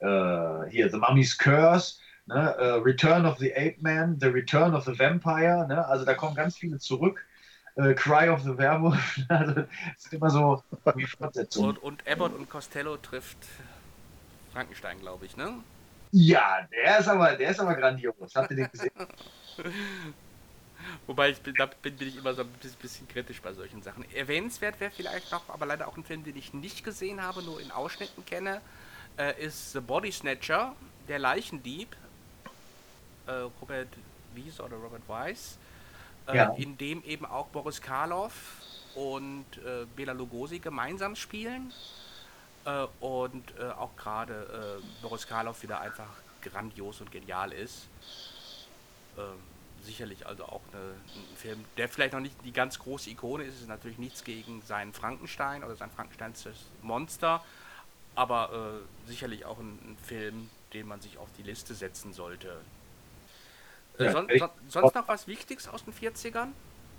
äh, 0.00 0.70
hier 0.70 0.90
The 0.90 0.98
Mummy's 0.98 1.38
Curse, 1.38 2.00
ne? 2.26 2.54
äh, 2.58 2.70
Return 2.80 3.24
of 3.24 3.38
the 3.38 3.54
Ape 3.54 3.76
Man, 3.80 4.18
The 4.20 4.26
Return 4.26 4.74
of 4.74 4.84
the 4.84 4.98
Vampire. 4.98 5.66
Ne? 5.68 5.86
Also 5.86 6.04
da 6.04 6.14
kommen 6.14 6.34
ganz 6.34 6.56
viele 6.56 6.78
zurück. 6.78 7.24
Äh, 7.76 7.94
Cry 7.94 8.28
of 8.28 8.42
the 8.42 8.58
Werewolf. 8.58 9.20
also 9.28 9.60
es 9.94 10.02
sind 10.02 10.14
immer 10.14 10.30
so 10.30 10.62
wie 10.96 11.06
Fortsetzungen. 11.06 11.76
Und, 11.76 11.78
und 11.78 12.08
Abbott 12.08 12.34
und 12.34 12.50
Costello 12.50 12.96
trifft 12.96 13.38
Frankenstein, 14.58 14.98
glaube 14.98 15.24
ich, 15.26 15.36
ne? 15.36 15.64
Ja, 16.10 16.66
der 16.72 16.98
ist 16.98 17.08
aber, 17.08 17.36
der 17.36 17.50
ist 17.50 17.60
aber 17.60 17.76
grandios. 17.76 18.34
Habt 18.34 18.50
ihr 18.50 18.56
den 18.56 18.70
gesehen? 18.72 18.90
Wobei 21.06 21.30
ich 21.30 21.40
bin, 21.42 21.54
da 21.56 21.66
bin, 21.66 21.96
bin 21.96 22.08
ich 22.08 22.16
immer 22.16 22.34
so 22.34 22.42
ein 22.42 22.50
bisschen, 22.80 23.06
kritisch 23.08 23.40
bei 23.42 23.52
solchen 23.52 23.82
Sachen. 23.82 24.04
Erwähnenswert 24.12 24.80
wäre 24.80 24.90
vielleicht 24.90 25.30
noch, 25.32 25.48
aber 25.48 25.66
leider 25.66 25.86
auch 25.88 25.96
ein 25.96 26.04
Film, 26.04 26.24
den 26.24 26.36
ich 26.36 26.54
nicht 26.54 26.84
gesehen 26.84 27.22
habe, 27.22 27.42
nur 27.42 27.60
in 27.60 27.70
Ausschnitten 27.70 28.24
kenne, 28.26 28.60
äh, 29.16 29.44
ist 29.44 29.72
The 29.72 29.80
Body 29.80 30.10
Snatcher, 30.12 30.74
der 31.08 31.18
Leichendieb. 31.20 31.96
Äh, 33.26 33.32
Robert 33.60 33.88
Wies 34.34 34.60
oder 34.60 34.76
Robert 34.76 35.06
Weiss. 35.08 35.58
Äh, 36.26 36.36
Ja. 36.36 36.54
In 36.56 36.76
dem 36.78 37.04
eben 37.04 37.26
auch 37.26 37.48
Boris 37.48 37.80
Karloff 37.80 38.62
und 38.94 39.46
äh, 39.58 39.86
Bela 39.96 40.12
Lugosi 40.12 40.58
gemeinsam 40.58 41.16
spielen. 41.16 41.72
Äh, 42.64 42.86
und 43.00 43.44
äh, 43.58 43.70
auch 43.70 43.94
gerade 43.96 44.80
äh, 44.80 45.02
Boris 45.02 45.26
Karloff 45.26 45.62
wieder 45.62 45.80
einfach 45.80 46.08
grandios 46.42 47.00
und 47.00 47.10
genial 47.10 47.52
ist. 47.52 47.88
Ähm, 49.16 49.38
sicherlich 49.82 50.26
also 50.26 50.44
auch 50.44 50.60
eine, 50.72 50.82
ein 50.82 51.36
Film, 51.36 51.64
der 51.76 51.88
vielleicht 51.88 52.12
noch 52.12 52.20
nicht 52.20 52.34
die 52.44 52.52
ganz 52.52 52.78
große 52.78 53.10
Ikone 53.10 53.44
ist, 53.44 53.60
ist 53.60 53.68
natürlich 53.68 53.98
nichts 53.98 54.24
gegen 54.24 54.62
seinen 54.62 54.92
Frankenstein 54.92 55.64
oder 55.64 55.76
sein 55.76 55.90
Frankensteins 55.90 56.46
Monster, 56.82 57.44
aber 58.14 58.82
äh, 58.82 59.08
sicherlich 59.08 59.44
auch 59.44 59.58
ein, 59.58 59.78
ein 59.84 59.96
Film, 60.02 60.50
den 60.72 60.86
man 60.86 61.00
sich 61.00 61.18
auf 61.18 61.28
die 61.38 61.42
Liste 61.42 61.74
setzen 61.74 62.12
sollte. 62.12 62.60
Äh, 63.98 64.04
Ja, 64.06 64.12
son, 64.12 64.28
sonst 64.68 64.94
noch 64.94 65.08
was 65.08 65.26
Wichtiges 65.26 65.68
aus 65.68 65.84
den 65.84 65.94
40ern? 65.94 66.48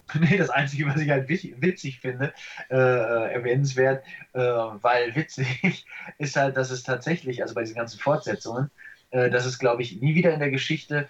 Nee, 0.20 0.38
das 0.38 0.50
Einzige, 0.50 0.88
was 0.88 1.00
ich 1.02 1.10
halt 1.10 1.30
witzig 1.30 2.00
finde, 2.00 2.34
äh, 2.70 2.76
äh, 2.76 3.34
erwähnenswert, 3.34 4.04
äh, 4.34 4.40
weil 4.40 5.16
witzig 5.16 5.86
ist 6.18 6.36
halt, 6.36 6.58
dass 6.58 6.72
es 6.72 6.84
tatsächlich, 6.84 7.42
also 7.42 7.56
bei 7.56 7.62
diesen 7.62 7.76
ganzen 7.76 8.00
Fortsetzungen, 8.00 8.72
äh, 9.12 9.30
dass 9.30 9.46
es, 9.46 9.60
glaube 9.60 9.82
ich, 9.82 10.02
nie 10.02 10.16
wieder 10.16 10.34
in 10.34 10.40
der 10.40 10.52
Geschichte 10.52 11.10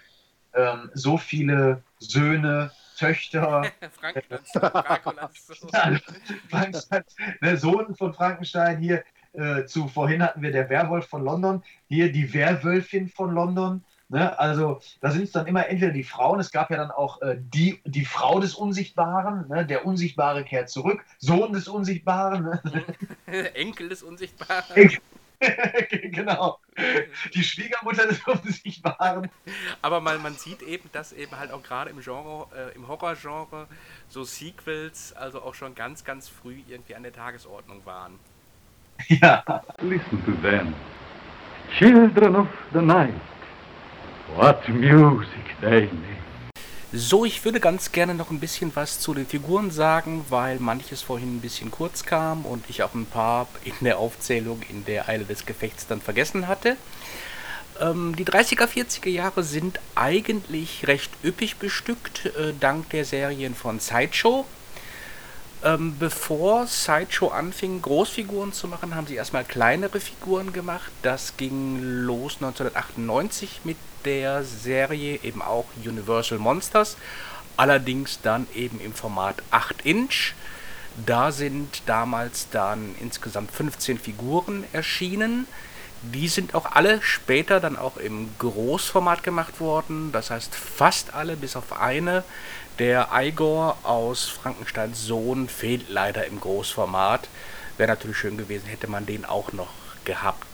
ähm, 0.54 0.90
so 0.94 1.16
viele 1.16 1.82
Söhne, 1.98 2.70
Töchter. 3.00 3.62
Ja, 5.72 5.98
Frankenstein, 6.50 7.02
ne, 7.40 7.56
Sohn 7.56 7.94
von 7.96 8.12
Frankenstein 8.12 8.78
hier, 8.78 9.02
äh, 9.32 9.64
zu 9.64 9.88
vorhin 9.88 10.22
hatten 10.22 10.42
wir 10.42 10.52
der 10.52 10.68
Werwolf 10.68 11.06
von 11.06 11.24
London, 11.24 11.62
hier 11.88 12.12
die 12.12 12.34
Werwölfin 12.34 13.08
von 13.08 13.32
London. 13.34 13.84
Ne? 14.10 14.36
Also 14.40 14.80
da 15.00 15.12
sind 15.12 15.22
es 15.22 15.30
dann 15.30 15.46
immer 15.46 15.68
entweder 15.68 15.92
die 15.92 16.02
Frauen, 16.02 16.40
es 16.40 16.50
gab 16.50 16.70
ja 16.70 16.76
dann 16.76 16.90
auch 16.90 17.22
äh, 17.22 17.36
die, 17.38 17.80
die 17.84 18.04
Frau 18.04 18.40
des 18.40 18.56
Unsichtbaren, 18.56 19.46
ne? 19.48 19.64
der 19.64 19.86
Unsichtbare 19.86 20.44
kehrt 20.44 20.68
zurück, 20.68 21.04
Sohn 21.18 21.52
des 21.52 21.68
Unsichtbaren, 21.68 22.42
ne? 22.42 23.54
Enkel 23.54 23.88
des 23.88 24.02
Unsichtbaren. 24.02 24.98
genau, 26.10 26.58
die 27.32 27.44
Schwiegermutter 27.44 28.08
des 28.08 28.20
Unsichtbaren. 28.26 29.30
Aber 29.80 30.00
man, 30.00 30.20
man 30.20 30.34
sieht 30.34 30.62
eben, 30.62 30.90
dass 30.92 31.12
eben 31.12 31.38
halt 31.38 31.52
auch 31.52 31.62
gerade 31.62 31.90
im 31.90 32.00
Genre, 32.00 32.48
äh, 32.54 32.74
im 32.74 32.88
Horrorgenre 32.88 33.68
so 34.08 34.24
Sequels 34.24 35.12
also 35.12 35.40
auch 35.40 35.54
schon 35.54 35.76
ganz, 35.76 36.04
ganz 36.04 36.28
früh 36.28 36.60
irgendwie 36.68 36.96
an 36.96 37.04
der 37.04 37.12
Tagesordnung 37.12 37.86
waren. 37.86 38.18
Ja. 39.08 39.62
Listen 39.80 40.22
to 40.26 40.32
them. 40.42 40.74
Children 41.78 42.34
of 42.36 42.48
the 42.72 42.82
night. 42.82 43.14
What 44.36 44.68
music 44.68 45.56
they 45.60 45.82
make. 45.82 46.20
So, 46.92 47.24
ich 47.24 47.44
würde 47.44 47.60
ganz 47.60 47.92
gerne 47.92 48.14
noch 48.14 48.30
ein 48.30 48.40
bisschen 48.40 48.72
was 48.74 48.98
zu 48.98 49.14
den 49.14 49.26
Figuren 49.26 49.70
sagen, 49.70 50.24
weil 50.28 50.58
manches 50.58 51.02
vorhin 51.02 51.36
ein 51.36 51.40
bisschen 51.40 51.70
kurz 51.70 52.04
kam 52.04 52.44
und 52.44 52.68
ich 52.68 52.82
auch 52.82 52.94
ein 52.94 53.06
paar 53.06 53.46
in 53.64 53.74
der 53.82 53.98
Aufzählung 53.98 54.62
in 54.68 54.84
der 54.84 55.08
Eile 55.08 55.24
des 55.24 55.46
Gefechts 55.46 55.86
dann 55.86 56.00
vergessen 56.00 56.48
hatte. 56.48 56.76
Ähm, 57.80 58.16
die 58.16 58.24
30er, 58.24 58.66
40er 58.66 59.08
Jahre 59.08 59.44
sind 59.44 59.78
eigentlich 59.94 60.88
recht 60.88 61.12
üppig 61.24 61.56
bestückt, 61.56 62.26
äh, 62.26 62.52
dank 62.58 62.90
der 62.90 63.04
Serien 63.04 63.54
von 63.54 63.78
Sideshow. 63.78 64.44
Ähm, 65.62 65.96
bevor 65.98 66.66
Sideshow 66.66 67.28
anfing, 67.28 67.82
Großfiguren 67.82 68.52
zu 68.52 68.66
machen, 68.66 68.94
haben 68.94 69.06
sie 69.06 69.16
erstmal 69.16 69.44
kleinere 69.44 70.00
Figuren 70.00 70.54
gemacht. 70.54 70.90
Das 71.02 71.36
ging 71.36 71.78
los 71.80 72.36
1998 72.36 73.60
mit 73.64 73.76
der 74.06 74.42
Serie 74.42 75.20
eben 75.22 75.42
auch 75.42 75.66
Universal 75.84 76.38
Monsters, 76.38 76.96
allerdings 77.58 78.20
dann 78.22 78.46
eben 78.54 78.80
im 78.80 78.94
Format 78.94 79.42
8 79.50 79.84
Inch. 79.84 80.32
Da 81.04 81.30
sind 81.30 81.82
damals 81.84 82.48
dann 82.50 82.94
insgesamt 82.98 83.50
15 83.50 83.98
Figuren 83.98 84.64
erschienen. 84.72 85.46
Die 86.02 86.28
sind 86.28 86.54
auch 86.54 86.72
alle 86.72 87.02
später 87.02 87.60
dann 87.60 87.76
auch 87.76 87.98
im 87.98 88.30
Großformat 88.38 89.22
gemacht 89.22 89.60
worden. 89.60 90.10
Das 90.12 90.30
heißt 90.30 90.54
fast 90.54 91.12
alle 91.12 91.36
bis 91.36 91.56
auf 91.56 91.78
eine. 91.78 92.24
Der 92.80 93.10
Igor 93.12 93.76
aus 93.82 94.24
Frankensteins 94.24 95.04
Sohn 95.04 95.50
fehlt 95.50 95.90
leider 95.90 96.24
im 96.24 96.40
Großformat. 96.40 97.28
Wäre 97.76 97.90
natürlich 97.90 98.16
schön 98.16 98.38
gewesen, 98.38 98.64
hätte 98.68 98.86
man 98.86 99.04
den 99.04 99.26
auch 99.26 99.52
noch 99.52 99.68
gehabt. 100.06 100.46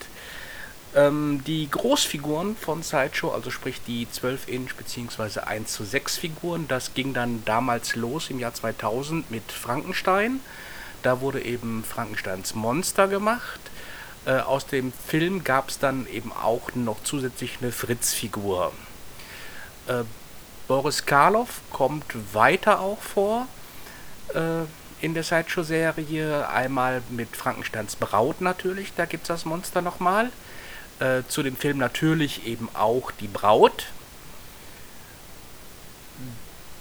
Ähm, 0.97 1.45
die 1.47 1.71
Großfiguren 1.71 2.57
von 2.57 2.83
Sideshow, 2.83 3.31
also 3.31 3.53
sprich 3.53 3.81
die 3.87 4.11
12 4.11 4.49
Inch 4.49 4.75
bzw. 4.75 5.39
1 5.39 5.73
zu 5.73 5.85
6 5.85 6.19
Figuren, 6.19 6.67
das 6.67 6.95
ging 6.95 7.15
dann 7.15 7.45
damals 7.45 7.95
los 7.95 8.29
im 8.29 8.41
Jahr 8.41 8.55
2000 8.55 9.31
mit 9.31 9.53
Frankenstein. 9.53 10.41
Da 11.05 11.21
wurde 11.21 11.41
eben 11.43 11.85
Frankensteins 11.85 12.57
Monster 12.57 13.07
gemacht. 13.07 13.61
Äh, 14.25 14.39
aus 14.41 14.67
dem 14.67 14.93
Film 14.93 15.45
gab 15.45 15.69
es 15.69 15.79
dann 15.79 16.09
eben 16.09 16.33
auch 16.33 16.75
noch 16.75 17.05
zusätzlich 17.05 17.59
eine 17.61 17.71
Fritz-Figur. 17.71 18.73
Äh, 19.87 20.03
Boris 20.69 21.07
Karloff 21.07 21.61
kommt 21.71 22.35
weiter 22.35 22.81
auch 22.81 23.01
vor 23.01 23.47
äh, 24.35 24.65
in 25.01 25.15
der 25.15 25.23
Sideshow-Serie. 25.23 26.49
Einmal 26.49 27.03
mit 27.11 27.37
Frankensteins 27.37 27.97
Braut 27.97 28.41
natürlich, 28.41 28.93
da 28.97 29.05
gibt 29.05 29.25
es 29.25 29.29
das 29.29 29.45
Monster 29.45 29.81
nochmal. 29.81 30.31
Äh, 30.99 31.23
zu 31.29 31.43
dem 31.43 31.57
Film 31.57 31.79
natürlich 31.79 32.47
eben 32.47 32.69
auch 32.75 33.11
die 33.13 33.29
Braut. 33.29 33.87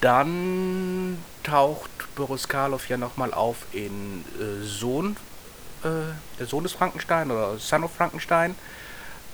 Dann 0.01 1.17
taucht 1.43 1.91
Boris 2.15 2.47
Karloff 2.47 2.89
ja 2.89 2.97
nochmal 2.97 3.33
auf 3.33 3.57
in 3.71 4.23
äh, 4.39 4.63
Sohn, 4.63 5.17
äh, 5.83 5.89
der 6.39 6.47
Sohn 6.47 6.63
des 6.63 6.73
Frankenstein 6.73 7.29
oder 7.29 7.57
Son 7.59 7.83
of 7.83 7.93
Frankenstein. 7.93 8.55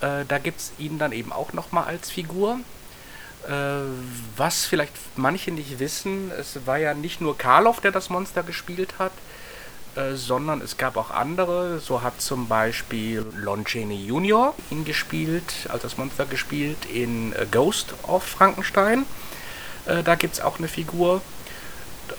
Äh, 0.02 0.26
da 0.28 0.40
gibt 0.40 0.60
es 0.60 0.72
ihn 0.78 0.98
dann 0.98 1.12
eben 1.12 1.32
auch 1.32 1.54
nochmal 1.54 1.86
als 1.86 2.10
Figur. 2.10 2.60
Äh, 3.48 3.82
was 4.38 4.66
vielleicht 4.66 4.94
manche 5.16 5.52
nicht 5.52 5.80
wissen, 5.80 6.32
es 6.40 6.60
war 6.66 6.78
ja 6.78 6.94
nicht 6.94 7.22
nur 7.22 7.38
Karloff, 7.38 7.80
der 7.80 7.92
das 7.92 8.10
Monster 8.10 8.44
gespielt 8.44 8.96
hat, 9.00 9.12
äh, 9.96 10.14
sondern 10.14 10.62
es 10.62 10.78
gab 10.78 10.96
auch 10.96 11.10
andere. 11.10 11.80
So 11.80 12.04
hat 12.04 12.22
zum 12.22 12.48
Beispiel 12.48 13.26
Lon 13.36 13.66
Chaney 13.66 14.06
Jr. 14.06 14.54
ihn 14.70 14.86
gespielt, 14.86 15.68
als 15.70 15.82
das 15.82 15.98
Monster 15.98 16.26
gespielt 16.26 16.86
in 16.94 17.34
äh, 17.34 17.48
Ghost 17.52 17.96
of 18.04 18.24
Frankenstein. 18.24 19.06
Da 20.06 20.14
gibt 20.14 20.36
es 20.36 20.42
auch 20.42 20.60
eine 20.60 20.68
Figur. 20.68 21.24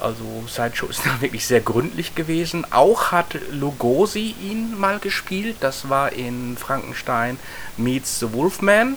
Also 0.01 0.25
Sideshow 0.49 0.89
ist 0.89 1.03
da 1.07 1.21
wirklich 1.21 1.47
sehr 1.47 1.61
gründlich 1.61 2.17
gewesen. 2.17 2.67
Auch 2.73 3.13
hat 3.13 3.39
Lugosi 3.53 4.35
ihn 4.43 4.77
mal 4.77 4.99
gespielt. 4.99 5.59
Das 5.61 5.89
war 5.89 6.13
in 6.13 6.57
Frankenstein 6.57 7.39
Meets 7.77 8.19
the 8.19 8.33
Wolfman. 8.33 8.97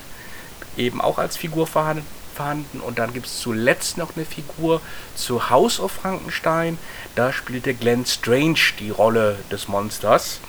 Eben 0.78 1.00
auch 1.00 1.20
als 1.20 1.38
Figur 1.38 1.68
vorhanden 1.68 2.04
vorhanden. 2.36 2.80
Und 2.80 3.00
dann 3.00 3.14
gibt 3.14 3.26
es 3.26 3.40
zuletzt 3.40 3.98
noch 3.98 4.16
eine 4.16 4.26
Figur 4.26 4.82
zu 5.16 5.50
House 5.50 5.80
of 5.80 5.92
Frankenstein. 5.92 6.78
Da 7.16 7.34
spielte 7.34 7.74
Glenn 7.74 8.06
Strange 8.06 8.60
die 8.80 8.90
Rolle 8.90 9.38
des 9.52 9.68
Monsters. 9.68 10.40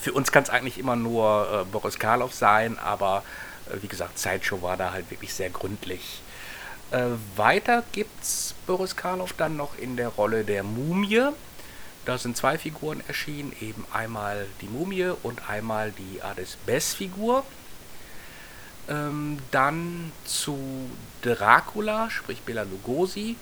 Für 0.00 0.12
uns 0.12 0.32
kann 0.32 0.42
es 0.42 0.50
eigentlich 0.50 0.78
immer 0.78 0.96
nur 0.96 1.62
äh, 1.62 1.64
Boris 1.70 1.98
Karloff 1.98 2.34
sein, 2.34 2.78
aber 2.78 3.22
äh, 3.70 3.82
wie 3.82 3.88
gesagt, 3.88 4.18
Sideshow 4.18 4.62
war 4.62 4.76
da 4.76 4.92
halt 4.92 5.10
wirklich 5.10 5.32
sehr 5.32 5.50
gründlich. 5.50 6.22
Äh, 6.90 7.04
weiter 7.36 7.84
es 8.20 8.54
Boris 8.66 8.96
Karloff 8.96 9.32
dann 9.32 9.56
noch 9.56 9.78
in 9.78 9.96
der 9.96 10.08
Rolle 10.08 10.44
der 10.44 10.62
Mumie. 10.62 11.28
Da 12.04 12.18
sind 12.18 12.36
zwei 12.36 12.58
Figuren 12.58 13.02
erschienen, 13.06 13.54
eben 13.60 13.86
einmal 13.92 14.46
die 14.60 14.66
Mumie 14.66 15.12
und 15.22 15.48
einmal 15.48 15.92
die 15.92 16.20
Ades 16.20 16.56
Bess-Figur. 16.66 17.44
Ähm, 18.88 19.38
dann 19.50 20.12
zu 20.24 20.58
Dracula, 21.22 22.10
sprich 22.10 22.42
Bela 22.42 22.62
Lugosi, 22.62 23.36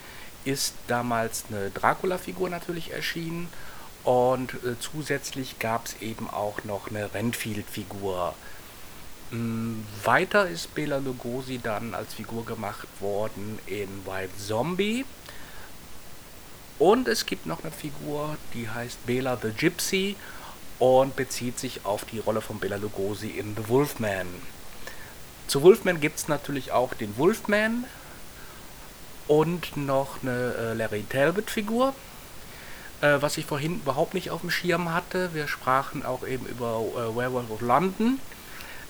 ist 0.45 0.75
damals 0.87 1.45
eine 1.49 1.71
Dracula-Figur 1.71 2.51
natürlich 2.51 2.93
erschienen. 2.93 3.49
Und 4.05 4.55
äh, 4.55 4.79
zusätzlich 4.79 5.59
gab 5.59 5.87
es 5.87 6.01
eben 6.01 6.29
auch 6.29 6.65
noch 6.65 6.89
eine 6.89 7.13
Renfield-Figur. 7.13 8.35
Ähm, 9.33 9.85
weiter 10.05 10.49
ist 10.49 10.75
Bela 10.75 10.99
Lugosi 10.99 11.59
dann 11.63 11.95
als 11.95 12.15
Figur 12.15 12.45
gemacht 12.45 12.89
worden 13.01 13.59
in 13.67 13.89
Wild 14.07 14.31
Zombie. 14.39 15.05
Und 16.79 17.09
es 17.09 17.27
gibt 17.27 17.45
noch 17.45 17.63
eine 17.63 17.73
Figur, 17.73 18.37
die 18.55 18.69
heißt 18.69 19.05
Bela 19.05 19.37
the 19.41 19.51
Gypsy 19.51 20.17
und 20.79 21.15
bezieht 21.15 21.59
sich 21.59 21.85
auf 21.85 22.07
die 22.07 22.21
Rolle 22.21 22.41
von 22.41 22.59
Bela 22.59 22.77
Lugosi 22.77 23.29
in 23.29 23.55
The 23.55 23.69
Wolfman. 23.69 24.27
Zu 25.51 25.63
Wolfman 25.63 25.99
gibt 25.99 26.17
es 26.17 26.29
natürlich 26.29 26.71
auch 26.71 26.95
den 26.95 27.19
Wolfman 27.19 27.85
und 29.27 29.77
noch 29.77 30.23
eine 30.23 30.55
äh, 30.55 30.75
Larry 30.75 31.05
Talbot-Figur, 31.09 31.93
äh, 33.01 33.17
was 33.19 33.37
ich 33.37 33.47
vorhin 33.47 33.81
überhaupt 33.81 34.15
nicht 34.15 34.31
auf 34.31 34.43
dem 34.43 34.53
Schirm 34.53 34.95
hatte. 34.95 35.35
Wir 35.35 35.49
sprachen 35.49 36.07
auch 36.07 36.25
eben 36.25 36.47
über 36.47 36.81
äh, 36.95 37.17
Werewolf 37.17 37.51
of 37.51 37.63
London. 37.63 38.21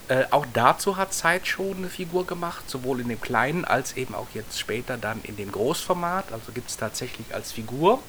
Äh, 0.09 0.25
auch 0.33 0.45
dazu 0.53 0.99
hat 0.99 1.15
Sideshow 1.15 1.75
eine 1.75 1.89
Figur 1.89 2.27
gemacht, 2.27 2.69
sowohl 2.69 3.01
in 3.01 3.09
dem 3.09 3.23
kleinen 3.23 3.65
als 3.65 3.97
eben 3.97 4.15
auch 4.15 4.29
jetzt 4.35 4.61
später 4.61 4.99
dann 4.99 5.23
in 5.23 5.39
dem 5.39 5.51
Großformat. 5.51 6.31
Also 6.31 6.53
gibt 6.53 6.69
es 6.69 6.77
tatsächlich 6.77 7.35
als 7.35 7.53
Figur. 7.53 8.01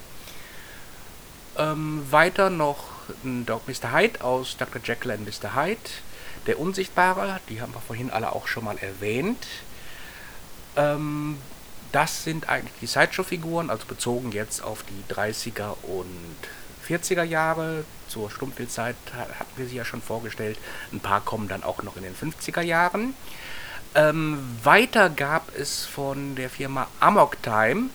Ähm, 1.57 2.05
weiter 2.11 2.49
noch 2.49 2.83
ein 3.23 3.45
Dog 3.45 3.61
Mr. 3.69 3.93
Hyde 3.93 4.21
aus 4.21 4.57
Dr. 4.57 4.81
Jekyll 4.83 5.11
and 5.11 5.25
Mr. 5.25 5.55
Hyde. 5.55 5.79
Der 6.47 6.59
Unsichtbare, 6.59 7.39
die 7.49 7.61
haben 7.61 7.73
wir 7.73 7.81
vorhin 7.81 8.09
alle 8.09 8.33
auch 8.33 8.47
schon 8.47 8.65
mal 8.65 8.77
erwähnt. 8.77 9.45
Ähm, 10.75 11.37
das 11.91 12.23
sind 12.23 12.49
eigentlich 12.49 12.73
die 12.81 12.87
Sideshow-Figuren, 12.87 13.69
also 13.69 13.85
bezogen 13.85 14.31
jetzt 14.31 14.63
auf 14.63 14.83
die 14.83 15.13
30er 15.13 15.75
und 15.83 16.07
40er 16.87 17.23
Jahre. 17.23 17.83
Zur 18.07 18.31
Stummfilmzeit 18.31 18.95
hatten 19.13 19.51
wir 19.55 19.67
sie 19.67 19.75
ja 19.75 19.85
schon 19.85 20.01
vorgestellt. 20.01 20.57
Ein 20.91 20.99
paar 20.99 21.21
kommen 21.21 21.47
dann 21.47 21.63
auch 21.63 21.83
noch 21.83 21.97
in 21.97 22.03
den 22.03 22.15
50er 22.15 22.61
Jahren. 22.61 23.13
Ähm, 23.93 24.39
weiter 24.63 25.09
gab 25.09 25.55
es 25.55 25.85
von 25.85 26.35
der 26.35 26.49
Firma 26.49 26.87
Amok 26.99 27.41
Time 27.43 27.89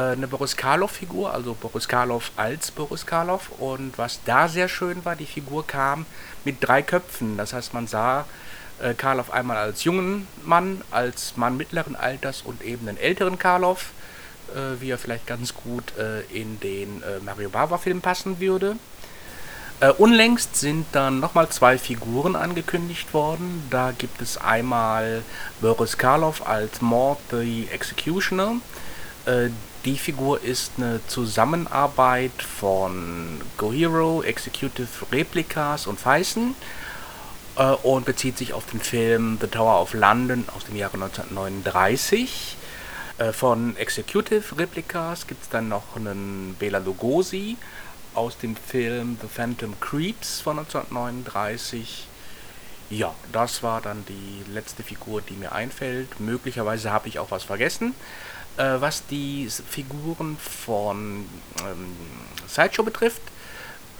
eine 0.00 0.28
Boris 0.28 0.56
Karloff-Figur, 0.56 1.32
also 1.32 1.54
Boris 1.54 1.88
Karloff 1.88 2.30
als 2.36 2.70
Boris 2.70 3.06
Karloff. 3.06 3.50
Und 3.58 3.96
was 3.96 4.20
da 4.24 4.48
sehr 4.48 4.68
schön 4.68 5.04
war, 5.04 5.16
die 5.16 5.26
Figur 5.26 5.66
kam 5.66 6.06
mit 6.44 6.56
drei 6.60 6.82
Köpfen. 6.82 7.36
Das 7.36 7.52
heißt, 7.52 7.72
man 7.74 7.86
sah 7.86 8.26
äh, 8.80 8.94
Karloff 8.94 9.30
einmal 9.30 9.56
als 9.56 9.84
jungen 9.84 10.26
Mann, 10.44 10.82
als 10.90 11.36
Mann 11.36 11.56
mittleren 11.56 11.96
Alters 11.96 12.42
und 12.42 12.62
eben 12.62 12.88
einen 12.88 12.98
älteren 12.98 13.38
Karloff, 13.38 13.90
äh, 14.54 14.80
wie 14.80 14.90
er 14.90 14.98
vielleicht 14.98 15.26
ganz 15.26 15.54
gut 15.54 15.96
äh, 15.96 16.20
in 16.24 16.60
den 16.60 17.02
äh, 17.02 17.20
Mario 17.24 17.48
Bava-Film 17.48 18.00
passen 18.00 18.38
würde. 18.38 18.76
Äh, 19.80 19.90
unlängst 19.90 20.56
sind 20.56 20.86
dann 20.92 21.20
nochmal 21.20 21.48
zwei 21.50 21.76
Figuren 21.76 22.34
angekündigt 22.34 23.12
worden. 23.12 23.66
Da 23.70 23.92
gibt 23.96 24.22
es 24.22 24.38
einmal 24.38 25.22
Boris 25.60 25.98
Karloff 25.98 26.46
als 26.46 26.80
Mord 26.80 27.18
the 27.30 27.68
Executioner. 27.70 28.56
Die 29.86 29.98
Figur 29.98 30.42
ist 30.42 30.72
eine 30.78 31.00
Zusammenarbeit 31.06 32.42
von 32.42 33.40
GoHero, 33.56 34.20
Executive 34.24 34.88
Replicas 35.12 35.86
und 35.86 36.00
Feisen 36.00 36.56
äh, 37.54 37.70
und 37.84 38.04
bezieht 38.04 38.36
sich 38.36 38.52
auf 38.52 38.66
den 38.66 38.80
Film 38.80 39.38
The 39.40 39.46
Tower 39.46 39.80
of 39.80 39.94
London 39.94 40.44
aus 40.56 40.64
dem 40.64 40.74
Jahre 40.74 40.94
1939. 40.94 42.56
Äh, 43.18 43.32
von 43.32 43.76
Executive 43.76 44.58
Replicas 44.58 45.28
gibt 45.28 45.44
es 45.44 45.50
dann 45.50 45.68
noch 45.68 45.94
einen 45.94 46.56
Bela 46.58 46.78
Lugosi 46.78 47.56
aus 48.12 48.36
dem 48.38 48.56
Film 48.56 49.16
The 49.22 49.28
Phantom 49.28 49.78
Creeps 49.78 50.40
von 50.40 50.58
1939. 50.58 52.08
Ja, 52.90 53.14
das 53.30 53.62
war 53.62 53.80
dann 53.80 54.04
die 54.08 54.50
letzte 54.50 54.82
Figur, 54.82 55.22
die 55.22 55.34
mir 55.34 55.52
einfällt. 55.52 56.18
Möglicherweise 56.18 56.90
habe 56.90 57.06
ich 57.06 57.20
auch 57.20 57.30
was 57.30 57.44
vergessen. 57.44 57.94
Äh, 58.56 58.80
was 58.80 59.06
die 59.06 59.48
Figuren 59.50 60.38
von 60.38 61.26
ähm, 61.60 61.94
Sideshow 62.46 62.82
betrifft, 62.82 63.20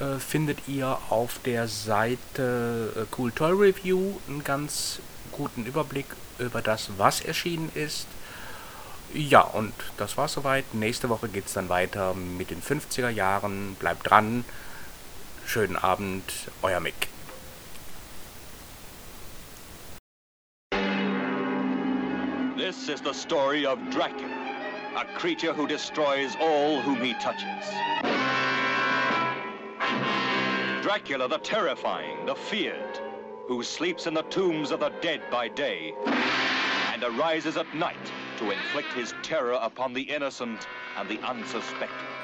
äh, 0.01 0.19
findet 0.19 0.67
ihr 0.67 0.99
auf 1.11 1.39
der 1.45 1.69
Seite 1.69 2.93
äh, 2.97 3.17
Cool 3.17 3.33
Toy 3.33 3.53
Review 3.53 4.19
einen 4.29 4.45
ganz 4.45 5.01
guten 5.33 5.67
Überblick 5.67 6.07
über 6.39 6.63
das, 6.63 6.91
was 6.97 7.21
erschienen 7.21 7.71
ist. 7.75 8.07
Ja, 9.13 9.43
und 9.43 9.75
das 9.99 10.17
war's 10.17 10.33
soweit. 10.33 10.73
Nächste 10.73 11.11
Woche 11.11 11.29
geht 11.29 11.47
es 11.47 11.53
dann 11.53 11.69
weiter 11.69 12.15
mit 12.15 12.51
den 12.51 12.63
50er 12.63 13.11
Jahren. 13.11 13.75
Bleibt 13.79 14.09
dran. 14.09 14.45
Schönen 15.47 15.77
Abend, 15.77 16.25
euer 16.63 16.81
Mick. 16.81 17.09
This 22.57 22.89
is 22.89 23.01
the 23.03 23.13
story 23.13 23.67
of 23.67 23.79
Dracula. 23.91 24.46
A 24.97 25.05
creature 25.05 25.53
who 25.53 25.67
destroys 25.67 26.35
all 26.41 26.81
whom 26.81 26.97
he 27.05 27.13
touches. 27.15 27.67
Dracula 30.83 31.29
the 31.29 31.39
terrifying, 31.43 32.25
the 32.25 32.35
feared, 32.35 32.99
who 33.47 33.63
sleeps 33.63 34.07
in 34.07 34.15
the 34.15 34.23
tombs 34.23 34.71
of 34.71 34.81
the 34.81 34.89
dead 35.03 35.21
by 35.31 35.49
day 35.49 35.95
and 36.93 37.05
arises 37.05 37.59
at 37.59 37.73
night 37.75 38.11
to 38.39 38.51
inflict 38.51 38.91
his 38.95 39.13
terror 39.23 39.59
upon 39.61 39.93
the 39.93 40.03
innocent 40.03 40.67
and 40.97 41.07
the 41.09 41.19
unsuspecting. 41.19 42.16